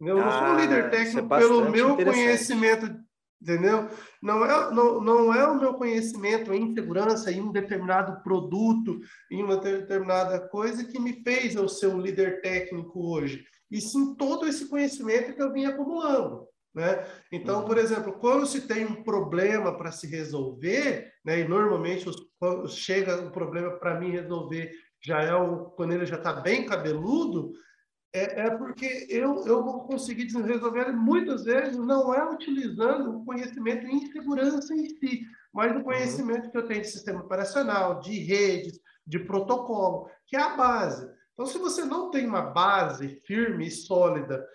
Eu 0.00 0.16
não 0.16 0.28
ah, 0.28 0.32
sou 0.32 0.48
um 0.48 0.60
líder 0.60 0.82
ah, 0.82 0.86
é 0.86 0.90
técnico 0.90 1.32
é 1.32 1.38
pelo 1.38 1.70
meu 1.70 1.96
conhecimento 1.96 3.05
entendeu? 3.40 3.88
Não 4.22 4.44
é, 4.44 4.74
não, 4.74 5.00
não 5.00 5.34
é 5.34 5.46
o 5.46 5.58
meu 5.58 5.74
conhecimento 5.74 6.52
em 6.52 6.74
segurança, 6.74 7.30
em 7.30 7.40
um 7.40 7.52
determinado 7.52 8.22
produto, 8.22 8.98
em 9.30 9.42
uma 9.42 9.56
determinada 9.56 10.40
coisa 10.48 10.84
que 10.84 10.98
me 10.98 11.22
fez 11.22 11.54
eu 11.54 11.68
ser 11.68 11.88
um 11.88 12.00
líder 12.00 12.40
técnico 12.40 13.12
hoje, 13.12 13.44
e 13.70 13.80
sim 13.80 14.14
todo 14.14 14.46
esse 14.46 14.68
conhecimento 14.68 15.34
que 15.34 15.42
eu 15.42 15.52
vim 15.52 15.64
acumulando. 15.64 16.46
Né? 16.74 17.06
Então, 17.32 17.64
por 17.64 17.78
exemplo, 17.78 18.12
quando 18.18 18.46
se 18.46 18.68
tem 18.68 18.84
um 18.84 19.02
problema 19.02 19.76
para 19.76 19.90
se 19.90 20.06
resolver, 20.06 21.10
né, 21.24 21.40
e 21.40 21.48
normalmente 21.48 22.06
os, 22.06 22.74
chega 22.74 23.22
um 23.22 23.30
problema 23.30 23.70
para 23.78 23.98
mim 23.98 24.10
resolver, 24.10 24.70
já 25.02 25.22
é 25.22 25.34
o, 25.34 25.70
quando 25.70 25.92
ele 25.92 26.04
já 26.04 26.16
está 26.16 26.34
bem 26.34 26.66
cabeludo, 26.66 27.52
é, 28.16 28.46
é 28.46 28.50
porque 28.50 29.06
eu, 29.10 29.46
eu 29.46 29.62
vou 29.62 29.80
conseguir 29.86 30.26
resolver 30.42 30.90
muitas 30.92 31.44
vezes 31.44 31.76
não 31.76 32.14
é 32.14 32.32
utilizando 32.32 33.18
o 33.18 33.24
conhecimento 33.24 33.86
em 33.86 34.10
segurança 34.10 34.74
em 34.74 34.88
si, 34.88 35.26
mas 35.52 35.72
o 35.72 35.76
uhum. 35.76 35.82
conhecimento 35.82 36.50
que 36.50 36.56
eu 36.56 36.66
tenho 36.66 36.80
de 36.80 36.88
sistema 36.88 37.20
operacional, 37.20 38.00
de 38.00 38.18
redes, 38.18 38.80
de 39.06 39.18
protocolo, 39.18 40.10
que 40.26 40.36
é 40.36 40.40
a 40.40 40.56
base. 40.56 41.08
Então, 41.34 41.46
se 41.46 41.58
você 41.58 41.84
não 41.84 42.10
tem 42.10 42.26
uma 42.26 42.42
base 42.42 43.20
firme 43.26 43.66
e 43.66 43.70
sólida 43.70 44.46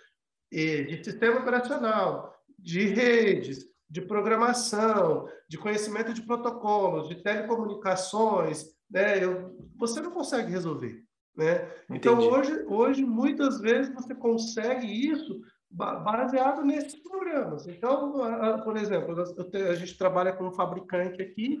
de 0.50 1.02
sistema 1.02 1.40
operacional, 1.40 2.36
de 2.58 2.86
redes, 2.88 3.64
de 3.88 4.00
programação, 4.00 5.28
de 5.48 5.56
conhecimento 5.56 6.12
de 6.12 6.22
protocolos, 6.22 7.08
de 7.08 7.22
telecomunicações, 7.22 8.64
né, 8.90 9.22
eu, 9.22 9.56
você 9.76 10.00
não 10.00 10.10
consegue 10.10 10.50
resolver. 10.50 11.02
Né? 11.36 11.70
Então, 11.90 12.18
hoje, 12.18 12.64
hoje, 12.66 13.04
muitas 13.04 13.60
vezes, 13.60 13.94
você 13.94 14.14
consegue 14.14 14.86
isso 14.86 15.40
baseado 15.70 16.62
nesses 16.62 16.96
programas. 17.02 17.66
Então, 17.66 18.12
por 18.62 18.76
exemplo, 18.76 19.16
a 19.70 19.74
gente 19.74 19.96
trabalha 19.96 20.32
com 20.34 20.44
um 20.44 20.52
fabricante 20.52 21.22
aqui 21.22 21.58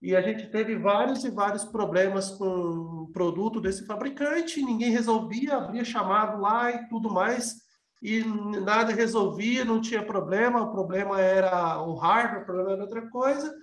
e 0.00 0.16
a 0.16 0.22
gente 0.22 0.46
teve 0.46 0.76
vários 0.76 1.24
e 1.24 1.30
vários 1.30 1.64
problemas 1.64 2.30
com 2.30 2.46
o 2.46 3.10
produto 3.12 3.60
desse 3.60 3.84
fabricante, 3.84 4.62
ninguém 4.62 4.90
resolvia, 4.90 5.56
abria 5.56 5.84
chamado 5.84 6.40
lá 6.40 6.70
e 6.70 6.88
tudo 6.88 7.10
mais, 7.10 7.56
e 8.02 8.24
nada 8.24 8.94
resolvia, 8.94 9.62
não 9.62 9.78
tinha 9.78 10.02
problema, 10.02 10.62
o 10.62 10.70
problema 10.70 11.20
era 11.20 11.82
o 11.82 11.94
hardware, 11.96 12.42
o 12.42 12.46
problema 12.46 12.72
era 12.72 12.82
outra 12.82 13.10
coisa. 13.10 13.54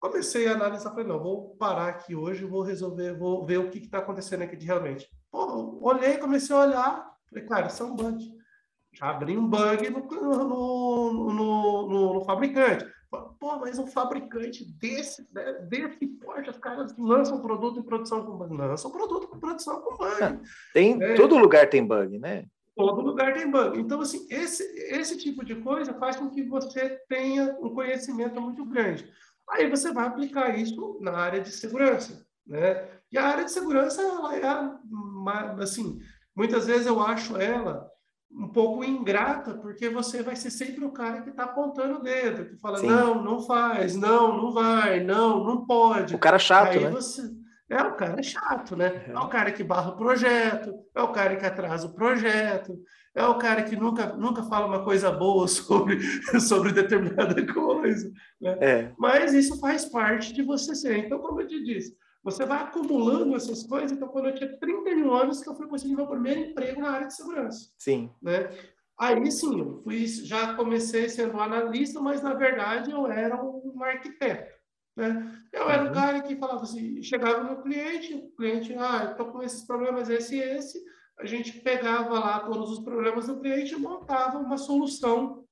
Comecei 0.00 0.46
a 0.46 0.52
analisar, 0.52 0.90
falei, 0.90 1.06
não, 1.06 1.18
vou 1.18 1.56
parar 1.56 1.88
aqui 1.88 2.14
hoje, 2.14 2.44
vou 2.44 2.62
resolver, 2.62 3.18
vou 3.18 3.44
ver 3.44 3.58
o 3.58 3.68
que 3.68 3.78
está 3.78 3.98
acontecendo 3.98 4.42
aqui 4.42 4.56
de 4.56 4.64
realmente. 4.64 5.08
Pô, 5.30 5.78
olhei, 5.82 6.18
comecei 6.18 6.54
a 6.54 6.60
olhar, 6.60 7.10
falei, 7.28 7.44
cara, 7.46 7.66
isso 7.66 7.82
é 7.82 7.86
um 7.86 7.96
bug. 7.96 8.38
Já 8.94 9.10
abri 9.10 9.36
um 9.36 9.48
bug 9.48 9.90
no, 9.90 10.00
no, 10.00 11.32
no, 11.32 12.14
no, 12.14 12.24
fabricante. 12.24 12.86
Pô, 13.10 13.56
mas 13.58 13.78
um 13.78 13.86
fabricante 13.86 14.64
desse, 14.78 15.26
né, 15.32 15.52
desse 15.68 16.06
porte, 16.06 16.50
os 16.50 16.58
caras 16.58 16.94
lançam 16.96 17.40
produto 17.40 17.80
em 17.80 17.82
produção 17.82 18.24
com 18.24 18.36
bug. 18.36 18.56
Lançam 18.56 18.90
produto 18.90 19.30
em 19.34 19.40
produção 19.40 19.80
com 19.80 19.96
bug. 19.96 20.40
Tem, 20.72 21.02
é, 21.02 21.14
todo 21.14 21.38
lugar 21.38 21.68
tem 21.68 21.84
bug, 21.84 22.18
né? 22.18 22.44
Todo 22.76 23.00
lugar 23.00 23.34
tem 23.34 23.50
bug. 23.50 23.80
Então, 23.80 24.00
assim, 24.00 24.26
esse, 24.30 24.62
esse 24.92 25.18
tipo 25.18 25.44
de 25.44 25.56
coisa 25.56 25.94
faz 25.94 26.16
com 26.16 26.30
que 26.30 26.44
você 26.44 27.00
tenha 27.08 27.56
um 27.60 27.74
conhecimento 27.74 28.40
muito 28.40 28.64
grande. 28.64 29.10
Aí 29.50 29.68
você 29.68 29.92
vai 29.92 30.06
aplicar 30.06 30.58
isso 30.58 30.98
na 31.00 31.12
área 31.12 31.40
de 31.40 31.50
segurança, 31.50 32.24
né? 32.46 32.88
E 33.10 33.16
a 33.16 33.26
área 33.26 33.44
de 33.44 33.52
segurança, 33.52 34.02
ela 34.02 34.36
é, 34.36 35.62
assim, 35.62 35.98
muitas 36.36 36.66
vezes 36.66 36.86
eu 36.86 37.00
acho 37.00 37.36
ela 37.36 37.88
um 38.30 38.48
pouco 38.48 38.84
ingrata, 38.84 39.54
porque 39.54 39.88
você 39.88 40.22
vai 40.22 40.36
ser 40.36 40.50
sempre 40.50 40.84
o 40.84 40.92
cara 40.92 41.22
que 41.22 41.30
está 41.30 41.44
apontando 41.44 41.98
o 41.98 42.02
dedo, 42.02 42.44
que 42.44 42.56
fala, 42.58 42.78
Sim. 42.78 42.86
não, 42.86 43.22
não 43.22 43.40
faz, 43.40 43.96
não, 43.96 44.36
não 44.36 44.52
vai, 44.52 45.00
não, 45.00 45.42
não 45.44 45.64
pode. 45.64 46.14
O 46.14 46.18
cara 46.18 46.38
chato, 46.38 46.72
Aí 46.72 46.84
né? 46.84 46.90
Você... 46.90 47.22
É 47.70 47.82
o 47.82 47.96
cara 47.96 48.22
chato, 48.22 48.74
né? 48.76 49.04
É. 49.08 49.12
é 49.12 49.18
o 49.18 49.28
cara 49.28 49.52
que 49.52 49.62
barra 49.62 49.90
o 49.90 49.96
projeto, 49.96 50.74
é 50.94 51.02
o 51.02 51.12
cara 51.12 51.36
que 51.36 51.44
atrasa 51.44 51.86
o 51.86 51.94
projeto, 51.94 52.78
é 53.18 53.26
o 53.26 53.38
cara 53.38 53.64
que 53.64 53.74
nunca, 53.74 54.14
nunca 54.14 54.42
fala 54.44 54.66
uma 54.66 54.84
coisa 54.84 55.10
boa 55.10 55.48
sobre, 55.48 56.00
sobre 56.40 56.72
determinada 56.72 57.44
coisa. 57.52 58.12
Né? 58.40 58.58
É. 58.60 58.92
Mas 58.96 59.34
isso 59.34 59.58
faz 59.58 59.84
parte 59.86 60.32
de 60.32 60.42
você 60.42 60.74
ser. 60.74 60.98
Então, 60.98 61.18
como 61.18 61.40
eu 61.40 61.46
te 61.46 61.62
disse, 61.64 61.96
você 62.22 62.46
vai 62.46 62.62
acumulando 62.62 63.34
essas 63.34 63.64
coisas. 63.64 63.90
Então, 63.90 64.08
quando 64.08 64.28
eu 64.28 64.34
tinha 64.34 64.56
31 64.58 65.12
anos, 65.12 65.40
que 65.42 65.48
eu 65.48 65.54
fui 65.56 65.66
conseguir 65.66 65.96
meu 65.96 66.06
primeiro 66.06 66.40
emprego 66.40 66.80
na 66.80 66.90
área 66.90 67.06
de 67.08 67.16
segurança. 67.16 67.70
Sim. 67.76 68.10
Né? 68.22 68.50
Aí 68.98 69.30
sim, 69.30 69.60
eu 69.60 69.80
fui, 69.82 70.06
já 70.06 70.54
comecei 70.54 71.08
sendo 71.08 71.40
analista, 71.40 72.00
mas 72.00 72.22
na 72.22 72.34
verdade 72.34 72.90
eu 72.90 73.06
era 73.06 73.40
um 73.44 73.82
arquiteto. 73.82 74.52
Né? 74.96 75.32
Eu 75.52 75.70
era 75.70 75.84
uhum. 75.84 75.90
um 75.90 75.92
cara 75.92 76.20
que 76.22 76.36
falava 76.36 76.62
assim, 76.62 77.00
chegava 77.02 77.44
no 77.44 77.62
cliente, 77.62 78.14
o 78.14 78.36
cliente, 78.36 78.74
ah, 78.76 79.08
estou 79.10 79.26
com 79.26 79.42
esses 79.42 79.64
problemas, 79.64 80.08
esse 80.08 80.36
e 80.36 80.40
esse. 80.40 80.82
A 81.20 81.26
gente 81.26 81.60
pegava 81.60 82.18
lá 82.18 82.40
todos 82.40 82.70
os 82.70 82.80
problemas 82.80 83.26
do 83.26 83.40
cliente 83.40 83.74
e 83.74 83.78
montava 83.78 84.38
uma 84.38 84.56
solução 84.56 85.44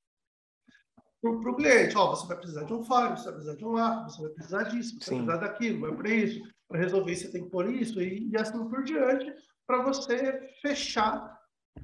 para 1.20 1.50
o 1.50 1.57
cliente. 1.57 1.96
Ó, 1.96 2.05
oh, 2.05 2.16
você 2.16 2.26
vai 2.26 2.37
precisar 2.37 2.64
de 2.64 2.72
um 2.72 2.85
file, 2.85 3.16
você 3.16 3.24
vai 3.24 3.33
precisar 3.33 3.57
de 3.57 3.64
um 3.64 3.76
arco, 3.76 4.11
você 4.11 4.22
vai 4.22 4.31
precisar 4.31 4.62
disso, 4.64 4.96
você 5.00 5.11
Sim. 5.11 5.16
vai 5.16 5.26
precisar 5.26 5.46
daquilo, 5.46 5.81
vai 5.81 5.96
para 5.96 6.11
isso. 6.11 6.57
Para 6.68 6.81
resolver 6.81 7.12
isso, 7.12 7.22
você 7.22 7.33
tem 7.33 7.44
que 7.44 7.50
pôr 7.50 7.70
isso 7.70 8.00
e, 8.00 8.29
e 8.29 8.37
assim 8.37 8.68
por 8.68 8.83
diante, 8.85 9.33
para 9.66 9.83
você 9.83 10.50
fechar 10.61 11.37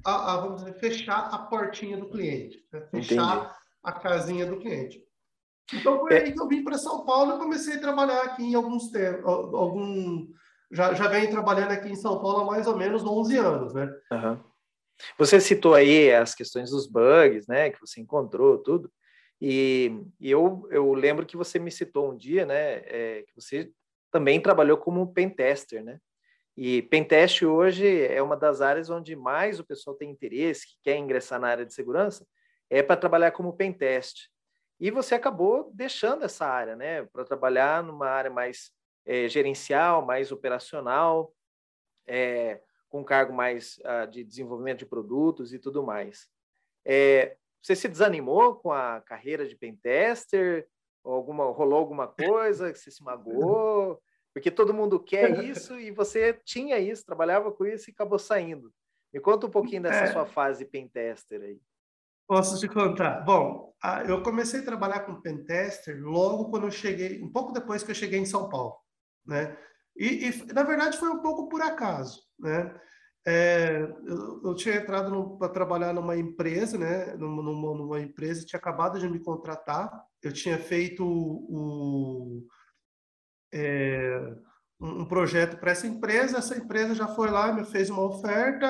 a, 0.03 0.33
a, 0.33 0.37
vamos 0.41 0.63
dizer, 0.63 0.79
fechar 0.79 1.29
a 1.33 1.37
portinha 1.39 1.97
do 1.97 2.09
cliente, 2.09 2.65
né? 2.71 2.81
fechar 2.91 3.37
Entendi. 3.37 3.53
a 3.83 3.91
casinha 3.91 4.45
do 4.45 4.59
cliente. 4.59 5.01
Então 5.73 5.99
foi 5.99 6.13
é. 6.13 6.23
aí 6.23 6.33
que 6.33 6.41
eu 6.41 6.47
vim 6.47 6.63
para 6.63 6.77
São 6.77 7.05
Paulo 7.05 7.35
e 7.35 7.39
comecei 7.39 7.75
a 7.77 7.81
trabalhar 7.81 8.23
aqui 8.23 8.43
em 8.43 8.55
alguns 8.55 8.89
tempos, 8.89 9.25
algum 9.25 10.27
já, 10.73 10.93
já 10.95 11.07
venho 11.07 11.29
trabalhando 11.29 11.71
aqui 11.71 11.87
em 11.87 11.95
São 11.95 12.19
Paulo 12.19 12.41
há 12.41 12.45
mais 12.45 12.65
ou 12.65 12.75
menos 12.75 13.05
11 13.05 13.37
anos, 13.37 13.73
né? 13.73 13.93
Uhum. 14.11 14.39
Você 15.17 15.39
citou 15.39 15.75
aí 15.75 16.11
as 16.11 16.33
questões 16.33 16.71
dos 16.71 16.87
bugs, 16.87 17.47
né, 17.47 17.69
que 17.69 17.79
você 17.79 18.01
encontrou, 18.01 18.57
tudo. 18.57 18.91
E, 19.39 19.91
e 20.19 20.31
eu, 20.31 20.67
eu 20.71 20.93
lembro 20.93 21.25
que 21.25 21.37
você 21.37 21.59
me 21.59 21.71
citou 21.71 22.11
um 22.11 22.17
dia, 22.17 22.45
né, 22.45 22.81
é, 22.85 23.23
que 23.27 23.35
você 23.35 23.71
também 24.11 24.41
trabalhou 24.41 24.77
como 24.77 25.13
pentester, 25.13 25.83
né? 25.83 25.99
E 26.55 26.83
pentest 26.83 27.43
hoje 27.43 28.05
é 28.05 28.21
uma 28.21 28.37
das 28.37 28.61
áreas 28.61 28.89
onde 28.89 29.15
mais 29.15 29.59
o 29.59 29.65
pessoal 29.65 29.95
tem 29.95 30.11
interesse, 30.11 30.67
que 30.67 30.75
quer 30.83 30.97
ingressar 30.97 31.39
na 31.39 31.47
área 31.47 31.65
de 31.65 31.73
segurança, 31.73 32.25
é 32.69 32.83
para 32.83 32.95
trabalhar 32.95 33.31
como 33.31 33.57
pentest. 33.57 34.29
E 34.79 34.91
você 34.91 35.15
acabou 35.15 35.71
deixando 35.73 36.23
essa 36.23 36.45
área, 36.45 36.75
né, 36.75 37.03
para 37.05 37.25
trabalhar 37.25 37.83
numa 37.83 38.07
área 38.07 38.31
mais 38.31 38.71
é, 39.05 39.27
gerencial, 39.27 40.05
mais 40.05 40.31
operacional, 40.31 41.33
é, 42.07 42.61
com 42.89 43.03
cargo 43.03 43.33
mais 43.33 43.79
uh, 43.79 44.09
de 44.09 44.23
desenvolvimento 44.23 44.79
de 44.79 44.85
produtos 44.85 45.53
e 45.53 45.59
tudo 45.59 45.83
mais. 45.83 46.27
É, 46.85 47.37
você 47.61 47.75
se 47.75 47.87
desanimou 47.87 48.55
com 48.55 48.71
a 48.71 49.01
carreira 49.01 49.47
de 49.47 49.55
pentester? 49.55 50.67
Alguma, 51.03 51.45
rolou 51.45 51.79
alguma 51.79 52.07
coisa 52.07 52.71
que 52.71 52.77
você 52.77 52.91
se 52.91 53.03
magoou? 53.03 54.01
Porque 54.33 54.51
todo 54.51 54.73
mundo 54.73 54.99
quer 54.99 55.29
isso 55.43 55.79
e 55.79 55.91
você 55.91 56.33
tinha 56.45 56.77
isso, 56.77 57.05
trabalhava 57.05 57.51
com 57.51 57.65
isso 57.65 57.89
e 57.89 57.93
acabou 57.93 58.19
saindo. 58.19 58.71
Me 59.13 59.19
conta 59.19 59.47
um 59.47 59.51
pouquinho 59.51 59.83
dessa 59.83 60.05
é. 60.05 60.11
sua 60.11 60.25
fase 60.25 60.65
pentester 60.65 61.41
aí. 61.41 61.61
Posso 62.27 62.59
te 62.59 62.67
contar? 62.67 63.21
Bom, 63.21 63.73
eu 64.07 64.23
comecei 64.23 64.61
a 64.61 64.65
trabalhar 64.65 65.01
com 65.01 65.21
pentester 65.21 66.01
logo 66.01 66.49
quando 66.49 66.67
eu 66.67 66.71
cheguei, 66.71 67.21
um 67.21 67.31
pouco 67.31 67.51
depois 67.51 67.83
que 67.83 67.91
eu 67.91 67.95
cheguei 67.95 68.19
em 68.19 68.25
São 68.25 68.49
Paulo, 68.49 68.75
né? 69.25 69.57
E, 69.95 70.29
e 70.29 70.53
na 70.53 70.63
verdade 70.63 70.97
foi 70.97 71.09
um 71.09 71.21
pouco 71.21 71.47
por 71.47 71.61
acaso, 71.61 72.21
né? 72.39 72.73
É, 73.25 73.81
eu, 74.05 74.41
eu, 74.43 74.55
tinha 74.55 74.75
entrado 74.75 75.37
para 75.37 75.47
trabalhar 75.47 75.93
numa 75.93 76.17
empresa, 76.17 76.77
né? 76.77 77.15
Numa, 77.15 77.41
numa, 77.41 78.01
empresa, 78.01 78.45
tinha 78.45 78.59
acabado 78.59 78.99
de 78.99 79.07
me 79.07 79.17
contratar. 79.19 79.89
Eu 80.21 80.33
tinha 80.33 80.57
feito 80.57 81.05
o, 81.05 82.45
é, 83.53 84.35
um 84.79 85.05
projeto 85.05 85.57
para 85.57 85.71
essa 85.71 85.87
empresa. 85.87 86.39
Essa 86.39 86.57
empresa 86.57 86.93
já 86.93 87.07
foi 87.07 87.29
lá, 87.29 87.53
me 87.53 87.63
fez 87.63 87.89
uma 87.89 88.03
oferta. 88.03 88.67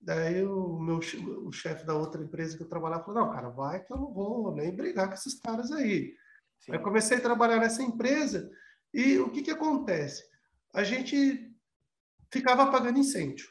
Daí 0.00 0.44
o 0.44 0.78
meu 0.78 1.00
o 1.44 1.52
chefe 1.52 1.84
da 1.84 1.94
outra 1.94 2.22
empresa 2.22 2.56
que 2.56 2.62
eu 2.62 2.68
trabalhava 2.68 3.04
falou: 3.04 3.24
não, 3.24 3.32
cara, 3.32 3.48
vai 3.48 3.82
que 3.82 3.92
eu 3.92 3.96
não 3.96 4.12
vou 4.12 4.54
nem 4.54 4.74
brigar 4.74 5.08
com 5.08 5.14
esses 5.14 5.40
caras 5.40 5.72
aí. 5.72 6.14
Sim. 6.60 6.72
Aí 6.72 6.78
comecei 6.78 7.16
a 7.16 7.20
trabalhar 7.20 7.58
nessa 7.58 7.82
empresa 7.82 8.48
e 8.92 9.18
o 9.18 9.30
que, 9.30 9.42
que 9.42 9.50
acontece? 9.50 10.24
A 10.74 10.82
gente 10.82 11.48
ficava 12.32 12.64
apagando 12.64 12.98
incêndio. 12.98 13.48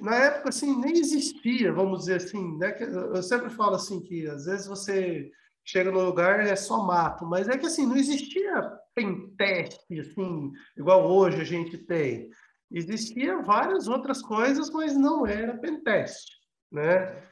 Na 0.00 0.16
época, 0.16 0.50
assim, 0.50 0.78
nem 0.78 0.98
existia, 0.98 1.72
vamos 1.72 2.00
dizer 2.00 2.16
assim, 2.16 2.58
né? 2.58 2.76
Eu 2.80 3.22
sempre 3.22 3.50
falo 3.50 3.74
assim 3.74 4.00
que 4.00 4.26
às 4.28 4.44
vezes 4.44 4.66
você 4.66 5.30
chega 5.64 5.90
no 5.90 6.04
lugar 6.04 6.40
é 6.40 6.54
só 6.54 6.84
mato, 6.84 7.24
mas 7.24 7.48
é 7.48 7.56
que 7.56 7.66
assim, 7.66 7.86
não 7.86 7.96
existia 7.96 8.78
penteste, 8.94 9.98
assim, 9.98 10.52
igual 10.76 11.10
hoje 11.10 11.40
a 11.40 11.44
gente 11.44 11.78
tem. 11.78 12.28
Existia 12.70 13.40
várias 13.42 13.88
outras 13.88 14.20
coisas, 14.20 14.70
mas 14.70 14.96
não 14.96 15.26
era 15.26 15.56
penteste, 15.58 16.32
né? 16.70 17.22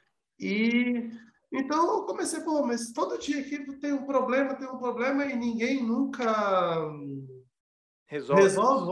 E 0.40 1.10
então 1.52 1.98
eu 1.98 2.02
comecei, 2.04 2.40
pô, 2.40 2.62
mas 2.64 2.92
todo 2.92 3.18
dia 3.18 3.40
aqui 3.40 3.64
tem 3.78 3.92
um 3.92 4.04
problema, 4.04 4.54
tem 4.54 4.68
um 4.68 4.78
problema 4.78 5.24
e 5.26 5.36
ninguém 5.36 5.82
nunca 5.82 6.80
resolve. 8.06 8.42
resolve. 8.42 8.86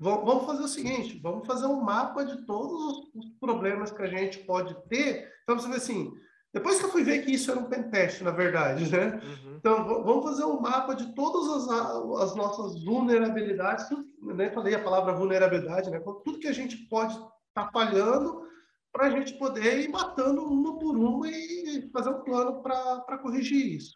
Vamos, 0.00 0.24
vamos 0.24 0.46
fazer 0.46 0.62
o 0.62 0.68
seguinte, 0.68 1.18
vamos 1.20 1.46
fazer 1.46 1.66
um 1.66 1.80
mapa 1.80 2.24
de 2.24 2.46
todos 2.46 3.10
os 3.14 3.26
problemas 3.40 3.90
que 3.90 4.02
a 4.02 4.06
gente 4.06 4.38
pode 4.44 4.76
ter. 4.88 5.28
Então, 5.42 5.58
você 5.58 5.68
vê 5.68 5.76
assim, 5.76 6.12
depois 6.52 6.78
que 6.78 6.84
eu 6.84 6.90
fui 6.90 7.02
ver 7.02 7.24
que 7.24 7.32
isso 7.32 7.50
era 7.50 7.60
um 7.60 7.68
pentest, 7.68 8.22
na 8.22 8.30
verdade, 8.30 8.90
né? 8.90 9.20
Uhum. 9.22 9.56
Então, 9.56 9.84
vamos 9.84 10.24
fazer 10.24 10.44
um 10.44 10.60
mapa 10.60 10.94
de 10.94 11.12
todas 11.14 11.68
as, 11.68 12.22
as 12.22 12.36
nossas 12.36 12.84
vulnerabilidades, 12.84 13.86
nem 14.22 14.36
né? 14.36 14.50
falei 14.50 14.74
a 14.74 14.82
palavra 14.82 15.12
vulnerabilidade, 15.14 15.90
né? 15.90 16.00
Tudo 16.24 16.38
que 16.38 16.48
a 16.48 16.52
gente 16.52 16.76
pode 16.88 17.12
estar 17.12 17.26
tá 17.54 17.70
falhando 17.72 18.42
para 18.98 19.06
a 19.06 19.10
gente 19.10 19.38
poder 19.38 19.78
ir 19.78 19.88
matando 19.88 20.42
uma 20.42 20.76
por 20.76 20.98
uma 20.98 21.30
e 21.30 21.88
fazer 21.92 22.10
um 22.10 22.20
plano 22.24 22.60
para 22.60 23.18
corrigir 23.18 23.76
isso. 23.76 23.94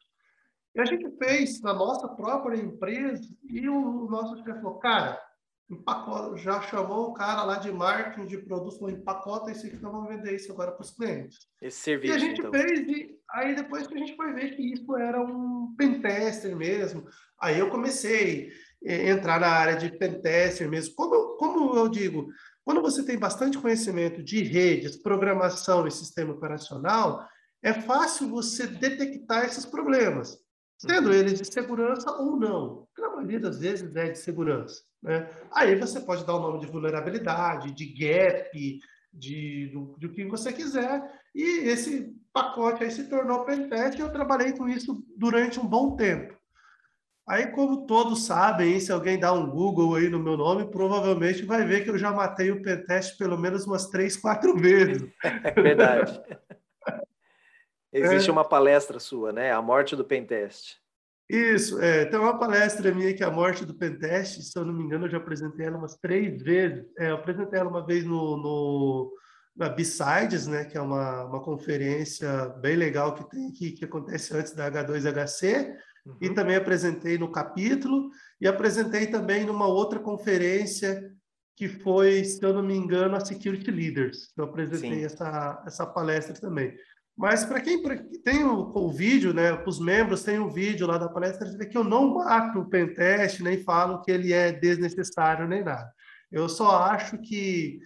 E 0.77 0.81
a 0.81 0.85
gente 0.85 1.11
fez 1.19 1.61
na 1.61 1.75
nossa 1.75 2.07
própria 2.07 2.57
empresa 2.57 3.21
e 3.43 3.69
o 3.69 4.07
nosso 4.09 4.37
chefe 4.37 4.61
falou, 4.61 4.79
cara, 4.79 5.21
empacota, 5.69 6.37
já 6.37 6.63
chamou 6.63 7.09
o 7.09 7.15
cara 7.15 7.43
lá 7.43 7.57
de 7.57 7.73
marketing 7.73 8.29
de 8.29 8.39
produtos, 8.39 8.79
falou, 8.79 8.95
empacota 8.95 9.51
isso 9.51 9.67
aqui, 9.67 9.77
nós 9.83 9.93
vamos 9.93 10.09
vender 10.09 10.37
isso 10.37 10.53
agora 10.53 10.71
para 10.71 10.83
os 10.83 10.93
clientes. 10.93 11.49
Esse 11.61 11.79
serviço, 11.81 12.13
E 12.13 12.17
a 12.17 12.19
gente 12.21 12.39
então. 12.39 12.53
fez, 12.53 12.79
e 12.87 13.19
aí 13.31 13.57
depois 13.57 13.89
que 13.89 13.95
a 13.95 13.99
gente 13.99 14.15
foi 14.15 14.33
ver 14.33 14.55
que 14.55 14.63
isso 14.63 14.97
era 14.97 15.21
um 15.21 15.75
pentester 15.77 16.55
mesmo, 16.55 17.05
aí 17.41 17.59
eu 17.59 17.69
comecei 17.71 18.53
a 18.87 18.93
entrar 18.93 19.41
na 19.41 19.49
área 19.49 19.75
de 19.77 19.91
pentester 19.99 20.71
mesmo. 20.71 20.95
Como 20.95 21.23
como 21.43 21.77
eu 21.77 21.89
digo, 21.89 22.29
quando 22.65 22.81
você 22.81 23.05
tem 23.05 23.19
bastante 23.19 23.59
conhecimento 23.59 24.23
de 24.23 24.43
redes, 24.43 24.97
programação 24.97 25.87
e 25.87 25.91
sistema 25.91 26.33
operacional, 26.33 27.27
é 27.63 27.73
fácil 27.73 28.29
você 28.29 28.67
detectar 28.67 29.45
esses 29.45 29.65
problemas, 29.65 30.39
sendo 30.79 31.09
uhum. 31.09 31.15
eles 31.15 31.41
de 31.41 31.53
segurança 31.53 32.11
ou 32.13 32.37
não. 32.37 32.87
Na 32.99 33.11
maioria 33.11 33.41
das 33.41 33.59
vezes 33.59 33.95
é 33.97 34.11
de 34.11 34.19
segurança. 34.19 34.83
Né? 35.03 35.29
Aí 35.53 35.75
você 35.77 36.01
pode 36.01 36.25
dar 36.25 36.35
o 36.35 36.41
nome 36.41 36.61
de 36.61 36.67
vulnerabilidade, 36.67 37.73
de 37.73 37.87
gap, 37.87 38.81
de, 39.13 39.69
do, 39.73 39.97
do 39.99 40.09
que 40.09 40.25
você 40.25 40.53
quiser. 40.53 41.03
E 41.35 41.69
esse 41.69 42.15
pacote 42.33 42.83
aí 42.83 42.91
se 42.91 43.09
tornou 43.09 43.45
pentest 43.45 43.99
e 43.99 44.03
eu 44.03 44.13
trabalhei 44.13 44.53
com 44.53 44.69
isso 44.69 45.05
durante 45.17 45.61
um 45.61 45.67
bom 45.67 45.97
tempo. 45.97 46.37
Aí, 47.29 47.47
como 47.47 47.87
todos 47.87 48.27
sabem, 48.27 48.81
se 48.81 48.91
alguém 48.91 49.19
dá 49.19 49.33
um 49.33 49.49
Google 49.49 49.95
aí 49.95 50.09
no 50.09 50.19
meu 50.19 50.37
nome, 50.37 50.71
provavelmente 50.71 51.45
vai 51.45 51.65
ver 51.65 51.85
que 51.85 51.91
eu 51.91 51.99
já 51.99 52.11
matei 52.11 52.51
o 52.51 52.63
pentest 52.63 53.17
pelo 53.17 53.39
menos 53.39 53.65
umas 53.65 53.89
três, 53.89 54.17
quatro 54.17 54.57
vezes. 54.57 55.03
É 55.45 55.51
verdade. 55.53 56.21
Existe 57.93 58.31
é. 58.31 58.33
uma 58.33 58.45
palestra 58.45 58.99
sua, 58.99 59.33
né? 59.33 59.53
A 59.53 59.63
morte 59.63 59.95
do 59.95 60.05
pentest. 60.05 60.81
Isso, 61.29 61.81
é, 61.81 62.05
tem 62.07 62.19
uma 62.19 62.39
palestra 62.39 62.93
minha 62.93 63.15
que 63.15 63.23
é 63.23 63.27
a 63.27 63.31
morte 63.31 63.65
do 63.65 63.75
pentest, 63.75 64.43
se 64.43 64.59
eu 64.59 64.65
não 64.65 64.73
me 64.75 64.83
engano, 64.83 65.07
eu 65.07 65.11
já 65.11 65.19
apresentei 65.19 65.67
ela 65.67 65.79
umas 65.79 65.97
três 65.97 66.43
vezes. 66.43 66.85
É, 66.99 67.11
eu 67.11 67.15
apresentei 67.15 67.59
ela 67.59 67.71
uma 67.71 67.87
vez 67.87 68.05
no, 68.05 68.37
no 68.37 69.13
na 69.55 69.69
B-Sides, 69.69 70.47
né, 70.47 70.65
que 70.65 70.77
é 70.77 70.81
uma, 70.81 71.25
uma 71.25 71.41
conferência 71.41 72.49
bem 72.61 72.75
legal 72.75 73.15
que 73.15 73.29
tem 73.31 73.49
aqui, 73.49 73.73
que 73.73 73.85
acontece 73.85 74.35
antes 74.35 74.53
da 74.53 74.71
H2HC, 74.71 75.75
uhum. 76.07 76.17
e 76.21 76.31
também 76.31 76.57
apresentei 76.57 77.19
no 77.19 77.31
capítulo, 77.31 78.11
e 78.41 78.47
apresentei 78.47 79.07
também 79.07 79.45
numa 79.45 79.67
outra 79.67 79.99
conferência 79.99 81.13
que 81.57 81.69
foi, 81.69 82.25
se 82.25 82.45
eu 82.45 82.55
não 82.55 82.63
me 82.63 82.75
engano, 82.75 83.15
a 83.15 83.21
Security 83.21 83.71
Leaders. 83.71 84.33
Eu 84.37 84.45
apresentei 84.45 85.05
essa, 85.05 85.63
essa 85.67 85.87
palestra 85.87 86.35
também. 86.35 86.75
Mas 87.17 87.45
para 87.45 87.61
quem 87.61 87.83
tem 88.25 88.43
o, 88.45 88.73
o 88.75 88.91
vídeo, 88.91 89.35
né, 89.35 89.55
para 89.55 89.69
os 89.69 89.79
membros, 89.79 90.23
tem 90.23 90.39
o 90.39 90.51
vídeo 90.51 90.87
lá 90.87 90.97
da 90.97 91.09
palestra, 91.09 91.47
você 91.47 91.57
vê 91.57 91.67
que 91.67 91.77
eu 91.77 91.85
não 91.85 92.15
mato 92.15 92.61
o 92.61 92.69
pentest, 92.69 93.41
nem 93.43 93.63
falo 93.63 94.01
que 94.03 94.11
ele 94.11 94.33
é 94.33 94.51
desnecessário, 94.51 95.47
nem 95.47 95.63
nada. 95.63 95.93
Eu 96.31 96.49
só 96.49 96.83
acho 96.85 97.19
que 97.19 97.81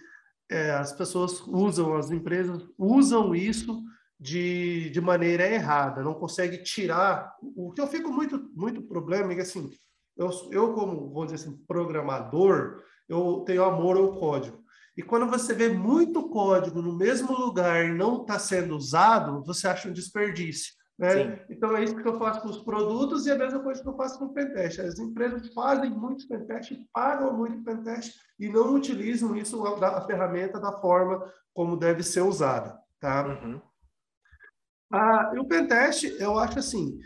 é, 0.49 0.71
as 0.71 0.93
pessoas 0.93 1.41
usam, 1.41 1.95
as 1.95 2.09
empresas 2.09 2.63
usam 2.77 3.35
isso 3.35 3.83
de, 4.19 4.89
de 4.89 4.99
maneira 4.99 5.47
errada, 5.47 6.03
não 6.03 6.13
consegue 6.13 6.63
tirar. 6.63 7.33
O 7.55 7.71
que 7.71 7.81
eu 7.81 7.87
fico 7.87 8.11
muito, 8.11 8.49
muito 8.55 8.81
problema 8.81 9.31
é 9.31 9.35
que, 9.35 9.41
assim, 9.41 9.69
eu, 10.17 10.31
eu 10.51 10.73
como, 10.73 11.09
vamos 11.13 11.31
dizer 11.31 11.47
assim, 11.47 11.57
programador, 11.67 12.81
eu 13.07 13.43
tenho 13.45 13.63
amor 13.63 13.97
ao 13.97 14.17
código. 14.17 14.63
E 14.97 15.03
quando 15.03 15.27
você 15.27 15.53
vê 15.53 15.69
muito 15.69 16.27
código 16.29 16.81
no 16.81 16.97
mesmo 16.97 17.31
lugar 17.31 17.85
e 17.85 17.93
não 17.93 18.21
está 18.21 18.39
sendo 18.39 18.75
usado, 18.75 19.43
você 19.43 19.67
acha 19.67 19.87
um 19.87 19.93
desperdício. 19.93 20.73
Né? 20.97 21.45
Então 21.47 21.77
é 21.77 21.83
isso 21.83 21.95
que 21.95 22.07
eu 22.07 22.17
faço 22.17 22.41
com 22.41 22.49
os 22.49 22.63
produtos 22.63 23.27
e 23.27 23.31
a 23.31 23.37
mesma 23.37 23.59
coisa 23.59 23.79
que 23.83 23.87
eu 23.87 23.95
faço 23.95 24.17
com 24.17 24.25
o 24.25 24.33
pentest. 24.33 24.79
As 24.79 24.97
empresas 24.97 25.53
fazem 25.53 25.91
muitos 25.91 26.25
pentest, 26.25 26.75
pagam 26.91 27.37
muito 27.37 27.63
pentest 27.63 28.15
e 28.39 28.49
não 28.49 28.73
utilizam 28.73 29.35
isso 29.35 29.63
a, 29.67 30.01
ferramenta 30.07 30.59
da 30.59 30.71
forma 30.73 31.23
como 31.53 31.77
deve 31.77 32.01
ser 32.01 32.21
usada. 32.21 32.75
Tá? 32.99 33.27
Uhum. 33.27 33.61
Ah, 34.91 35.31
e 35.35 35.39
o 35.39 35.45
pentest, 35.45 36.03
eu 36.19 36.37
acho 36.39 36.59
assim, 36.59 36.97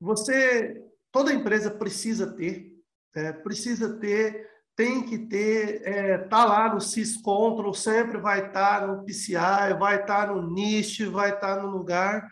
você, 0.00 0.82
toda 1.12 1.32
empresa 1.32 1.70
precisa 1.70 2.34
ter, 2.34 2.72
é, 3.14 3.32
precisa 3.32 3.98
ter 3.98 4.50
tem 4.74 5.04
que 5.04 5.18
ter, 5.18 5.82
é, 5.86 6.18
tá 6.18 6.44
lá 6.44 6.74
no 6.74 6.80
syscontrol, 6.80 7.74
sempre 7.74 8.18
vai 8.18 8.46
estar 8.46 8.80
tá 8.80 8.86
no 8.86 9.04
PCI, 9.04 9.74
vai 9.78 10.00
estar 10.00 10.26
tá 10.26 10.32
no 10.32 10.50
NIST, 10.50 11.04
vai 11.06 11.34
estar 11.34 11.56
tá 11.56 11.62
no 11.62 11.70
lugar, 11.70 12.26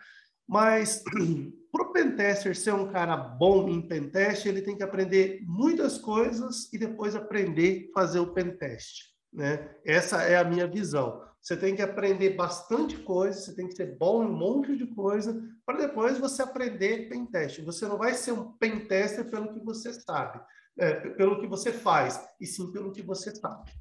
mas 0.47 1.03
para 1.71 1.83
o 1.83 1.93
pentester 1.93 2.55
ser 2.55 2.73
um 2.73 2.91
cara 2.91 3.15
bom 3.15 3.69
em 3.69 3.87
pentest, 3.87 4.45
ele 4.45 4.61
tem 4.61 4.75
que 4.75 4.83
aprender 4.83 5.41
muitas 5.45 5.97
coisas 5.97 6.71
e 6.73 6.77
depois 6.77 7.15
aprender 7.15 7.89
a 7.89 7.99
fazer 7.99 8.19
o 8.19 8.33
pentest. 8.33 9.11
Né? 9.31 9.69
Essa 9.85 10.23
é 10.23 10.37
a 10.37 10.43
minha 10.43 10.67
visão. 10.67 11.21
Você 11.41 11.57
tem 11.57 11.75
que 11.75 11.81
aprender 11.81 12.31
bastante 12.31 12.97
coisa, 12.97 13.39
você 13.39 13.55
tem 13.55 13.67
que 13.67 13.75
ser 13.75 13.97
bom 13.97 14.23
em 14.23 14.27
um 14.27 14.37
monte 14.37 14.75
de 14.77 14.85
coisa, 14.85 15.41
para 15.65 15.79
depois 15.79 16.19
você 16.19 16.43
aprender 16.43 17.09
pentest. 17.09 17.61
Você 17.61 17.87
não 17.87 17.97
vai 17.97 18.13
ser 18.13 18.31
um 18.31 18.51
pentester 18.53 19.29
pelo 19.29 19.51
que 19.53 19.59
você 19.59 19.91
sabe 19.91 20.39
é, 20.77 20.93
pelo 21.11 21.39
que 21.39 21.47
você 21.47 21.71
faz, 21.71 22.19
e 22.39 22.45
sim 22.45 22.71
pelo 22.71 22.91
que 22.91 23.01
você 23.01 23.33
sabe. 23.35 23.71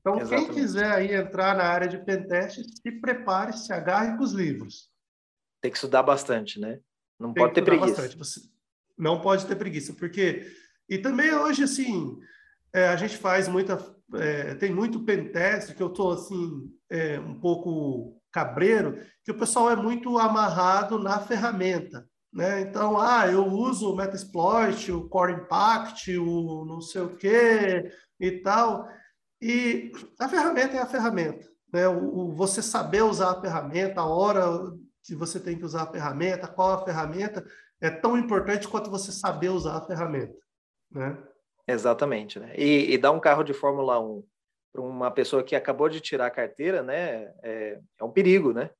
Então, 0.00 0.20
Exatamente. 0.20 0.46
quem 0.46 0.54
quiser 0.54 0.92
aí 0.92 1.14
entrar 1.14 1.56
na 1.56 1.64
área 1.64 1.88
de 1.88 1.98
pentest, 1.98 2.62
se 2.62 2.92
prepare, 3.00 3.56
se 3.56 3.72
agarre 3.72 4.16
com 4.16 4.22
os 4.22 4.32
livros. 4.32 4.90
Tem 5.60 5.70
que 5.70 5.78
estudar 5.78 6.02
bastante, 6.02 6.60
né? 6.60 6.78
Não 7.18 7.32
Tem 7.32 7.42
pode 7.42 7.54
ter 7.54 7.62
preguiça. 7.62 8.48
Não 8.98 9.20
pode 9.20 9.46
ter 9.46 9.56
preguiça, 9.56 9.94
porque... 9.94 10.46
E 10.88 10.98
também 10.98 11.32
hoje, 11.34 11.64
assim, 11.64 12.18
é, 12.72 12.88
a 12.88 12.96
gente 12.96 13.16
faz 13.16 13.48
muita... 13.48 13.93
É, 14.14 14.54
tem 14.56 14.72
muito 14.72 15.04
pentest 15.04 15.74
que 15.74 15.82
eu 15.82 15.88
estou, 15.88 16.12
assim, 16.12 16.70
é, 16.90 17.18
um 17.18 17.38
pouco 17.40 18.20
cabreiro, 18.30 18.98
que 19.24 19.30
o 19.30 19.38
pessoal 19.38 19.70
é 19.70 19.76
muito 19.76 20.18
amarrado 20.18 20.98
na 20.98 21.20
ferramenta. 21.20 22.06
Né? 22.32 22.62
Então, 22.62 22.98
ah, 22.98 23.28
eu 23.28 23.46
uso 23.46 23.92
o 23.92 23.96
Metasploit, 23.96 24.90
o 24.90 25.08
Core 25.08 25.34
Impact, 25.34 26.18
o 26.18 26.64
não 26.64 26.80
sei 26.80 27.02
o 27.02 27.16
quê 27.16 27.92
e 28.18 28.42
tal. 28.42 28.88
E 29.40 29.92
a 30.18 30.28
ferramenta 30.28 30.76
é 30.76 30.80
a 30.80 30.86
ferramenta. 30.86 31.48
Né? 31.72 31.86
O, 31.86 32.18
o, 32.18 32.34
você 32.34 32.60
saber 32.60 33.02
usar 33.02 33.30
a 33.30 33.40
ferramenta, 33.40 34.00
a 34.00 34.06
hora 34.06 34.44
que 35.04 35.14
você 35.14 35.38
tem 35.38 35.56
que 35.56 35.64
usar 35.64 35.82
a 35.82 35.92
ferramenta, 35.92 36.48
qual 36.48 36.72
a 36.72 36.84
ferramenta, 36.84 37.44
é 37.80 37.88
tão 37.88 38.18
importante 38.18 38.66
quanto 38.66 38.90
você 38.90 39.12
saber 39.12 39.50
usar 39.50 39.76
a 39.76 39.86
ferramenta. 39.86 40.34
Né? 40.90 41.16
Exatamente. 41.66 42.38
Né? 42.38 42.54
E, 42.56 42.92
e 42.92 42.98
dar 42.98 43.12
um 43.12 43.20
carro 43.20 43.42
de 43.42 43.52
Fórmula 43.52 43.98
1 44.00 44.24
para 44.72 44.82
uma 44.82 45.10
pessoa 45.10 45.42
que 45.42 45.54
acabou 45.54 45.88
de 45.88 46.00
tirar 46.00 46.26
a 46.26 46.30
carteira, 46.30 46.82
né, 46.82 47.32
é, 47.42 47.80
é 47.98 48.04
um 48.04 48.10
perigo, 48.10 48.52
né? 48.52 48.70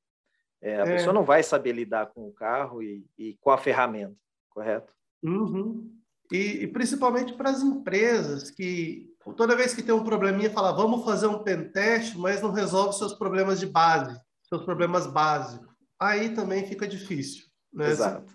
É, 0.60 0.80
a 0.80 0.84
é. 0.84 0.96
pessoa 0.96 1.12
não 1.12 1.22
vai 1.22 1.42
saber 1.42 1.72
lidar 1.72 2.06
com 2.06 2.26
o 2.26 2.32
carro 2.32 2.82
e, 2.82 3.06
e 3.16 3.36
com 3.40 3.50
a 3.50 3.58
ferramenta, 3.58 4.16
correto? 4.50 4.92
Uhum. 5.22 5.94
E, 6.32 6.62
e, 6.62 6.66
principalmente 6.66 7.34
para 7.34 7.50
as 7.50 7.62
empresas 7.62 8.50
que 8.50 9.14
toda 9.36 9.56
vez 9.56 9.74
que 9.74 9.82
tem 9.82 9.94
um 9.94 10.02
probleminha, 10.02 10.50
fala, 10.50 10.72
vamos 10.72 11.04
fazer 11.04 11.26
um 11.26 11.42
pentest, 11.42 12.16
mas 12.16 12.42
não 12.42 12.50
resolve 12.50 12.96
seus 12.96 13.12
problemas 13.12 13.60
de 13.60 13.66
base, 13.66 14.18
seus 14.48 14.64
problemas 14.64 15.06
básicos. 15.06 15.68
Aí 16.00 16.34
também 16.34 16.66
fica 16.66 16.88
difícil. 16.88 17.44
Né? 17.72 17.90
Exato. 17.90 18.33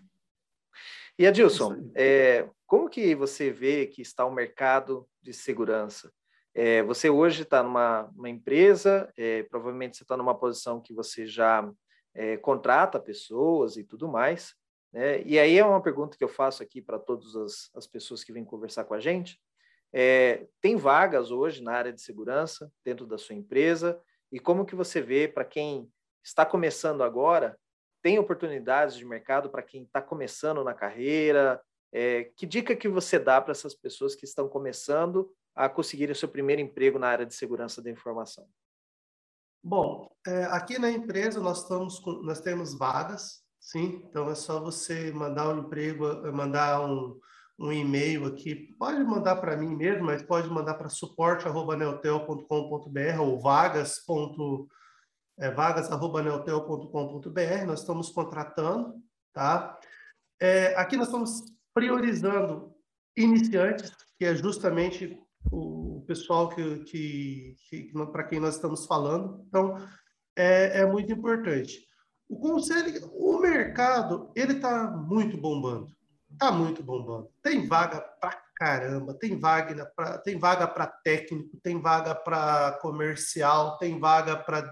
E 1.20 1.28
Adilson, 1.28 1.92
é, 1.96 2.50
como 2.66 2.88
que 2.88 3.14
você 3.14 3.52
vê 3.52 3.86
que 3.86 4.02
está 4.02 4.26
o 4.26 4.32
mercado 4.32 5.06
de 5.22 5.34
segurança? 5.34 6.10
É, 6.56 6.82
você 6.82 7.10
hoje 7.10 7.42
está 7.42 7.62
numa 7.62 8.30
empresa, 8.30 9.12
é, 9.18 9.44
provavelmente 9.44 9.98
você 9.98 10.04
está 10.04 10.16
numa 10.16 10.34
posição 10.34 10.80
que 10.80 10.94
você 10.94 11.28
já 11.28 11.70
é, 12.14 12.38
contrata 12.38 13.02
pessoas 13.02 13.76
e 13.76 13.84
tudo 13.84 14.08
mais. 14.08 14.56
Né? 14.94 15.22
E 15.24 15.38
aí 15.38 15.58
é 15.58 15.66
uma 15.66 15.82
pergunta 15.82 16.18
que 16.18 16.24
eu 16.24 16.30
faço 16.30 16.64
aqui 16.64 16.82
para 16.82 16.98
todas 16.98 17.36
as, 17.36 17.70
as, 17.76 17.86
pessoas 17.86 18.24
que 18.24 18.32
vêm 18.32 18.46
conversar 18.46 18.86
com 18.86 18.94
a 18.94 19.00
gente. 19.02 19.38
É, 19.92 20.48
tem 20.62 20.78
vagas 20.78 21.32
hoje 21.32 21.62
na 21.62 21.74
área 21.74 21.92
de 21.92 22.02
segurança 22.02 22.72
dentro 22.82 23.06
da 23.06 23.18
sua 23.18 23.36
empresa? 23.36 24.02
E 24.32 24.40
como 24.40 24.66
que 24.66 24.74
você 24.74 25.02
vê 25.02 25.28
para 25.28 25.44
quem 25.44 25.92
está 26.24 26.46
começando 26.46 27.04
agora, 27.04 27.60
tem 28.02 28.20
oportunidades 28.20 28.96
de 28.96 29.06
mercado 29.06 29.50
para 29.50 29.62
quem 29.62 29.84
está 29.84 30.02
começando 30.02 30.64
na 30.64 30.74
carreira? 30.74 31.62
É, 31.92 32.26
que 32.36 32.46
dica 32.46 32.76
que 32.76 32.88
você 32.88 33.18
dá 33.18 33.42
para 33.42 33.52
essas 33.52 33.74
pessoas 33.74 34.16
que 34.16 34.26
estão 34.26 34.48
começando 34.48 35.34
a 35.56 35.68
conseguirem 35.68 36.14
o 36.14 36.16
seu 36.16 36.30
primeiro 36.30 36.62
emprego 36.62 37.00
na 37.00 37.08
área 37.08 37.26
de 37.26 37.34
segurança 37.34 37.82
da 37.82 37.90
informação? 37.90 38.48
Bom, 39.62 40.10
é, 40.26 40.46
aqui 40.46 40.80
na 40.80 40.90
empresa 40.90 41.42
nós, 41.42 41.64
estamos 41.64 42.00
com, 42.00 42.14
nós 42.22 42.40
temos 42.40 42.78
vagas, 42.78 43.44
sim, 43.60 44.02
então 44.10 44.30
é 44.30 44.36
só 44.36 44.62
você 44.62 45.12
mandar 45.12 45.54
um 45.54 45.60
emprego, 45.60 46.06
mandar 46.32 46.82
um, 46.82 47.20
um 47.60 47.74
e-mail 47.74 48.26
aqui, 48.26 48.74
pode 48.80 49.04
mandar 49.04 49.36
para 49.36 49.58
mim 49.58 49.76
mesmo, 49.76 50.06
mas 50.06 50.24
pode 50.24 50.50
mandar 50.50 50.76
para 50.76 50.88
suporte.neotel.com.br 50.88 53.20
ou 53.20 53.42
vagas. 53.42 54.00
É, 55.40 55.50
nós 57.66 57.80
estamos 57.80 58.10
contratando, 58.10 58.96
tá? 59.34 59.80
É, 60.40 60.76
aqui 60.76 60.98
nós 60.98 61.08
estamos 61.08 61.44
priorizando 61.74 62.76
iniciantes, 63.16 63.92
que 64.18 64.26
é 64.26 64.36
justamente 64.36 65.18
o 65.52 66.04
pessoal 66.06 66.50
que, 66.50 66.84
que, 66.86 67.56
que 67.70 67.92
para 68.12 68.26
quem 68.26 68.40
nós 68.40 68.56
estamos 68.56 68.86
falando. 68.86 69.44
Então, 69.48 69.76
é, 70.38 70.82
é 70.82 70.86
muito 70.86 71.12
importante. 71.12 71.88
O 72.28 72.40
conselho, 72.40 73.10
o 73.14 73.40
mercado, 73.40 74.32
ele 74.36 74.54
está 74.54 74.92
muito 74.92 75.38
bombando. 75.38 75.88
Tá 76.38 76.52
muito 76.52 76.84
bombando. 76.84 77.30
Tem 77.42 77.68
vaga 77.68 78.02
pra 78.20 78.40
caramba, 78.56 79.14
tem 79.14 79.40
vaga 79.40 79.86
para 79.96 80.18
tem 80.18 80.38
vaga 80.38 80.68
para 80.68 80.86
técnico, 80.86 81.58
tem 81.64 81.82
vaga 81.82 82.14
para 82.14 82.78
comercial, 82.82 83.78
tem 83.78 84.00
vaga 84.00 84.36
para 84.36 84.70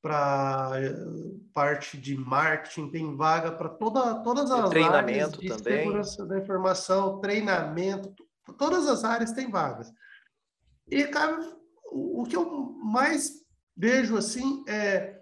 para 0.00 0.72
parte 1.52 1.98
de 1.98 2.16
marketing, 2.16 2.90
tem 2.90 3.16
vaga 3.16 3.52
para 3.52 3.68
toda 3.68 4.22
todas 4.22 4.50
as 4.50 4.70
treinamento 4.70 5.04
áreas 5.04 5.32
de 5.32 5.48
também. 5.48 5.78
segurança 5.78 6.26
da 6.26 6.38
informação, 6.38 7.20
treinamento, 7.20 8.14
todas 8.56 8.86
as 8.86 9.04
áreas 9.04 9.32
têm 9.32 9.50
vagas. 9.50 9.92
E 10.88 11.04
cara, 11.06 11.38
o, 11.90 12.22
o 12.22 12.24
que 12.24 12.36
eu 12.36 12.48
mais 12.82 13.32
vejo 13.76 14.16
assim 14.16 14.64
é 14.68 15.18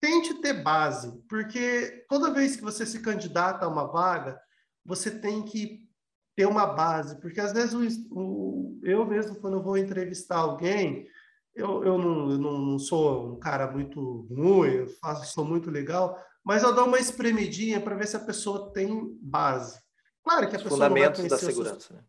tente 0.00 0.34
ter 0.40 0.62
base, 0.64 1.22
porque 1.28 2.04
toda 2.08 2.32
vez 2.32 2.56
que 2.56 2.62
você 2.62 2.84
se 2.84 3.00
candidata 3.00 3.64
a 3.64 3.68
uma 3.68 3.86
vaga, 3.86 4.40
você 4.84 5.12
tem 5.12 5.44
que 5.44 5.88
ter 6.34 6.46
uma 6.46 6.66
base, 6.66 7.20
porque 7.20 7.40
às 7.40 7.52
vezes 7.52 7.72
o, 7.72 8.18
o, 8.18 8.80
eu 8.82 9.06
mesmo, 9.06 9.36
quando 9.36 9.58
eu 9.58 9.62
vou 9.62 9.76
entrevistar 9.76 10.38
alguém, 10.38 11.06
eu, 11.54 11.84
eu, 11.84 11.98
não, 11.98 12.30
eu 12.30 12.38
não 12.38 12.78
sou 12.78 13.34
um 13.34 13.38
cara 13.38 13.70
muito 13.70 14.26
ruim, 14.30 14.70
eu 14.70 14.88
faço, 15.00 15.32
sou 15.32 15.44
muito 15.44 15.70
legal, 15.70 16.18
mas 16.44 16.62
eu 16.62 16.74
dou 16.74 16.86
uma 16.86 16.98
espremidinha 16.98 17.80
para 17.80 17.94
ver 17.94 18.06
se 18.06 18.16
a 18.16 18.20
pessoa 18.20 18.72
tem 18.72 19.16
base. 19.20 19.80
Claro 20.24 20.48
que 20.48 20.56
a 20.56 20.58
Os 20.58 20.62
pessoa 20.64 20.78
fundamentos 20.78 21.28
da 21.28 21.38
segurança. 21.38 21.94
Né? 21.94 22.04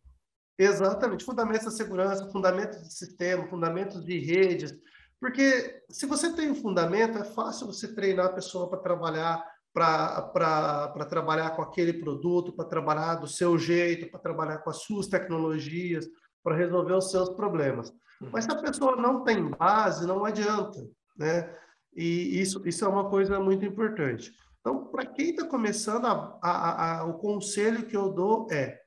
Exatamente, 0.57 1.25
fundamentos 1.25 1.65
da 1.65 1.71
segurança, 1.71 2.31
fundamentos 2.31 2.81
de 2.83 2.93
sistema, 2.93 3.47
fundamentos 3.47 4.03
de 4.05 4.19
redes, 4.19 4.73
porque 5.19 5.81
se 5.89 6.05
você 6.05 6.33
tem 6.33 6.51
um 6.51 6.55
fundamento, 6.55 7.17
é 7.17 7.23
fácil 7.23 7.67
você 7.67 7.93
treinar 7.93 8.27
a 8.27 8.33
pessoa 8.33 8.69
para 8.69 8.79
trabalhar 8.79 9.53
para 9.73 11.05
trabalhar 11.09 11.51
com 11.55 11.63
aquele 11.63 11.93
produto, 11.93 12.53
para 12.53 12.65
trabalhar 12.65 13.15
do 13.15 13.27
seu 13.27 13.57
jeito, 13.57 14.09
para 14.11 14.19
trabalhar 14.19 14.59
com 14.59 14.69
as 14.69 14.83
suas 14.83 15.07
tecnologias, 15.07 16.05
para 16.43 16.55
resolver 16.55 16.93
os 16.93 17.09
seus 17.09 17.29
problemas. 17.29 17.91
Mas 18.31 18.45
se 18.45 18.51
a 18.51 18.55
pessoa 18.55 18.95
não 18.95 19.23
tem 19.23 19.49
base, 19.49 20.05
não 20.05 20.23
adianta, 20.25 20.79
né? 21.17 21.55
E 21.95 22.39
isso, 22.41 22.67
isso 22.67 22.83
é 22.83 22.87
uma 22.87 23.09
coisa 23.09 23.39
muito 23.39 23.65
importante. 23.65 24.33
Então, 24.59 24.85
para 24.85 25.05
quem 25.05 25.31
está 25.31 25.45
começando, 25.45 26.05
a, 26.05 26.39
a, 26.41 26.99
a, 26.99 27.05
o 27.05 27.15
conselho 27.15 27.85
que 27.85 27.95
eu 27.95 28.09
dou 28.11 28.47
é 28.49 28.79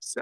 se, 0.00 0.20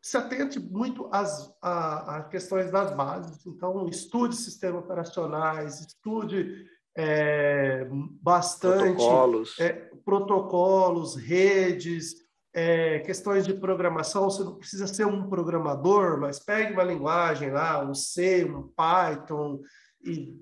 se 0.00 0.16
atente 0.16 0.58
muito 0.58 1.08
às, 1.12 1.52
às 1.60 2.28
questões 2.28 2.70
das 2.70 2.94
bases. 2.94 3.44
Então, 3.46 3.88
estude 3.88 4.36
sistemas 4.36 4.84
operacionais, 4.84 5.80
estude 5.80 6.66
é, 6.96 7.86
bastante 8.22 8.96
protocolos, 8.96 9.60
é, 9.60 9.72
protocolos 10.04 11.16
redes, 11.16 12.14
é, 12.54 13.00
questões 13.00 13.46
de 13.46 13.54
programação. 13.54 14.24
Você 14.24 14.44
não 14.44 14.56
precisa 14.56 14.86
ser 14.86 15.06
um 15.06 15.28
programador, 15.28 16.18
mas 16.18 16.38
pegue 16.38 16.72
uma 16.72 16.84
linguagem 16.84 17.50
lá, 17.50 17.84
um 17.84 17.94
C, 17.94 18.44
um 18.44 18.68
Python 18.68 19.60
e 20.04 20.34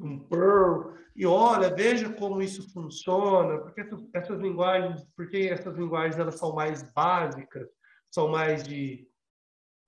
um 0.00 0.18
Perl 0.18 0.96
e 1.16 1.24
olha, 1.24 1.74
veja 1.74 2.12
como 2.12 2.42
isso 2.42 2.70
funciona, 2.72 3.58
porque 3.58 3.80
essas, 3.80 4.04
essas 4.12 4.38
linguagens, 4.38 5.02
porque 5.16 5.48
essas 5.50 5.74
linguagens 5.74 6.18
elas 6.18 6.38
são 6.38 6.54
mais 6.54 6.82
básicas, 6.92 7.66
são 8.10 8.28
mais 8.28 8.62
de 8.62 9.08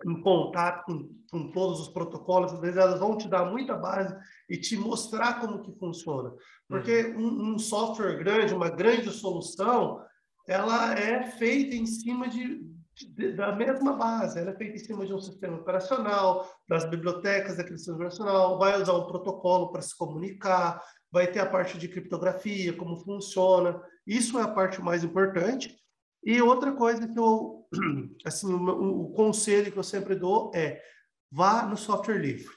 em 0.07 0.23
contato 0.23 0.85
com, 0.85 1.11
com, 1.29 1.51
todos 1.51 1.81
os 1.81 1.89
protocolos, 1.89 2.53
às 2.53 2.61
vezes 2.61 2.77
elas 2.77 3.01
vão 3.01 3.19
te 3.19 3.29
dar 3.29 3.45
muita 3.45 3.75
base 3.75 4.17
e 4.49 4.57
te 4.57 4.77
mostrar 4.77 5.41
como 5.41 5.61
que 5.61 5.77
funciona. 5.77 6.33
Porque 6.69 7.07
uhum. 7.07 7.19
um, 7.19 7.55
um, 7.55 7.59
software 7.59 8.17
grande, 8.17 8.55
uma 8.55 8.71
grande 8.71 9.11
solução, 9.11 10.01
ela 10.49 10.99
é 10.99 11.23
feita 11.25 11.77
em 11.77 11.85
cima 11.85 12.27
de, 12.27 12.67
de, 12.95 13.33
da 13.33 13.55
mesma 13.55 13.93
base, 13.93 14.41
ela 14.41 14.51
é 14.51 14.57
feita 14.57 14.77
em 14.77 14.79
cima 14.79 15.05
de 15.05 15.13
um 15.13 15.21
sistema 15.21 15.59
operacional, 15.59 16.51
das 16.67 16.89
bibliotecas 16.89 17.59
daquele 17.59 17.77
sistema 17.77 17.97
operacional, 17.97 18.59
vai 18.59 18.81
usar 18.81 18.95
um 18.95 19.07
protocolo 19.07 19.71
para 19.71 19.83
se 19.83 19.95
comunicar, 19.95 20.83
vai 21.13 21.27
ter 21.27 21.41
a 21.41 21.47
parte 21.47 21.77
de 21.77 21.87
criptografia, 21.87 22.73
como 22.73 22.97
funciona. 22.97 23.79
Isso 24.07 24.39
é 24.39 24.43
a 24.43 24.49
parte 24.49 24.81
mais 24.81 25.05
importante. 25.05 25.77
E 26.25 26.41
outra 26.41 26.73
coisa 26.73 27.07
que 27.07 27.19
eu, 27.19 27.69
assim, 28.25 28.51
o, 28.51 29.03
o 29.03 29.13
conselho 29.13 29.71
que 29.71 29.79
eu 29.79 29.85
sempre 29.85 30.15
dou 30.17 30.51
é 30.55 30.81
vá 31.31 31.67
no 31.67 31.77
software 31.77 32.19
livre. 32.19 32.57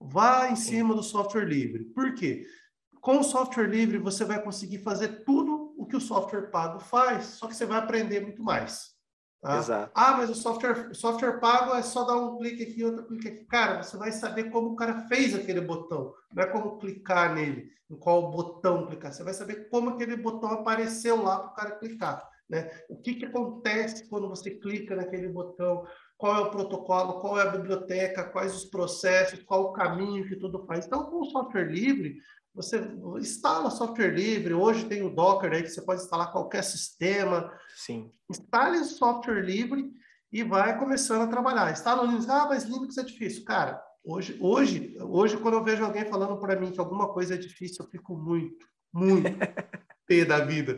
Vá 0.00 0.50
em 0.50 0.56
cima 0.56 0.94
do 0.94 1.02
software 1.02 1.44
livre. 1.44 1.84
Por 1.86 2.14
quê? 2.14 2.46
Com 3.02 3.20
o 3.20 3.24
software 3.24 3.68
livre, 3.68 3.98
você 3.98 4.24
vai 4.24 4.42
conseguir 4.42 4.78
fazer 4.78 5.24
tudo 5.24 5.57
que 5.88 5.96
o 5.96 6.00
software 6.00 6.50
pago 6.50 6.78
faz, 6.78 7.24
só 7.24 7.46
que 7.46 7.54
você 7.54 7.66
vai 7.66 7.78
aprender 7.78 8.20
muito 8.20 8.42
mais. 8.42 8.96
Tá? 9.40 9.90
Ah, 9.94 10.16
mas 10.16 10.30
o 10.30 10.34
software, 10.34 10.92
software 10.94 11.38
pago 11.38 11.74
é 11.74 11.82
só 11.82 12.04
dar 12.04 12.16
um 12.16 12.38
clique 12.38 12.64
aqui, 12.64 12.84
outro 12.84 13.06
clique 13.06 13.28
aqui. 13.28 13.44
Cara, 13.44 13.82
você 13.82 13.96
vai 13.96 14.10
saber 14.10 14.50
como 14.50 14.70
o 14.70 14.76
cara 14.76 15.06
fez 15.06 15.34
aquele 15.34 15.60
botão. 15.60 16.12
Não 16.34 16.42
é 16.42 16.46
como 16.46 16.78
clicar 16.78 17.34
nele, 17.34 17.70
em 17.88 17.96
qual 17.96 18.30
botão 18.30 18.86
clicar. 18.86 19.12
Você 19.12 19.22
vai 19.22 19.32
saber 19.32 19.68
como 19.68 19.90
aquele 19.90 20.16
botão 20.16 20.50
apareceu 20.50 21.22
lá 21.22 21.38
para 21.38 21.50
o 21.50 21.54
cara 21.54 21.78
clicar. 21.78 22.28
Né? 22.48 22.70
O 22.88 22.96
que, 22.96 23.14
que 23.14 23.26
acontece 23.26 24.08
quando 24.08 24.28
você 24.28 24.50
clica 24.50 24.96
naquele 24.96 25.28
botão? 25.28 25.86
Qual 26.16 26.34
é 26.34 26.40
o 26.40 26.50
protocolo? 26.50 27.20
Qual 27.20 27.38
é 27.38 27.42
a 27.42 27.50
biblioteca? 27.50 28.24
Quais 28.24 28.56
os 28.56 28.64
processos? 28.64 29.42
Qual 29.44 29.64
o 29.64 29.72
caminho 29.72 30.26
que 30.26 30.34
tudo 30.34 30.64
faz? 30.66 30.86
Então, 30.86 31.04
com 31.04 31.20
o 31.20 31.26
software 31.26 31.70
livre, 31.70 32.16
você 32.54 32.80
instala 33.20 33.70
software 33.70 34.14
livre. 34.14 34.54
Hoje 34.54 34.86
tem 34.86 35.02
o 35.02 35.14
Docker 35.14 35.52
aí 35.52 35.62
que 35.62 35.70
você 35.70 35.82
pode 35.82 36.02
instalar 36.02 36.32
qualquer 36.32 36.62
sistema. 36.62 37.52
Sim. 37.76 38.10
Instale 38.30 38.84
software 38.84 39.42
livre 39.42 39.90
e 40.32 40.42
vai 40.42 40.78
começando 40.78 41.22
a 41.22 41.28
trabalhar. 41.28 41.72
Instala 41.72 42.02
o 42.02 42.06
Linux. 42.06 42.28
Ah, 42.28 42.46
mas 42.48 42.64
Linux 42.64 42.98
é 42.98 43.02
difícil. 43.02 43.44
Cara, 43.44 43.80
hoje, 44.04 44.36
hoje, 44.40 44.96
hoje 45.00 45.36
quando 45.36 45.54
eu 45.54 45.64
vejo 45.64 45.84
alguém 45.84 46.04
falando 46.04 46.38
para 46.38 46.58
mim 46.58 46.72
que 46.72 46.80
alguma 46.80 47.08
coisa 47.12 47.34
é 47.34 47.38
difícil, 47.38 47.84
eu 47.84 47.90
fico 47.90 48.16
muito, 48.16 48.66
muito 48.92 49.24
pé 50.06 50.24
da 50.24 50.40
vida. 50.44 50.76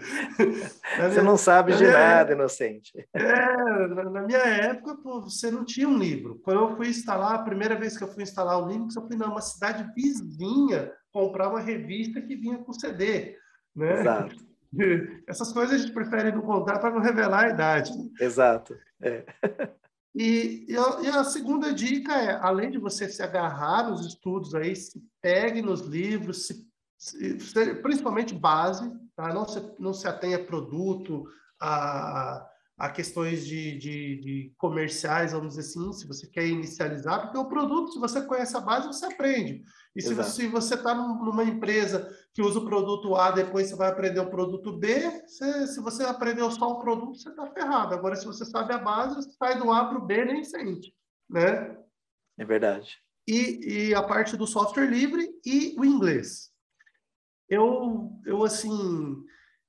você 0.98 1.22
não 1.22 1.36
sabe 1.36 1.76
de 1.76 1.86
nada, 1.86 2.32
inocente. 2.32 2.92
É, 3.14 3.86
na 3.86 4.22
minha 4.22 4.38
época, 4.38 4.96
pô, 4.96 5.20
você 5.20 5.50
não 5.50 5.64
tinha 5.64 5.88
um 5.88 5.96
livro. 5.96 6.40
Quando 6.42 6.60
eu 6.60 6.76
fui 6.76 6.88
instalar, 6.88 7.34
a 7.34 7.44
primeira 7.44 7.76
vez 7.76 7.96
que 7.96 8.02
eu 8.02 8.12
fui 8.12 8.24
instalar 8.24 8.58
o 8.60 8.68
Linux, 8.68 8.96
eu 8.96 9.06
fui 9.06 9.16
numa 9.16 9.40
cidade 9.40 9.88
vizinha 9.94 10.92
comprar 11.12 11.48
uma 11.48 11.60
revista 11.60 12.20
que 12.20 12.36
vinha 12.36 12.58
com 12.58 12.72
CD. 12.72 13.36
Né? 13.74 14.00
Exato. 14.00 14.36
Essas 15.26 15.52
coisas 15.52 15.74
a 15.74 15.78
gente 15.78 15.92
prefere 15.92 16.32
não 16.32 16.42
contar 16.42 16.78
para 16.78 16.90
não 16.90 17.00
revelar 17.00 17.44
a 17.44 17.50
idade. 17.50 17.92
Exato. 18.20 18.76
É. 19.02 19.24
E, 20.14 20.66
e, 20.68 20.76
a, 20.76 21.00
e, 21.02 21.08
a, 21.08 21.24
segunda 21.24 21.72
dica 21.72 22.12
é, 22.12 22.36
além 22.40 22.70
de 22.70 22.78
você 22.78 23.08
se 23.08 23.22
agarrar 23.22 23.88
nos 23.88 24.04
estudos 24.04 24.54
aí, 24.54 24.74
se 24.74 25.00
pegue 25.22 25.62
nos 25.62 25.82
livros, 25.82 26.48
se, 26.48 26.68
se, 26.98 27.74
principalmente 27.76 28.34
base, 28.34 28.92
tá? 29.14 29.32
não, 29.32 29.46
se, 29.46 29.60
não 29.78 29.94
se 29.94 30.08
atenha 30.08 30.36
a 30.36 30.44
produto, 30.44 31.24
a, 31.60 32.49
a 32.80 32.88
questões 32.88 33.46
de, 33.46 33.76
de, 33.76 34.16
de, 34.20 34.54
comerciais, 34.56 35.32
vamos 35.32 35.48
dizer 35.48 35.60
assim, 35.60 35.92
se 35.92 36.08
você 36.08 36.26
quer 36.26 36.46
inicializar, 36.46 37.20
porque 37.20 37.36
o 37.36 37.44
produto, 37.44 37.92
se 37.92 37.98
você 37.98 38.22
conhece 38.22 38.56
a 38.56 38.60
base, 38.60 38.86
você 38.86 39.04
aprende. 39.04 39.62
E 39.94 40.00
se 40.00 40.12
Exato. 40.12 40.50
você 40.50 40.76
está 40.76 40.94
numa 40.94 41.44
empresa 41.44 42.10
que 42.32 42.40
usa 42.40 42.58
o 42.58 42.64
produto 42.64 43.14
A, 43.14 43.32
depois 43.32 43.68
você 43.68 43.76
vai 43.76 43.90
aprender 43.90 44.20
o 44.20 44.30
produto 44.30 44.78
B, 44.78 45.10
você, 45.26 45.66
se 45.66 45.78
você 45.78 46.04
aprendeu 46.04 46.50
só 46.50 46.70
o 46.70 46.78
produto, 46.78 47.18
você 47.18 47.28
está 47.28 47.46
ferrado. 47.48 47.94
Agora, 47.94 48.16
se 48.16 48.24
você 48.24 48.46
sabe 48.46 48.72
a 48.72 48.78
base, 48.78 49.16
você 49.16 49.30
sai 49.32 49.58
do 49.58 49.70
A 49.70 49.84
para 49.84 49.98
o 49.98 50.06
B 50.06 50.24
nem 50.24 50.42
sente, 50.42 50.94
né? 51.28 51.76
É 52.38 52.44
verdade. 52.46 52.96
E, 53.28 53.88
e 53.90 53.94
a 53.94 54.02
parte 54.02 54.38
do 54.38 54.46
software 54.46 54.86
livre 54.86 55.28
e 55.44 55.76
o 55.78 55.84
inglês. 55.84 56.50
Eu, 57.46 58.10
eu 58.24 58.42
assim, 58.42 59.22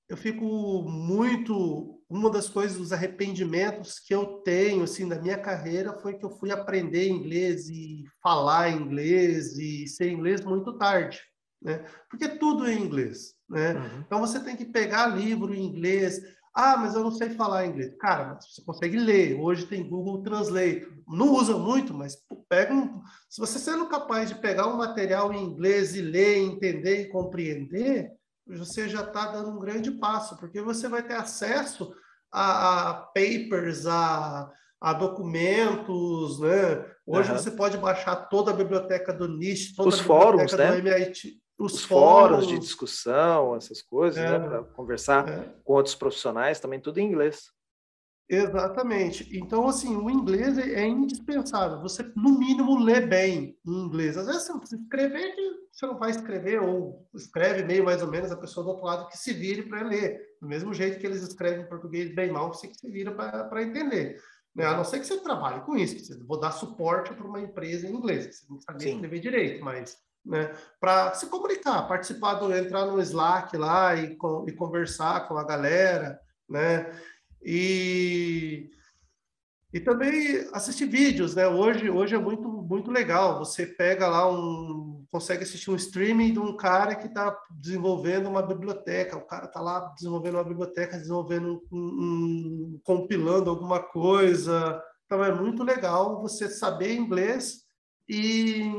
eu 0.07 0.16
fico 0.16 0.45
muito 0.84 1.91
uma 2.12 2.30
das 2.30 2.49
coisas, 2.49 2.78
os 2.78 2.91
arrependimentos 2.91 3.97
que 3.97 4.14
eu 4.14 4.41
tenho 4.43 4.84
assim 4.84 5.07
da 5.07 5.20
minha 5.20 5.38
carreira 5.38 5.93
foi 5.93 6.18
que 6.18 6.26
eu 6.26 6.30
fui 6.30 6.51
aprender 6.51 7.07
inglês 7.07 7.70
e 7.70 8.03
falar 8.22 8.70
inglês 8.70 9.57
e 9.57 9.88
ser 9.88 10.12
inglês 10.12 10.43
muito 10.43 10.78
tarde, 10.78 11.22
né? 11.62 11.86
Porque 12.09 12.28
tudo 12.28 12.68
é 12.68 12.74
inglês, 12.74 13.34
né? 13.49 13.76
Uhum. 13.76 14.01
Então 14.05 14.20
você 14.20 14.41
tem 14.41 14.57
que 14.57 14.66
pegar 14.66 15.07
livro 15.07 15.53
em 15.53 15.64
inglês. 15.64 16.22
Ah, 16.53 16.76
mas 16.76 16.95
eu 16.95 17.01
não 17.01 17.12
sei 17.12 17.30
falar 17.30 17.66
inglês. 17.66 17.95
Cara, 17.97 18.38
você 18.41 18.62
consegue 18.62 18.99
ler. 18.99 19.39
Hoje 19.39 19.66
tem 19.66 19.88
Google 19.88 20.22
Translate. 20.22 20.86
Não 21.07 21.34
usa 21.34 21.57
muito, 21.57 21.93
mas 21.93 22.18
pega 22.49 22.74
um... 22.74 23.01
se 23.30 23.39
você 23.39 23.57
sendo 23.57 23.88
capaz 23.88 24.28
de 24.28 24.36
pegar 24.36 24.68
um 24.68 24.76
material 24.76 25.32
em 25.32 25.45
inglês 25.45 25.95
e 25.95 26.01
ler, 26.01 26.39
entender 26.39 27.03
e 27.03 27.09
compreender, 27.09 28.12
você 28.48 28.89
já 28.89 29.02
está 29.02 29.32
dando 29.32 29.50
um 29.50 29.60
grande 29.60 29.92
passo, 29.92 30.38
porque 30.38 30.62
você 30.62 30.88
vai 30.88 31.04
ter 31.04 31.16
acesso 31.16 31.94
a, 32.32 32.89
a 32.89 32.94
papers, 32.94 33.86
a, 33.86 34.52
a, 34.80 34.94
documentos, 34.94 36.39
né? 36.39 36.86
Hoje 37.06 37.32
uhum. 37.32 37.38
você 37.38 37.52
pode 37.52 37.78
baixar 37.78 38.16
toda 38.16 38.52
a 38.52 38.56
biblioteca 38.56 39.14
do 39.14 39.28
NIST, 39.28 39.76
toda 39.76 39.89
os 39.89 40.00
a 40.00 40.04
fóruns, 40.04 40.54
né? 40.54 40.72
do 40.72 40.88
MIT, 40.88 41.42
os, 41.60 41.74
os 41.74 41.84
fóruns, 41.84 42.48
de 42.48 42.58
discussão, 42.58 43.56
essas 43.56 43.82
coisas, 43.82 44.22
né? 44.22 44.36
é, 44.36 44.39
né? 44.39 44.48
Para 44.48 44.64
conversar 44.64 45.28
é. 45.28 45.56
com 45.64 45.74
outros 45.74 45.96
profissionais, 45.96 46.60
também 46.60 46.80
tudo 46.80 47.00
em 47.00 47.08
inglês. 47.08 47.52
Exatamente. 48.32 49.27
Então, 49.38 49.67
assim, 49.67 49.93
o 49.93 50.09
inglês 50.09 50.57
é 50.57 50.88
indispensável. 50.88 51.82
Você, 51.82 52.01
no 52.15 52.39
mínimo, 52.39 52.82
lê 52.82 53.01
bem 53.01 53.57
em 53.65 53.86
inglês. 53.86 54.17
Às 54.17 54.27
vezes, 54.27 54.47
você 54.47 54.77
escrever, 54.77 55.36
você 55.69 55.86
não 55.86 55.99
vai 55.99 56.11
escrever, 56.11 56.61
ou 56.61 57.05
escreve 57.13 57.65
meio 57.65 57.84
mais 57.84 58.01
ou 58.01 58.09
menos 58.09 58.32
a 58.32 58.38
pessoa 58.38 58.63
do 58.63 58.69
outro 58.69 58.86
lado 58.86 59.09
que 59.09 59.17
se 59.17 59.34
vire 59.34 59.63
para 59.63 59.82
ler. 59.82 60.17
Do 60.41 60.47
mesmo 60.47 60.73
jeito 60.73 60.97
que 60.97 61.05
eles 61.05 61.21
escrevem 61.21 61.65
em 61.65 61.67
português 61.67 62.15
bem 62.15 62.32
mal, 62.32 62.53
você 62.53 62.69
que 62.69 62.77
se 62.77 62.89
vira 62.89 63.11
para 63.11 63.63
entender. 63.63 64.15
Né? 64.55 64.65
A 64.65 64.77
não 64.77 64.86
ser 64.86 64.99
que 64.99 65.07
você 65.07 65.19
trabalhe 65.19 65.59
com 65.65 65.75
isso, 65.75 65.99
você 65.99 66.17
vou 66.23 66.39
dar 66.39 66.51
suporte 66.51 67.13
para 67.13 67.27
uma 67.27 67.41
empresa 67.41 67.86
em 67.86 67.93
inglês, 67.93 68.27
você 68.27 68.45
não 68.49 68.61
sabe 68.61 68.89
escrever 68.89 69.19
direito, 69.19 69.63
mas 69.63 69.97
né, 70.25 70.53
para 70.79 71.13
se 71.15 71.25
comunicar, 71.27 71.88
participar 71.88 72.36
do 72.36 72.53
entrar 72.53 72.86
no 72.86 73.01
Slack 73.01 73.57
lá 73.57 73.95
e, 73.95 74.17
e 74.47 74.51
conversar 74.53 75.27
com 75.27 75.38
a 75.38 75.43
galera, 75.43 76.19
né? 76.49 76.91
E, 77.44 78.70
e 79.74 79.80
também 79.80 80.48
assistir 80.54 80.86
vídeos, 80.86 81.36
né? 81.36 81.48
Hoje, 81.48 81.89
hoje 81.89 82.16
é 82.16 82.20
muito, 82.20 82.48
muito 82.48 82.92
legal. 82.92 83.39
Você 83.39 83.66
pega 83.66 84.08
lá 84.08 84.32
um. 84.32 85.06
consegue 85.12 85.44
assistir 85.44 85.72
um 85.72 85.76
streaming 85.76 86.34
de 86.34 86.39
um 86.39 86.56
cara 86.56 86.96
que 86.96 87.08
está 87.08 87.36
desenvolvendo 87.52 88.28
uma 88.28 88.42
biblioteca. 88.42 89.18
O 89.18 89.26
cara 89.26 89.46
está 89.46 89.60
lá 89.60 89.80
desenvolvendo 89.96 90.36
uma 90.36 90.44
biblioteca, 90.44 90.98
desenvolvendo 90.98 91.64
um, 91.72 91.80
um, 91.80 92.80
compilando 92.84 93.50
alguma 93.50 93.80
coisa. 93.82 94.82
Então 95.06 95.24
é 95.24 95.34
muito 95.34 95.64
legal 95.64 96.22
você 96.22 96.50
saber 96.50 96.94
inglês 96.94 97.64
e 98.08 98.72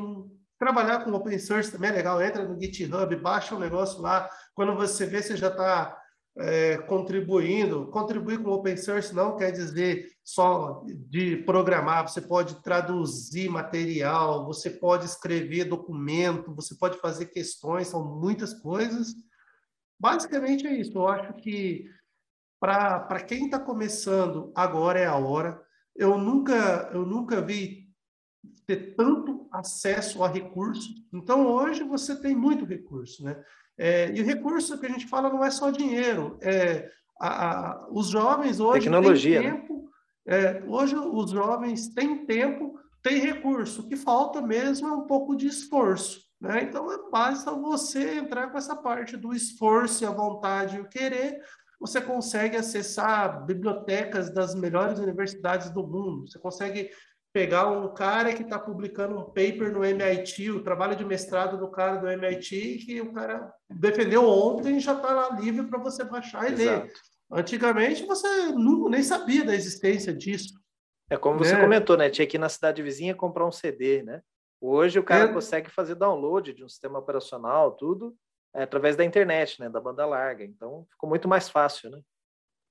trabalhar 0.58 1.04
com 1.04 1.12
open 1.12 1.38
source 1.38 1.72
também 1.72 1.90
é 1.90 1.94
legal. 1.94 2.22
Entra 2.22 2.46
no 2.46 2.60
GitHub, 2.60 3.16
baixa 3.16 3.54
um 3.54 3.58
negócio 3.58 4.00
lá. 4.00 4.28
Quando 4.54 4.76
você 4.76 5.04
vê, 5.04 5.20
você 5.20 5.36
já 5.36 5.48
está 5.48 5.98
é, 6.38 6.78
contribuindo. 6.78 7.86
Contribuir 7.88 8.42
com 8.42 8.50
open 8.50 8.76
source 8.76 9.14
não 9.14 9.36
quer 9.36 9.50
dizer 9.50 10.10
só 10.24 10.84
de 11.08 11.36
programar, 11.38 12.08
você 12.08 12.20
pode 12.20 12.62
traduzir 12.62 13.50
material, 13.50 14.46
você 14.46 14.70
pode 14.70 15.04
escrever 15.04 15.64
documento, 15.64 16.54
você 16.54 16.74
pode 16.76 16.98
fazer 16.98 17.26
questões, 17.26 17.88
são 17.88 18.04
muitas 18.18 18.54
coisas. 18.54 19.14
Basicamente 19.98 20.66
é 20.66 20.74
isso. 20.74 20.96
Eu 20.96 21.08
acho 21.08 21.34
que 21.34 21.88
para 22.60 23.20
quem 23.20 23.46
está 23.46 23.58
começando, 23.58 24.52
agora 24.54 24.98
é 24.98 25.06
a 25.06 25.16
hora. 25.16 25.60
Eu 25.94 26.16
nunca, 26.16 26.90
eu 26.94 27.04
nunca 27.04 27.40
vi 27.40 27.82
ter 28.66 28.94
tanto 28.94 29.48
acesso 29.52 30.22
a 30.22 30.28
recursos. 30.28 30.94
Então, 31.12 31.46
hoje 31.46 31.82
você 31.82 32.14
tem 32.20 32.34
muito 32.34 32.64
recurso, 32.64 33.24
né? 33.24 33.42
É, 33.78 34.12
e 34.12 34.20
o 34.20 34.24
recurso 34.24 34.78
que 34.78 34.86
a 34.86 34.88
gente 34.88 35.06
fala 35.06 35.28
não 35.28 35.44
é 35.44 35.50
só 35.50 35.70
dinheiro. 35.70 36.38
É, 36.40 36.90
a, 37.20 37.28
a, 37.50 37.88
os 37.90 38.08
jovens 38.08 38.60
hoje 38.60 38.80
Tecnologia, 38.80 39.40
têm 39.40 39.50
né? 39.50 39.56
tempo. 39.56 39.90
Né? 40.26 40.62
Hoje 40.66 40.96
os 40.96 41.30
jovens 41.30 41.88
têm 41.88 42.26
tempo, 42.26 42.78
têm 43.02 43.18
recurso. 43.18 43.82
O 43.82 43.88
que 43.88 43.96
falta 43.96 44.40
mesmo 44.40 44.88
é 44.88 44.92
um 44.92 45.06
pouco 45.06 45.36
de 45.36 45.46
esforço. 45.46 46.20
Né? 46.40 46.64
Então, 46.64 46.90
é 46.92 46.98
basta 47.10 47.52
você 47.52 48.18
entrar 48.18 48.50
com 48.50 48.58
essa 48.58 48.74
parte 48.74 49.16
do 49.16 49.32
esforço 49.32 50.02
e 50.02 50.06
a 50.06 50.10
vontade 50.10 50.76
e 50.76 50.80
o 50.80 50.88
querer, 50.88 51.40
você 51.80 52.00
consegue 52.00 52.56
acessar 52.56 53.44
bibliotecas 53.44 54.32
das 54.32 54.54
melhores 54.54 54.98
universidades 54.98 55.70
do 55.70 55.86
mundo, 55.86 56.28
você 56.28 56.38
consegue 56.38 56.90
pegar 57.32 57.68
um 57.68 57.92
cara 57.94 58.34
que 58.34 58.42
está 58.42 58.58
publicando 58.58 59.18
um 59.18 59.24
paper 59.24 59.72
no 59.72 59.84
MIT, 59.84 60.50
o 60.50 60.62
trabalho 60.62 60.94
de 60.94 61.04
mestrado 61.04 61.56
do 61.56 61.70
cara 61.70 61.96
do 61.96 62.08
MIT, 62.08 62.84
que 62.84 63.00
o 63.00 63.12
cara 63.12 63.52
defendeu 63.70 64.28
ontem 64.28 64.76
e 64.76 64.80
já 64.80 64.94
está 64.94 65.12
lá 65.12 65.40
livre 65.40 65.66
para 65.66 65.78
você 65.78 66.04
baixar 66.04 66.50
e 66.50 66.52
Exato. 66.52 66.86
ler. 66.86 66.92
Antigamente 67.32 68.04
você 68.04 68.28
não, 68.52 68.88
nem 68.90 69.02
sabia 69.02 69.44
da 69.44 69.54
existência 69.54 70.12
disso. 70.12 70.52
É 71.08 71.16
como 71.16 71.38
você 71.38 71.54
né? 71.54 71.60
comentou, 71.60 71.96
né? 71.96 72.10
Tinha 72.10 72.26
que 72.26 72.36
ir 72.36 72.40
na 72.40 72.48
cidade 72.48 72.82
vizinha 72.82 73.14
comprar 73.14 73.46
um 73.46 73.52
CD, 73.52 74.02
né? 74.02 74.20
Hoje 74.60 74.98
o 74.98 75.04
cara 75.04 75.30
é... 75.30 75.32
consegue 75.32 75.70
fazer 75.70 75.94
download 75.94 76.52
de 76.52 76.62
um 76.62 76.68
sistema 76.68 76.98
operacional, 76.98 77.72
tudo, 77.72 78.14
é, 78.54 78.62
através 78.62 78.94
da 78.94 79.04
internet, 79.04 79.58
né? 79.58 79.70
Da 79.70 79.80
banda 79.80 80.04
larga. 80.04 80.44
Então 80.44 80.86
ficou 80.90 81.08
muito 81.08 81.26
mais 81.26 81.48
fácil, 81.48 81.90
né? 81.90 82.00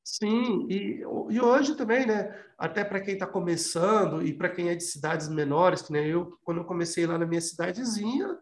Sim, 0.03 0.67
e, 0.69 1.01
e 1.29 1.39
hoje 1.39 1.75
também, 1.75 2.05
né? 2.05 2.35
Até 2.57 2.83
para 2.83 2.99
quem 2.99 3.13
está 3.13 3.27
começando 3.27 4.25
e 4.25 4.33
para 4.33 4.49
quem 4.49 4.69
é 4.69 4.75
de 4.75 4.83
cidades 4.83 5.29
menores, 5.29 5.81
que 5.83 5.91
nem 5.91 6.07
eu, 6.07 6.37
quando 6.43 6.57
eu 6.59 6.65
comecei 6.65 7.05
lá 7.05 7.17
na 7.17 7.25
minha 7.25 7.41
cidadezinha, 7.41 8.35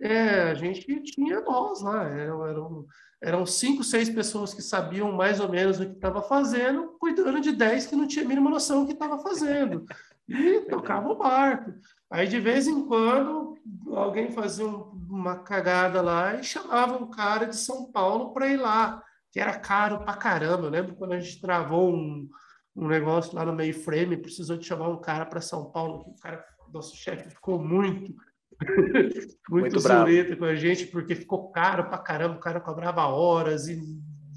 é, 0.00 0.42
a 0.42 0.54
gente 0.54 1.02
tinha 1.02 1.40
nós 1.40 1.80
lá, 1.80 2.04
eram, 2.06 2.86
eram 3.22 3.46
cinco, 3.46 3.82
seis 3.82 4.10
pessoas 4.10 4.52
que 4.52 4.60
sabiam 4.60 5.10
mais 5.12 5.40
ou 5.40 5.48
menos 5.48 5.80
o 5.80 5.86
que 5.86 5.92
estava 5.92 6.20
fazendo, 6.20 6.96
cuidando 7.00 7.40
de 7.40 7.52
dez 7.52 7.86
que 7.86 7.96
não 7.96 8.06
tinha 8.06 8.24
a 8.24 8.28
mínima 8.28 8.50
noção 8.50 8.82
do 8.82 8.86
que 8.86 8.92
estava 8.92 9.18
fazendo. 9.18 9.86
E 10.28 10.60
tocava 10.62 11.08
o 11.08 11.16
barco. 11.16 11.72
Aí, 12.10 12.26
de 12.28 12.38
vez 12.40 12.66
em 12.66 12.84
quando, 12.86 13.56
alguém 13.94 14.30
fazia 14.32 14.66
uma 14.66 15.36
cagada 15.38 16.02
lá 16.02 16.34
e 16.34 16.44
chamava 16.44 17.02
um 17.02 17.08
cara 17.10 17.46
de 17.46 17.56
São 17.56 17.90
Paulo 17.90 18.32
para 18.34 18.48
ir 18.48 18.56
lá 18.58 19.02
que 19.36 19.40
era 19.40 19.58
caro 19.58 19.98
pra 19.98 20.16
caramba. 20.16 20.64
Eu 20.64 20.70
lembro 20.70 20.96
quando 20.96 21.12
a 21.12 21.20
gente 21.20 21.38
travou 21.42 21.94
um, 21.94 22.26
um 22.74 22.88
negócio 22.88 23.34
lá 23.34 23.44
no 23.44 23.52
mainframe, 23.52 24.16
precisou 24.16 24.56
de 24.56 24.64
chamar 24.64 24.88
um 24.88 24.98
cara 24.98 25.26
para 25.26 25.42
São 25.42 25.70
Paulo, 25.70 26.04
que 26.04 26.10
o 26.10 26.14
cara, 26.14 26.42
nosso 26.72 26.96
chefe 26.96 27.28
ficou 27.28 27.62
muito 27.62 28.14
muito, 29.50 29.76
muito 29.78 30.38
com 30.38 30.44
a 30.46 30.54
gente, 30.54 30.86
porque 30.86 31.14
ficou 31.14 31.50
caro 31.50 31.84
pra 31.84 31.98
caramba, 31.98 32.36
o 32.36 32.40
cara 32.40 32.62
cobrava 32.62 33.04
horas 33.08 33.68
e 33.68 33.78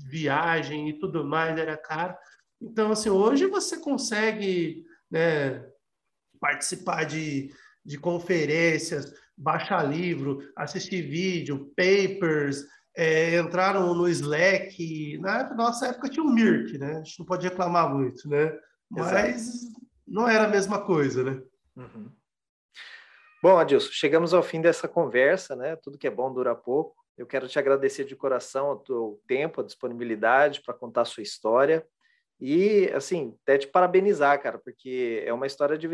viagem 0.05 0.89
e 0.89 0.99
tudo 0.99 1.23
mais, 1.23 1.57
era 1.57 1.77
caro. 1.77 2.13
Então, 2.61 2.91
assim, 2.91 3.09
hoje 3.09 3.45
você 3.45 3.79
consegue 3.79 4.83
né, 5.09 5.65
participar 6.41 7.05
de, 7.05 7.53
de 7.85 7.97
conferências, 7.97 9.13
baixar 9.37 9.81
livro, 9.83 10.39
assistir 10.57 11.03
vídeo, 11.03 11.71
papers, 11.77 12.65
é, 12.99 13.39
entraram 13.39 13.93
no 13.93 14.09
Slack. 14.09 15.17
Na 15.19 15.53
nossa 15.53 15.87
época 15.87 16.09
tinha 16.09 16.21
o 16.21 16.29
Mirk, 16.29 16.77
né? 16.77 16.97
A 16.97 17.03
gente 17.03 17.17
não 17.19 17.25
pode 17.25 17.47
reclamar 17.47 17.89
muito, 17.89 18.27
né? 18.27 18.53
Mas 18.89 19.47
Exato. 19.47 19.81
não 20.05 20.27
era 20.27 20.43
a 20.43 20.49
mesma 20.49 20.83
coisa, 20.83 21.23
né? 21.23 21.41
Uhum. 21.77 22.11
Bom, 23.41 23.57
Adilson, 23.57 23.89
chegamos 23.93 24.33
ao 24.33 24.43
fim 24.43 24.59
dessa 24.59 24.85
conversa, 24.85 25.55
né? 25.55 25.77
Tudo 25.77 25.97
que 25.97 26.07
é 26.07 26.11
bom 26.11 26.33
dura 26.33 26.53
pouco. 26.53 26.93
Eu 27.17 27.25
quero 27.25 27.47
te 27.47 27.57
agradecer 27.57 28.03
de 28.03 28.17
coração 28.17 28.71
o 28.71 28.79
teu 28.79 29.21
tempo, 29.25 29.61
a 29.61 29.65
disponibilidade 29.65 30.61
para 30.61 30.73
contar 30.73 31.03
a 31.03 31.05
sua 31.05 31.23
história. 31.23 31.87
E, 32.37 32.89
assim, 32.93 33.33
até 33.43 33.59
te 33.59 33.67
parabenizar, 33.67 34.41
cara, 34.41 34.57
porque 34.57 35.23
é 35.25 35.31
uma 35.31 35.47
história 35.47 35.77
de, 35.77 35.87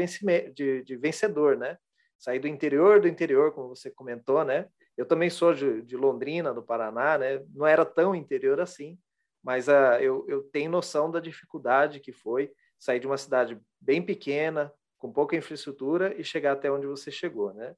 de, 0.56 0.84
de 0.84 0.96
vencedor, 0.96 1.56
né? 1.56 1.78
Sair 2.18 2.40
do 2.40 2.48
interior 2.48 3.00
do 3.00 3.08
interior, 3.08 3.52
como 3.52 3.76
você 3.76 3.92
comentou, 3.92 4.44
né? 4.44 4.68
Eu 4.98 5.06
também 5.06 5.30
sou 5.30 5.54
de, 5.54 5.82
de 5.82 5.98
Londrina, 5.98 6.54
no 6.54 6.64
Paraná, 6.64 7.18
né? 7.18 7.44
Não 7.54 7.68
era 7.68 7.86
tão 7.86 8.16
interior 8.16 8.60
assim, 8.62 8.98
mas 9.44 9.68
uh, 9.68 10.00
eu, 10.00 10.26
eu 10.28 10.44
tenho 10.44 10.72
noção 10.72 11.12
da 11.12 11.20
dificuldade 11.20 12.00
que 12.00 12.12
foi 12.12 12.52
sair 12.80 13.00
de 13.00 13.08
uma 13.08 13.18
cidade 13.18 13.60
bem 13.80 14.02
pequena, 14.02 14.72
com 14.98 15.12
pouca 15.12 15.36
infraestrutura 15.36 16.20
e 16.20 16.24
chegar 16.24 16.54
até 16.54 16.72
onde 16.72 16.88
você 16.88 17.12
chegou, 17.12 17.54
né? 17.54 17.76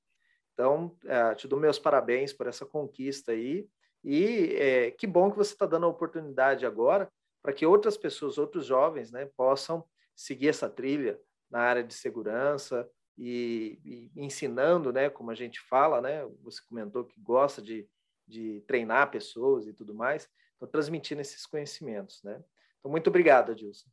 Então, 0.54 0.96
uh, 1.06 1.36
te 1.36 1.48
dou 1.48 1.60
meus 1.60 1.78
parabéns 1.78 2.34
por 2.34 2.48
essa 2.48 2.66
conquista 2.66 3.32
aí 3.32 3.68
e 4.04 4.56
é, 4.56 4.92
que 4.92 5.06
bom 5.06 5.30
que 5.30 5.38
você 5.38 5.54
está 5.54 5.66
dando 5.66 5.86
a 5.86 5.90
oportunidade 5.90 6.66
agora 6.66 7.10
para 7.44 7.54
que 7.54 7.66
outras 7.66 7.98
pessoas, 7.98 8.38
outros 8.38 8.66
jovens, 8.66 9.12
né, 9.12 9.30
possam 9.36 9.84
seguir 10.16 10.50
essa 10.50 10.70
trilha 10.70 11.20
na 11.50 11.60
área 11.60 11.84
de 11.84 11.94
segurança 11.94 12.90
e, 13.18 13.80
e, 13.84 14.12
ensinando, 14.16 14.94
né, 14.94 15.10
como 15.10 15.32
a 15.32 15.36
gente 15.36 15.60
fala, 15.60 16.02
né, 16.02 16.26
você 16.44 16.62
comentou 16.68 17.04
que 17.04 17.20
gosta 17.20 17.62
de, 17.62 17.88
de 18.28 18.64
treinar 18.68 19.10
pessoas 19.10 19.66
e 19.68 19.74
tudo 19.74 19.94
mais, 19.94 20.30
então 20.56 20.68
transmitindo 20.68 21.22
esses 21.22 21.46
conhecimentos, 21.46 22.22
né. 22.24 22.44
Então, 22.80 22.92
muito 22.92 23.10
obrigado, 23.10 23.52
Adilson. 23.52 23.90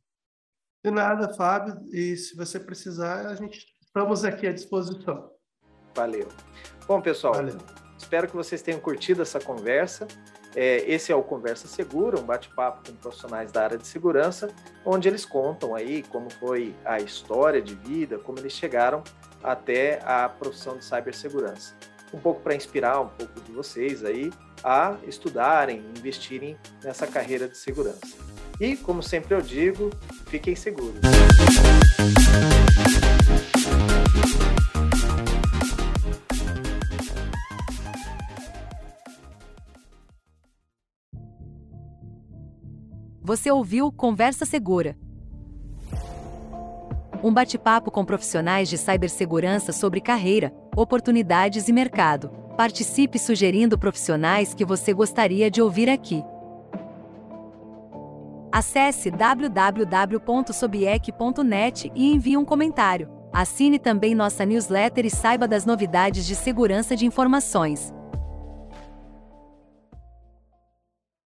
De 0.83 0.91
nada, 0.91 1.33
Fábio, 1.33 1.81
e 1.91 2.15
se 2.15 2.35
você 2.35 2.59
precisar, 2.59 3.25
a 3.27 3.35
gente 3.35 3.65
estamos 3.81 4.23
aqui 4.23 4.45
à 4.45 4.53
disposição. 4.53 5.31
Valeu. 5.95 6.27
Bom, 6.85 7.01
pessoal, 7.01 7.33
Valeu. 7.33 7.57
espero 7.97 8.27
que 8.27 8.35
vocês 8.35 8.61
tenham 8.61 8.79
curtido 8.79 9.21
essa 9.21 9.39
conversa. 9.39 10.07
É, 10.55 10.83
esse 10.89 11.11
é 11.11 11.15
o 11.15 11.21
Conversa 11.21 11.67
Segura, 11.67 12.17
um 12.17 12.23
bate-papo 12.23 12.89
com 12.89 12.95
profissionais 12.95 13.51
da 13.51 13.63
área 13.63 13.77
de 13.77 13.85
segurança, 13.85 14.49
onde 14.85 15.09
eles 15.09 15.25
contam 15.25 15.75
aí 15.75 16.01
como 16.03 16.29
foi 16.29 16.73
a 16.85 16.99
história 16.99 17.61
de 17.61 17.75
vida, 17.75 18.17
como 18.17 18.39
eles 18.39 18.53
chegaram 18.53 19.03
até 19.43 19.99
a 20.03 20.29
profissão 20.29 20.77
de 20.77 20.85
cibersegurança. 20.85 21.75
Um 22.13 22.19
pouco 22.19 22.41
para 22.41 22.55
inspirar 22.55 23.01
um 23.01 23.09
pouco 23.09 23.41
de 23.41 23.51
vocês 23.51 24.05
aí 24.05 24.31
a 24.63 24.95
estudarem, 25.05 25.83
investirem 25.97 26.57
nessa 26.81 27.05
carreira 27.05 27.47
de 27.47 27.57
segurança. 27.57 28.15
E, 28.59 28.77
como 28.77 29.03
sempre 29.03 29.35
eu 29.35 29.41
digo, 29.41 29.89
fiquem 30.27 30.55
seguros. 30.55 31.01
Você 43.35 43.51
ouviu 43.51 43.91
Conversa 43.91 44.45
Segura. 44.45 44.95
Um 47.21 47.33
bate-papo 47.33 47.91
com 47.91 48.05
profissionais 48.05 48.69
de 48.69 48.77
cibersegurança 48.77 49.73
sobre 49.73 49.99
carreira, 49.99 50.53
oportunidades 50.73 51.67
e 51.67 51.73
mercado. 51.73 52.29
Participe 52.55 53.19
sugerindo 53.19 53.77
profissionais 53.77 54.53
que 54.53 54.63
você 54.63 54.93
gostaria 54.93 55.51
de 55.51 55.61
ouvir 55.61 55.89
aqui. 55.89 56.23
Acesse 58.53 59.11
www.sobiec.net 59.11 61.91
e 61.93 62.13
envie 62.13 62.37
um 62.37 62.45
comentário. 62.45 63.09
Assine 63.33 63.77
também 63.77 64.15
nossa 64.15 64.45
newsletter 64.45 65.05
e 65.05 65.09
saiba 65.09 65.45
das 65.45 65.65
novidades 65.65 66.25
de 66.25 66.35
segurança 66.35 66.95
de 66.95 67.05
informações. 67.05 67.93